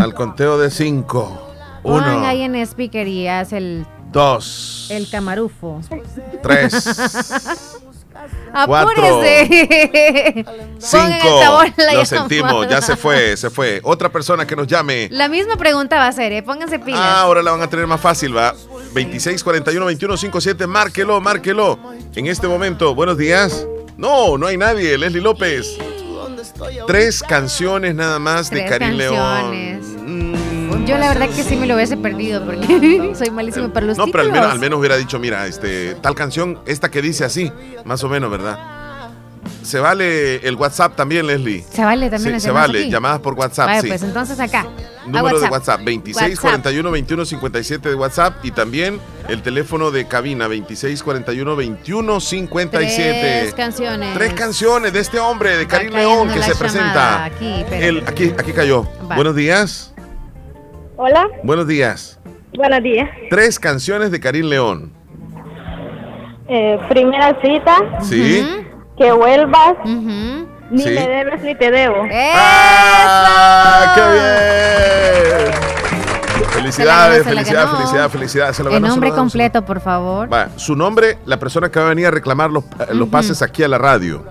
[0.00, 1.52] Al conteo de cinco.
[1.82, 5.80] Uno, ahí en speaker y haz el, dos, el camarufo.
[6.42, 6.74] tres,
[8.52, 10.44] ¡Apúrese!
[10.78, 11.64] Cinco.
[11.94, 13.80] Lo sentimos, ya se fue, se fue.
[13.84, 15.08] Otra persona que nos llame.
[15.12, 16.42] La misma pregunta va a ser, ¿eh?
[16.42, 17.00] Pónganse pilas.
[17.00, 18.54] Ah, ahora la van a tener más fácil, va.
[18.94, 21.78] 26 41 21 57, márquelo, márquelo.
[22.14, 23.66] En este momento, buenos días.
[23.96, 25.78] No, no hay nadie, Leslie López.
[26.86, 29.16] Tres canciones nada más de Tres Karim León.
[29.16, 29.86] canciones.
[30.86, 34.06] Yo la verdad que sí me lo hubiese perdido porque soy malísimo para los No,
[34.06, 34.40] pero al títulos.
[34.40, 37.52] menos, al menos hubiera dicho, mira, este, tal canción, esta que dice así,
[37.84, 38.58] más o menos, ¿verdad?
[39.62, 41.64] Se vale el WhatsApp también, Leslie.
[41.70, 42.90] Se vale también Se, se vale, aquí.
[42.90, 43.88] llamadas por WhatsApp, Vaya, sí.
[43.88, 44.66] pues entonces acá.
[45.06, 50.48] Número de WhatsApp, 26 41 21 57 de WhatsApp y también el teléfono de cabina
[50.48, 53.20] 26 41 21 57.
[53.42, 54.14] Tres canciones.
[54.14, 57.24] Tres canciones de este hombre, de Karim León, que se presenta.
[57.24, 57.64] Aquí.
[57.70, 58.86] El- aquí, aquí cayó.
[59.10, 59.14] Va.
[59.16, 59.94] Buenos días.
[60.96, 62.18] Hola, Buenos días.
[62.54, 63.08] buenos días.
[63.30, 64.92] Tres canciones de Karim León.
[66.48, 68.46] Eh, primera cita, ¿Sí?
[68.98, 69.74] Que vuelvas,
[70.70, 70.90] Ni Sí.
[70.90, 71.96] me debes ni te debo.
[72.12, 75.54] ¡Ah, qué bien!
[76.50, 78.56] Felicidades, ganó, felicidades, felicidades, felicidades.
[78.56, 80.30] Se lo El ganó, nombre ganó, se lo completo, por favor.
[80.32, 83.40] Va, su nombre, la persona que va a venir a reclamar los, eh, los pases
[83.40, 84.22] aquí a la radio.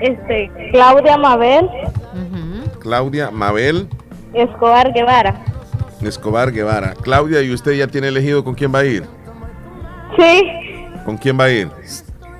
[0.00, 1.68] Este, Claudia Mabel
[2.80, 3.86] Claudia Mabel
[4.32, 5.34] Escobar Guevara.
[6.00, 6.94] Escobar Guevara.
[7.02, 9.04] Claudia, ¿y usted ya tiene elegido con quién va a ir?
[10.18, 10.42] Sí,
[11.04, 11.70] ¿Con quién va a ir?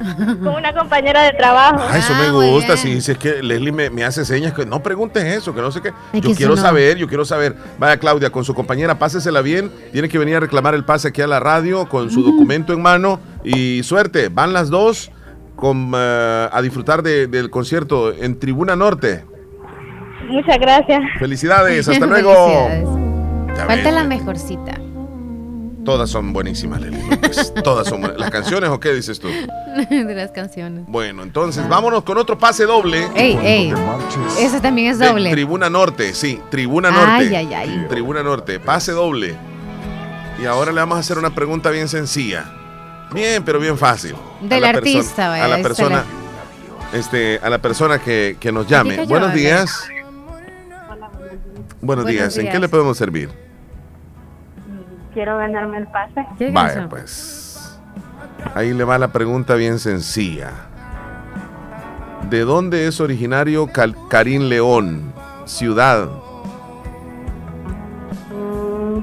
[0.43, 1.81] con una compañera de trabajo.
[1.89, 2.77] Ah, eso me gusta.
[2.77, 5.71] Si, si es que Leslie me, me hace señas que no preguntes eso, que no
[5.71, 5.93] sé qué.
[6.13, 6.63] Es Yo quiero no.
[6.63, 7.55] saber, yo quiero saber.
[7.79, 9.71] Vaya, Claudia, con su compañera, pásesela bien.
[9.93, 12.81] Tiene que venir a reclamar el pase aquí a la radio con su documento en
[12.83, 13.21] mano.
[13.45, 15.11] Y suerte, van las dos
[15.57, 19.25] con, eh, a disfrutar de- del concierto en Tribuna Norte.
[20.29, 21.01] Muchas gracias.
[21.19, 22.33] Felicidades, hasta luego.
[22.69, 23.67] Felicidades.
[23.67, 24.81] Falta la mejorcita.
[25.85, 27.53] Todas son buenísimas, López.
[27.65, 28.19] Todas son buenas.
[28.19, 29.29] ¿Las canciones o qué dices tú?
[29.91, 30.85] de las canciones.
[30.87, 33.09] Bueno, entonces vámonos con otro pase doble.
[33.15, 33.75] Ey, ey.
[34.39, 35.31] Ese también es De doble.
[35.31, 37.11] Tribuna Norte, sí, Tribuna Norte.
[37.11, 37.87] Ay, ay, ay.
[37.89, 39.35] Tribuna Norte, pase doble.
[40.41, 42.45] Y ahora le vamos a hacer una pregunta bien sencilla.
[43.13, 44.15] Bien, pero bien fácil.
[44.41, 46.05] Del artista, persona- vaya, A la persona,
[46.93, 48.97] este, a la persona que, que nos llame.
[48.97, 49.87] Yo, Buenos días.
[51.81, 52.37] Buenos Buenos días.
[52.37, 53.50] ¿En qué le podemos servir?
[55.13, 56.27] Quiero ganarme el pase.
[56.53, 57.79] Vaya, pues.
[58.55, 60.51] Ahí le va la pregunta bien sencilla.
[62.31, 65.13] ¿De dónde es originario Cal- Karim León?
[65.47, 66.09] Ciudad.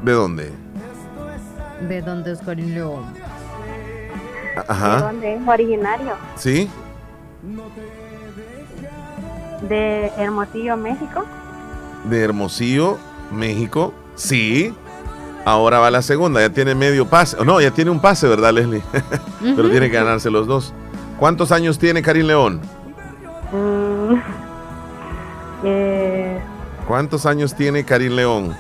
[0.03, 0.51] ¿De dónde?
[1.88, 3.13] ¿De dónde es Karim León?
[3.13, 4.97] ¿De Ajá.
[5.01, 6.13] dónde es originario?
[6.35, 6.69] ¿Sí?
[9.67, 11.25] De Hermosillo, México.
[12.05, 12.97] De Hermosillo,
[13.31, 13.93] México.
[14.15, 14.73] Sí.
[15.48, 16.41] Ahora va la segunda.
[16.41, 17.38] Ya tiene medio pase.
[17.45, 18.82] No, ya tiene un pase, ¿verdad, Leslie?
[19.56, 20.74] Pero tiene que ganarse los dos.
[21.18, 22.60] ¿Cuántos años tiene Karim León?
[23.53, 24.15] Mm,
[25.64, 26.41] eh,
[26.86, 28.57] ¿Cuántos años tiene Karim León?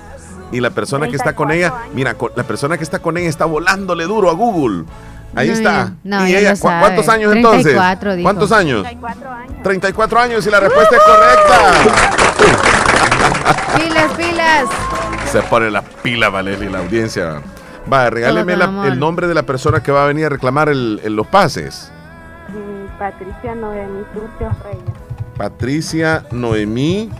[0.53, 3.43] Y la persona que está con ella, mira, la persona que está con ella está
[3.43, 4.85] volándole duro a Google.
[5.35, 5.91] Ahí No, está.
[6.05, 6.79] no, ¿Y ella lo cu- sabe.
[6.79, 7.63] cuántos años entonces?
[7.63, 8.23] 34 dijo.
[8.25, 8.81] ¿Cuántos años?
[8.83, 9.63] 34 años.
[9.63, 11.73] 34 años y la respuesta es correcta.
[13.77, 14.63] Pilas, pilas.
[15.31, 17.41] Se pone la pila, Valeria, la audiencia.
[17.91, 20.99] Va, regáleme la- el nombre de la persona que va a venir a reclamar el-
[21.03, 21.91] el- los pases.
[22.97, 24.83] Patricia Noemí Turcios Reyes.
[25.37, 27.11] Patricia Noemí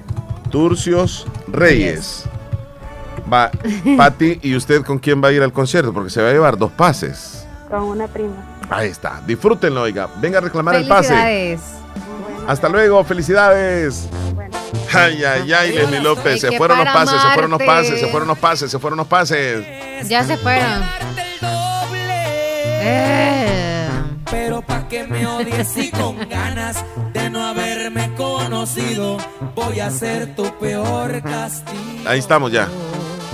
[0.49, 2.25] Turcios Reyes.
[3.31, 3.51] Va,
[3.97, 5.93] Pati, ¿y usted con quién va a ir al concierto?
[5.93, 7.45] Porque se va a llevar dos pases.
[7.69, 8.33] Con una prima.
[8.69, 10.07] Ahí está, disfrútenlo, oiga.
[10.19, 11.09] Venga a reclamar el pase.
[11.09, 11.61] Felicidades.
[12.47, 14.07] Hasta luego, felicidades.
[14.93, 16.41] Ay, ay, ay, Leslie López.
[16.41, 19.07] Se fueron los pases, se fueron los pases, se fueron los pases, se fueron los
[19.07, 19.65] pases.
[20.09, 20.83] Ya se fueron.
[22.79, 23.89] Eh.
[24.29, 26.83] Pero pa' que me odies y con ganas
[27.13, 29.17] de no haberme conocido,
[29.55, 32.07] voy a ser tu peor castigo.
[32.09, 32.67] Ahí estamos ya.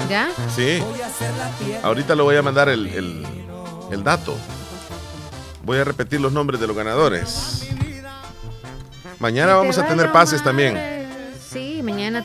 [0.09, 0.29] ¿Ya?
[0.55, 0.83] Sí.
[1.83, 3.25] Ahorita le voy a mandar el, el-
[3.91, 4.35] el dato.
[5.63, 7.67] Voy a repetir los nombres de los ganadores.
[9.19, 11.02] Mañana vamos a tener pases también.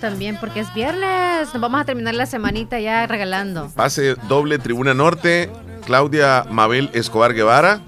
[0.01, 1.49] También, porque es viernes.
[1.55, 3.71] Vamos a terminar la semanita ya regalando.
[3.77, 5.51] Pase doble Tribuna Norte,
[5.87, 7.81] Claudia Mabel Escobar Guevara.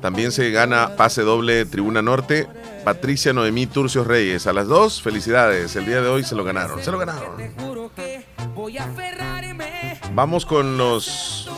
[0.00, 2.48] También se gana pase doble Tribuna Norte,
[2.84, 4.48] Patricia Noemí Turcios Reyes.
[4.48, 5.76] A las dos, felicidades.
[5.76, 6.82] El día de hoy se lo ganaron.
[6.82, 7.36] Se lo ganaron.
[10.12, 11.48] Vamos con los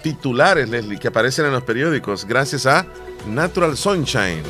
[0.00, 2.86] titulares, Leslie, que aparecen en los periódicos gracias a
[3.26, 4.44] Natural Sunshine.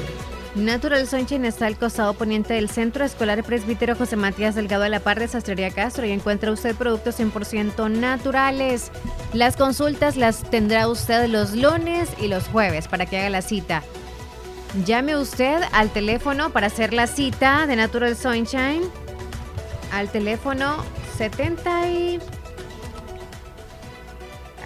[0.55, 5.01] Natural Sunshine está al costado poniente del Centro Escolar Presbítero José Matías Delgado de la
[5.01, 8.91] Par de Sastrería Castro y encuentra usted productos 100% naturales.
[9.35, 13.83] Las consultas las tendrá usted los lunes y los jueves para que haga la cita.
[14.85, 18.83] Llame usted al teléfono para hacer la cita de Natural Sunshine
[19.93, 20.85] al teléfono
[21.17, 22.19] 70 y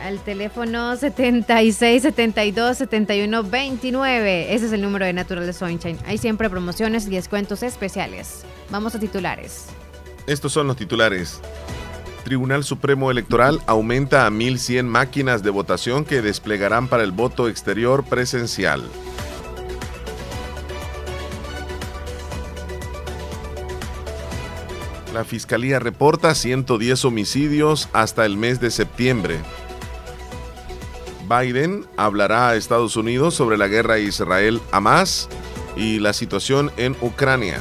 [0.02, 4.54] al teléfono 76 72 71 29.
[4.54, 5.98] Ese es el número de Natural Sunshine.
[6.06, 8.42] Hay siempre promociones y descuentos especiales.
[8.70, 9.66] Vamos a titulares.
[10.26, 11.40] Estos son los titulares.
[12.24, 18.04] Tribunal Supremo Electoral aumenta a 1.100 máquinas de votación que desplegarán para el voto exterior
[18.04, 18.82] presencial.
[25.12, 29.40] La Fiscalía reporta 110 homicidios hasta el mes de septiembre.
[31.32, 35.28] Biden hablará a Estados Unidos sobre la guerra Israel-Hamas
[35.76, 37.58] y la situación en Ucrania.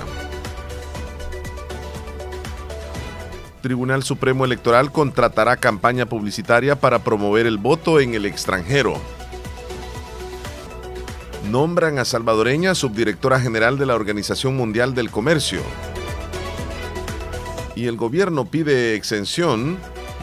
[3.62, 8.96] Tribunal Supremo Electoral contratará campaña publicitaria para promover el voto en el extranjero.
[11.50, 15.62] Nombran a salvadoreña subdirectora general de la Organización Mundial del Comercio.
[17.76, 19.78] Y el gobierno pide exención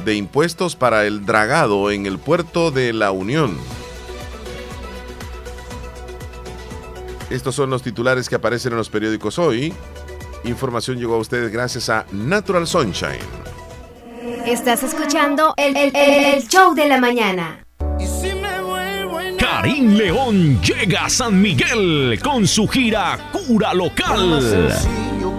[0.08, 3.58] de impuestos para el dragado en el puerto de la Unión.
[7.28, 9.72] Estos son los titulares que aparecen en los periódicos hoy.
[10.44, 13.18] Información llegó a ustedes gracias a Natural Sunshine.
[14.46, 17.62] Estás escuchando el, el- el show de la mañana.
[19.38, 24.72] Karim León llega a San Miguel con su gira Cura Local.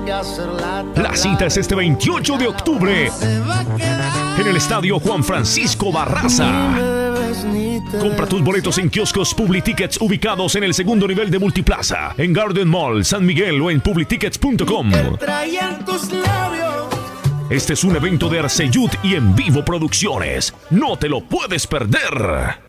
[0.10, 3.12] La cita es este 28 de octubre
[4.40, 6.74] en el estadio Juan Francisco Barraza.
[8.00, 12.68] Compra tus boletos en kioscos Publitickets ubicados en el segundo nivel de Multiplaza, en Garden
[12.68, 14.92] Mall, San Miguel o en publitickets.com.
[17.52, 20.56] Este es un evento de Arceyud y en vivo producciones.
[20.72, 22.69] No te lo puedes perder.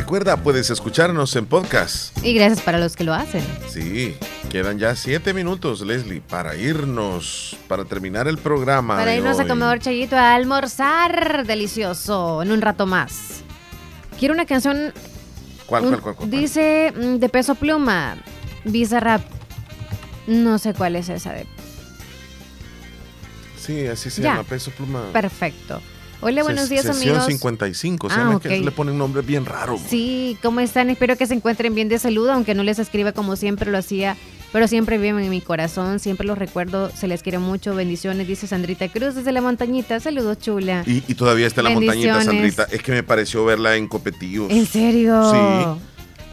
[0.00, 2.14] Recuerda, puedes escucharnos en podcast.
[2.22, 3.42] Y gracias para los que lo hacen.
[3.66, 4.14] Sí,
[4.50, 8.96] quedan ya siete minutos, Leslie, para irnos, para terminar el programa.
[8.98, 13.40] Para de irnos a comedor Chayito a almorzar delicioso en un rato más.
[14.18, 14.92] Quiero una canción.
[15.64, 16.30] ¿Cuál, un- cuál, cuál, cuál?
[16.30, 18.18] Dice mm, de peso pluma,
[18.64, 19.22] Visa Rap.
[20.26, 21.46] No sé cuál es esa de.
[23.58, 24.32] Sí, así se Ya.
[24.32, 25.04] llama, peso pluma.
[25.14, 25.80] Perfecto.
[26.22, 27.26] Hola, buenos días, Sesión amigos.
[27.26, 28.42] 55, se Ah, llama ok.
[28.42, 29.78] que le ponen nombre bien raro.
[29.88, 30.88] Sí, ¿cómo están?
[30.90, 34.16] Espero que se encuentren bien de salud, aunque no les escriba como siempre lo hacía,
[34.50, 38.46] pero siempre viven en mi corazón, siempre los recuerdo, se les quiere mucho, bendiciones, dice
[38.46, 40.82] Sandrita Cruz desde la montañita, saludos chula.
[40.86, 42.22] Y, y todavía está en la montañita.
[42.22, 42.66] Sandrita.
[42.72, 44.50] Es que me pareció verla en Copetillos.
[44.50, 45.30] ¿En serio?
[45.30, 45.82] Sí.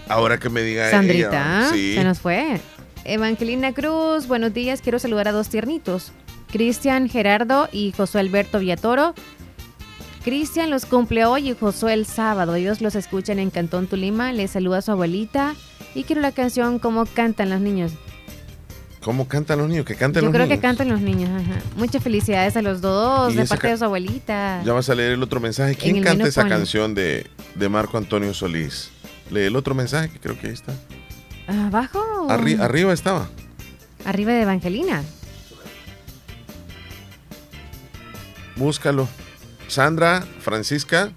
[0.08, 1.70] Ahora que me diga Sandrita, ella.
[1.74, 1.94] Sí.
[1.96, 2.60] se nos fue.
[3.04, 6.14] Evangelina Cruz, buenos días, quiero saludar a dos tiernitos,
[6.52, 9.14] Cristian Gerardo y Josué Alberto Villatoro.
[10.24, 12.56] Cristian los cumple hoy y Josué el sábado.
[12.56, 14.32] Ellos los escuchan en Cantón Tulima.
[14.32, 15.56] Les saluda a su abuelita.
[15.96, 17.92] Y quiero la canción Cómo cantan los niños.
[19.02, 19.86] ¿Cómo cantan los niños?
[19.86, 20.58] Que canten Yo los creo niños.
[20.60, 21.30] que cantan los niños.
[21.30, 21.60] ajá.
[21.76, 24.62] Muchas felicidades a los dos de parte de su abuelita.
[24.64, 25.72] Ya vas a leer el otro mensaje.
[25.74, 28.92] En ¿Quién canta esa canción de, de Marco Antonio Solís?
[29.30, 30.74] Lee el otro mensaje, que creo que ahí está.
[31.48, 32.00] ¿Abajo?
[32.30, 33.28] Arri- arriba estaba.
[34.06, 35.04] Arriba de Evangelina.
[38.56, 39.08] Búscalo.
[39.74, 41.12] Sandra, Francisca,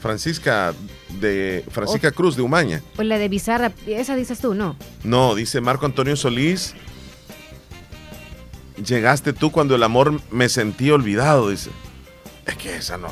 [0.00, 0.72] Francisca
[1.20, 2.12] de Francisca Oh.
[2.12, 2.82] Cruz de Umaña.
[2.98, 4.76] O la de Bizarra, esa dices tú, ¿no?
[5.04, 6.74] No, dice Marco Antonio Solís.
[8.84, 11.70] Llegaste tú cuando el amor me sentí olvidado, dice.
[12.46, 13.08] Es que esa no.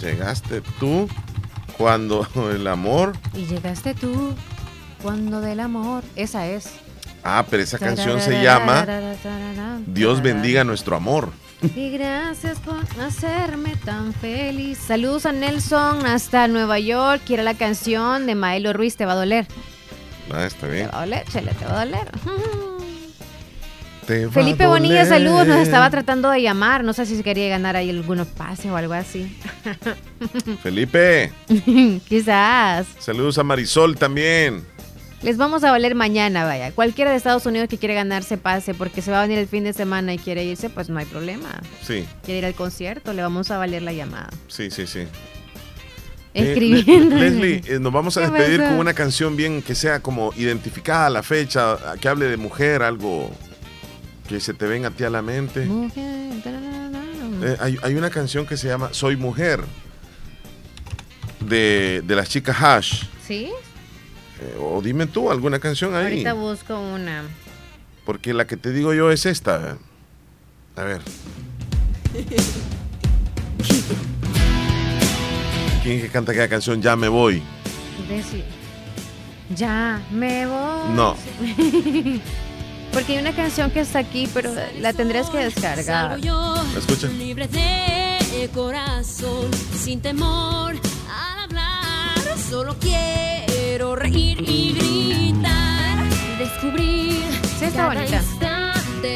[0.00, 1.08] Llegaste tú
[1.76, 3.14] cuando el amor.
[3.34, 4.34] Y llegaste tú
[5.02, 6.04] cuando del amor.
[6.16, 6.68] Esa es.
[7.24, 8.86] Ah, pero esa canción se llama
[9.86, 11.30] Dios bendiga nuestro amor.
[11.76, 14.78] Y gracias por hacerme tan feliz.
[14.78, 17.22] Saludos a Nelson hasta Nueva York.
[17.24, 18.96] Quiere la canción de Maelo Ruiz.
[18.96, 19.46] Te va a doler.
[20.32, 20.86] Ah, está bien.
[20.86, 22.08] Te va a doler, chele, te va a doler.
[24.06, 25.46] Te Felipe Bonilla, saludos.
[25.46, 26.84] Nos estaba tratando de llamar.
[26.84, 29.34] No sé si se quería ganar ahí algunos pases o algo así.
[30.62, 31.32] Felipe,
[32.08, 32.86] Quizás.
[32.98, 34.64] saludos a Marisol también.
[35.24, 36.70] Les vamos a valer mañana, vaya.
[36.72, 39.64] Cualquiera de Estados Unidos que quiere ganarse pase porque se va a venir el fin
[39.64, 41.62] de semana y quiere irse, pues no hay problema.
[41.82, 44.28] Sí, Quiere ir al concierto, le vamos a valer la llamada.
[44.48, 45.04] sí, sí, sí.
[46.34, 47.16] Escribiendo.
[47.16, 50.00] Eh, Le- Leslie, eh, nos vamos a ¿Qué despedir con una canción bien que sea
[50.00, 53.30] como identificada a la fecha, que hable de mujer, algo
[54.28, 55.64] que se te venga a ti a la mente.
[55.64, 57.00] Mujer, tararara.
[57.44, 59.60] Eh, hay, hay una canción que se llama Soy Mujer,
[61.40, 63.04] de, de las chicas Hash.
[63.26, 63.50] ¿Sí?
[64.40, 66.04] Eh, o dime tú alguna canción ahí.
[66.04, 67.24] Ahorita busco una.
[68.04, 69.78] Porque la que te digo yo es esta.
[70.76, 71.00] A ver.
[75.82, 76.80] ¿Quién es que canta aquella canción?
[76.82, 77.42] Ya me voy.
[78.08, 78.44] Decir.
[79.54, 80.92] Ya me voy.
[80.94, 81.16] No.
[82.92, 86.18] Porque hay una canción que está aquí, pero la tendrías que descargar.
[86.20, 87.08] ¿La escucha?
[87.08, 90.74] Libre de corazón, sin temor
[91.10, 94.72] al hablar, solo quiero reír y
[95.32, 96.04] gritar,
[96.38, 97.22] descubrir
[97.58, 98.22] Sí, está cada bonita.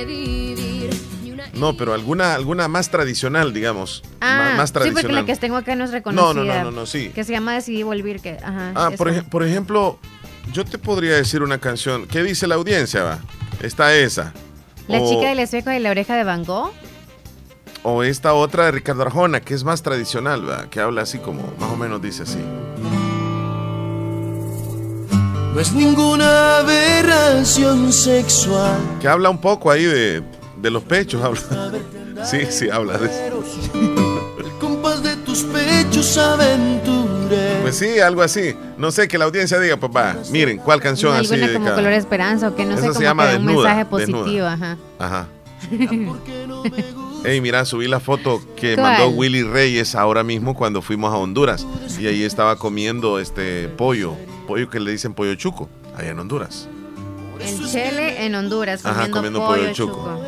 [0.06, 0.90] vivir.
[1.32, 4.02] una No, pero alguna, alguna más tradicional, digamos.
[4.20, 5.14] Ah, más sí, porque tradicional.
[5.14, 6.35] la que tengo acá no es reconocida.
[6.35, 7.10] No, no, no, no, no, sí.
[7.14, 8.72] Que se llama Decidí Volver, que, ajá.
[8.74, 9.98] Ah, por, ej- por ejemplo,
[10.52, 12.06] yo te podría decir una canción.
[12.06, 13.02] ¿Qué dice la audiencia?
[13.05, 13.18] Va?
[13.62, 14.32] Está esa.
[14.89, 16.72] La o, chica del espejo de la oreja de Van Gogh.
[17.82, 20.68] o esta otra de Ricardo Arjona, que es más tradicional, ¿va?
[20.70, 22.39] que habla así como, más o menos dice así.
[25.59, 28.78] No es ninguna aberración sexual.
[29.01, 30.22] Que habla un poco ahí de,
[30.56, 31.20] de los pechos.
[31.20, 31.72] Habla.
[32.24, 33.43] Sí, sí, habla de eso.
[34.39, 37.59] El compás de tus pechos aventuré.
[37.62, 38.55] Pues sí, algo así.
[38.76, 41.74] No sé, que la audiencia diga, papá, miren, ¿cuál canción así Alguna como dedicada?
[41.74, 44.20] color esperanza o que no Esa sé, se como llama que un Desnuda, mensaje positivo,
[44.22, 44.52] Desnuda.
[44.52, 44.76] ajá.
[45.01, 45.28] Ajá.
[47.24, 48.93] Ey, mira, subí la foto que ¿Cuál?
[48.93, 51.66] mandó Willy Reyes ahora mismo cuando fuimos a Honduras.
[51.98, 54.14] Y ahí estaba comiendo este pollo,
[54.49, 56.69] pollo que le dicen pollo chuco, allá en Honduras.
[57.39, 60.20] El Chele en Honduras Ajá, comiendo, comiendo pollo, pollo chuco.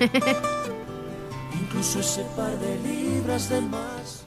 [1.62, 4.24] Incluso ese par de libras de más.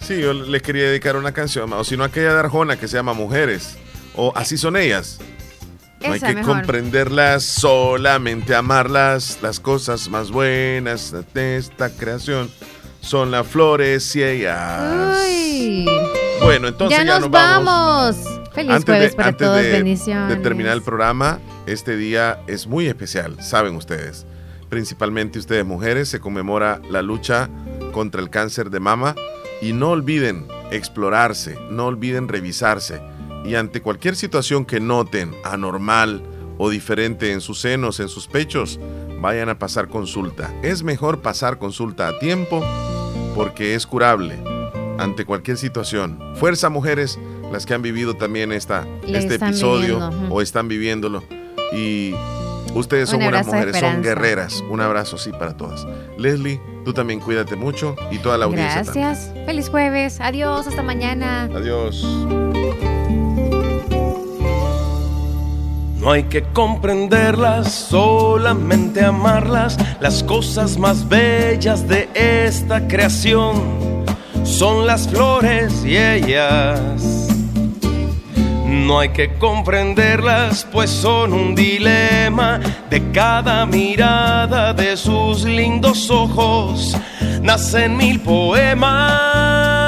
[0.00, 2.96] Sí, yo les quería dedicar una canción, o si no aquella de Arjona que se
[2.98, 3.78] llama Mujeres,
[4.14, 5.18] o Así son ellas.
[6.06, 6.56] No hay que mejor.
[6.56, 9.38] comprenderlas, solamente amarlas.
[9.40, 12.50] Las cosas más buenas de esta creación
[13.02, 15.18] son las flores y ellas.
[15.26, 15.86] Uy.
[16.42, 17.66] Bueno, entonces ya ya, nos vamos.
[18.16, 18.40] vamos.
[18.54, 20.28] Feliz jueves para antes todos, de- bendiciones.
[20.28, 24.26] de terminar el programa, este día es muy especial, saben ustedes.
[24.68, 27.48] Principalmente ustedes mujeres, se conmemora la lucha
[27.92, 29.14] contra el cáncer de mama
[29.60, 33.00] y no olviden explorarse, no olviden revisarse
[33.44, 36.22] y ante cualquier situación que noten anormal
[36.58, 38.78] o diferente en sus senos, en sus pechos,
[39.22, 40.52] vayan a pasar consulta.
[40.62, 42.62] Es mejor pasar consulta a tiempo
[43.34, 44.38] porque es curable
[44.98, 46.18] ante cualquier situación.
[46.34, 47.18] Fuerza mujeres,
[47.50, 51.22] las que han vivido también esta, Le este episodio viviendo, o están viviéndolo.
[51.72, 52.14] Y
[52.74, 54.62] ustedes son de mujeres, son guerreras.
[54.68, 55.86] Un abrazo, sí, para todas.
[56.18, 59.06] Leslie, tú también cuídate mucho y toda la audiencia también.
[59.06, 59.32] Gracias.
[59.46, 60.20] Feliz jueves.
[60.20, 60.66] Adiós.
[60.66, 61.44] Hasta mañana.
[61.54, 62.04] Adiós.
[66.02, 69.78] No hay que comprenderlas, solamente amarlas.
[70.00, 74.04] Las cosas más bellas de esta creación
[74.42, 77.28] son las flores y ellas.
[78.66, 82.58] No hay que comprenderlas, pues son un dilema
[82.90, 86.96] de cada mirada de sus lindos ojos.
[87.42, 89.81] Nacen mil poemas.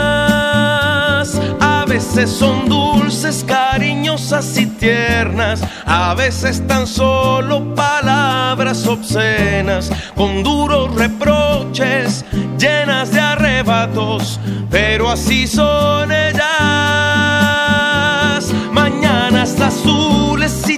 [2.00, 5.60] Son dulces, cariñosas y tiernas.
[5.86, 12.24] A veces tan solo palabras obscenas, con duros reproches,
[12.58, 14.40] llenas de arrebatos.
[14.70, 16.42] Pero así son ellas.
[18.72, 20.73] Mañanas azules y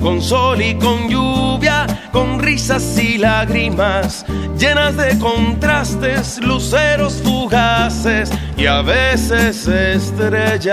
[0.00, 4.24] con sol y con lluvia, con risas y lágrimas,
[4.58, 10.72] llenas de contrastes, luceros fugaces y a veces estrellas.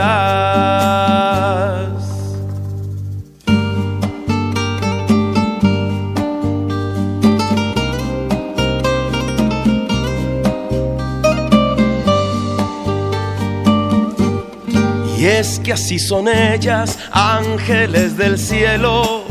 [15.20, 19.26] Y es que así son ellas, ángeles del cielo.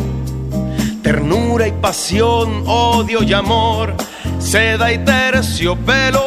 [1.03, 3.95] Ternura y pasión, odio y amor,
[4.39, 6.23] seda y terciopelo.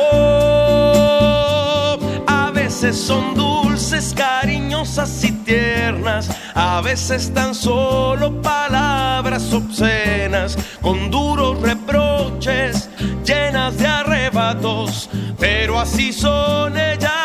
[2.26, 11.62] A veces son dulces, cariñosas y tiernas, a veces tan solo palabras obscenas, con duros
[11.62, 12.90] reproches,
[13.24, 15.08] llenas de arrebatos,
[15.38, 17.22] pero así son ellas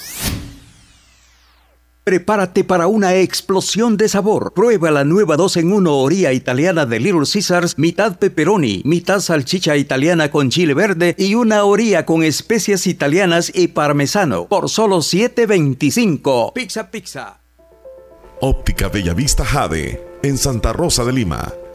[2.03, 4.53] Prepárate para una explosión de sabor.
[4.53, 9.77] Prueba la nueva 2 en 1 orilla italiana de Little Caesars, mitad pepperoni, mitad salchicha
[9.77, 16.53] italiana con chile verde y una orilla con especias italianas y parmesano por solo 7.25.
[16.53, 17.39] Pizza Pizza.
[18.39, 21.53] Óptica Bellavista Jade, en Santa Rosa de Lima.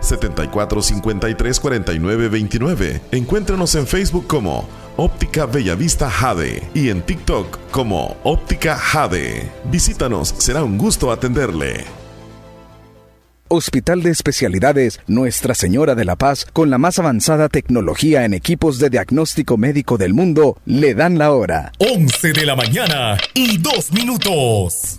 [0.00, 3.00] 74534929.
[3.12, 4.66] Encuéntranos en Facebook como
[4.96, 9.48] Óptica Bellavista Jade y en TikTok como Óptica Jade.
[9.70, 11.84] Visítanos, será un gusto atenderle.
[13.50, 18.78] Hospital de Especialidades Nuestra Señora de la Paz, con la más avanzada tecnología en equipos
[18.78, 21.72] de diagnóstico médico del mundo, le dan la hora.
[21.78, 24.98] 11 de la mañana y 2 minutos.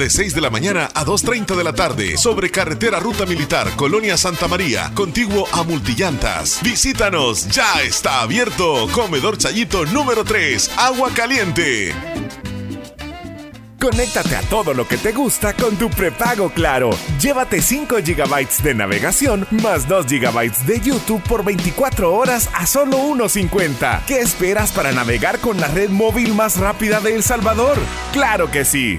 [0.00, 4.16] de 6 de la mañana a 2.30 de la tarde, sobre carretera Ruta Militar, Colonia
[4.16, 6.58] Santa María, contiguo a Multillantas.
[6.62, 8.88] Visítanos, ya está abierto.
[8.92, 11.94] Comedor Chayito número 3, Agua Caliente.
[13.78, 16.90] Conéctate a todo lo que te gusta con tu prepago Claro.
[17.20, 22.96] Llévate 5 GB de navegación más 2 GB de YouTube por 24 horas a solo
[22.96, 24.06] 1.50.
[24.06, 27.76] ¿Qué esperas para navegar con la red móvil más rápida de El Salvador?
[28.14, 28.98] ¡Claro que sí!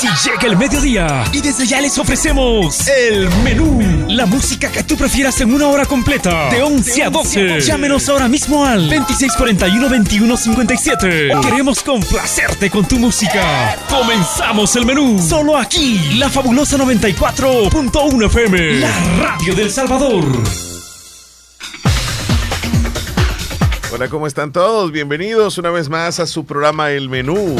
[0.00, 4.06] Casi llega el mediodía y desde ya les ofrecemos el menú.
[4.08, 7.60] La música que tú prefieras en una hora completa, de 11 a 12.
[7.60, 11.42] Llámenos ahora mismo al 2641-2157.
[11.42, 13.76] Queremos complacerte con tu música.
[13.90, 15.20] Comenzamos el menú.
[15.20, 20.24] Solo aquí, la fabulosa 94.1 FM, la radio del Salvador.
[23.92, 24.92] Hola, ¿cómo están todos?
[24.92, 27.54] Bienvenidos una vez más a su programa El Menú.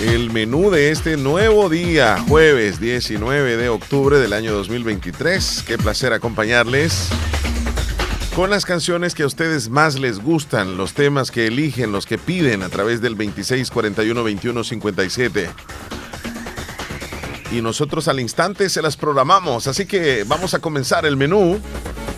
[0.00, 5.62] El menú de este nuevo día, jueves 19 de octubre del año 2023.
[5.66, 7.10] Qué placer acompañarles
[8.34, 12.18] con las canciones que a ustedes más les gustan, los temas que eligen, los que
[12.18, 15.48] piden a través del 2641-2157.
[17.52, 21.60] Y nosotros al instante se las programamos, así que vamos a comenzar el menú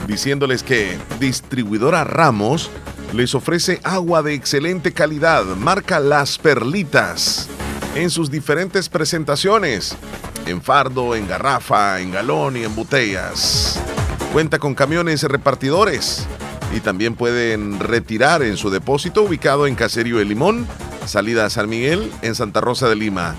[0.08, 2.70] diciéndoles que Distribuidora Ramos
[3.12, 7.50] les ofrece agua de excelente calidad, marca Las Perlitas,
[7.96, 9.96] en sus diferentes presentaciones,
[10.44, 13.80] en fardo, en garrafa, en galón y en botellas.
[14.34, 16.26] Cuenta con camiones repartidores
[16.76, 20.66] y también pueden retirar en su depósito ubicado en Caserío de Limón,
[21.06, 23.34] salida a San Miguel, en Santa Rosa de Lima.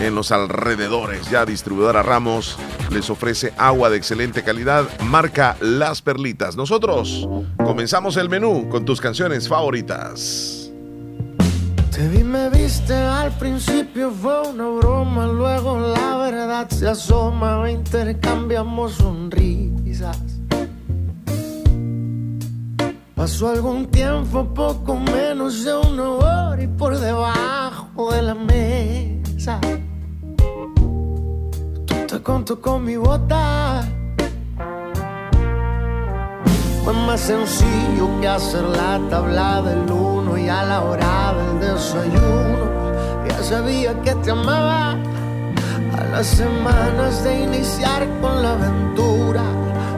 [0.00, 1.30] en los alrededores.
[1.30, 2.56] Ya distribuidora Ramos
[2.90, 6.56] les ofrece agua de excelente calidad, marca Las Perlitas.
[6.56, 7.28] Nosotros
[7.64, 10.70] comenzamos el menú con tus canciones favoritas.
[11.90, 18.94] Te vi, me viste, al principio fue una broma, luego la verdad se asoma, intercambiamos
[18.94, 20.18] sonrisas.
[23.14, 29.60] Pasó algún tiempo, poco menos de una hora y por debajo de la mesa.
[32.22, 33.82] Conto con mi bota.
[36.84, 42.70] Fue más sencillo que hacer la tabla del uno y a la hora del desayuno.
[43.28, 44.92] Ya sabía que te amaba.
[44.92, 49.42] A las semanas de iniciar con la aventura,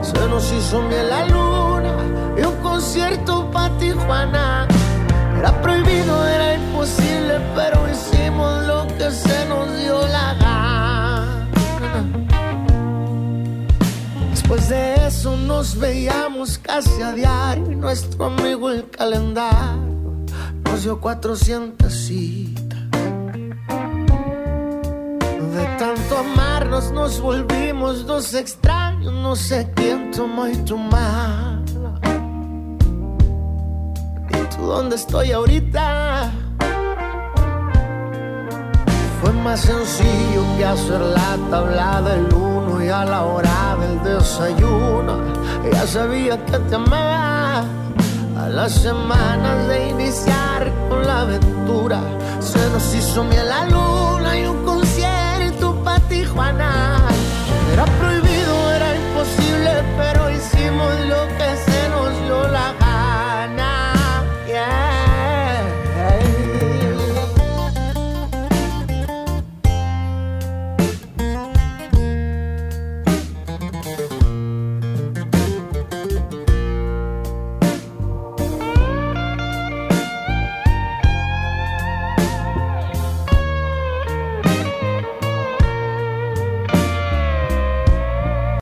[0.02, 1.96] se nos hizo miel la luna
[2.36, 4.66] y un concierto para Tijuana.
[5.38, 10.65] Era prohibido, era imposible, pero hicimos lo que se nos dio la gana.
[14.48, 20.24] Después de eso nos veíamos casi a diario y nuestro amigo el calendario
[20.62, 22.78] nos dio 400 citas.
[25.52, 31.60] De tanto amarnos nos volvimos dos extraños, no sé quién tomó y tomaba.
[34.30, 36.32] ¿Y tú dónde estoy ahorita?
[39.46, 45.14] más sencillo que hacer la tabla del uno y a la hora del desayuno.
[45.72, 47.64] Ya sabía que te amaba.
[48.42, 52.00] A las semanas de iniciar con la aventura,
[52.40, 56.96] se nos hizo miel la luna y un concierto para Tijuana.
[57.72, 61.85] Era prohibido, era imposible, pero hicimos lo que se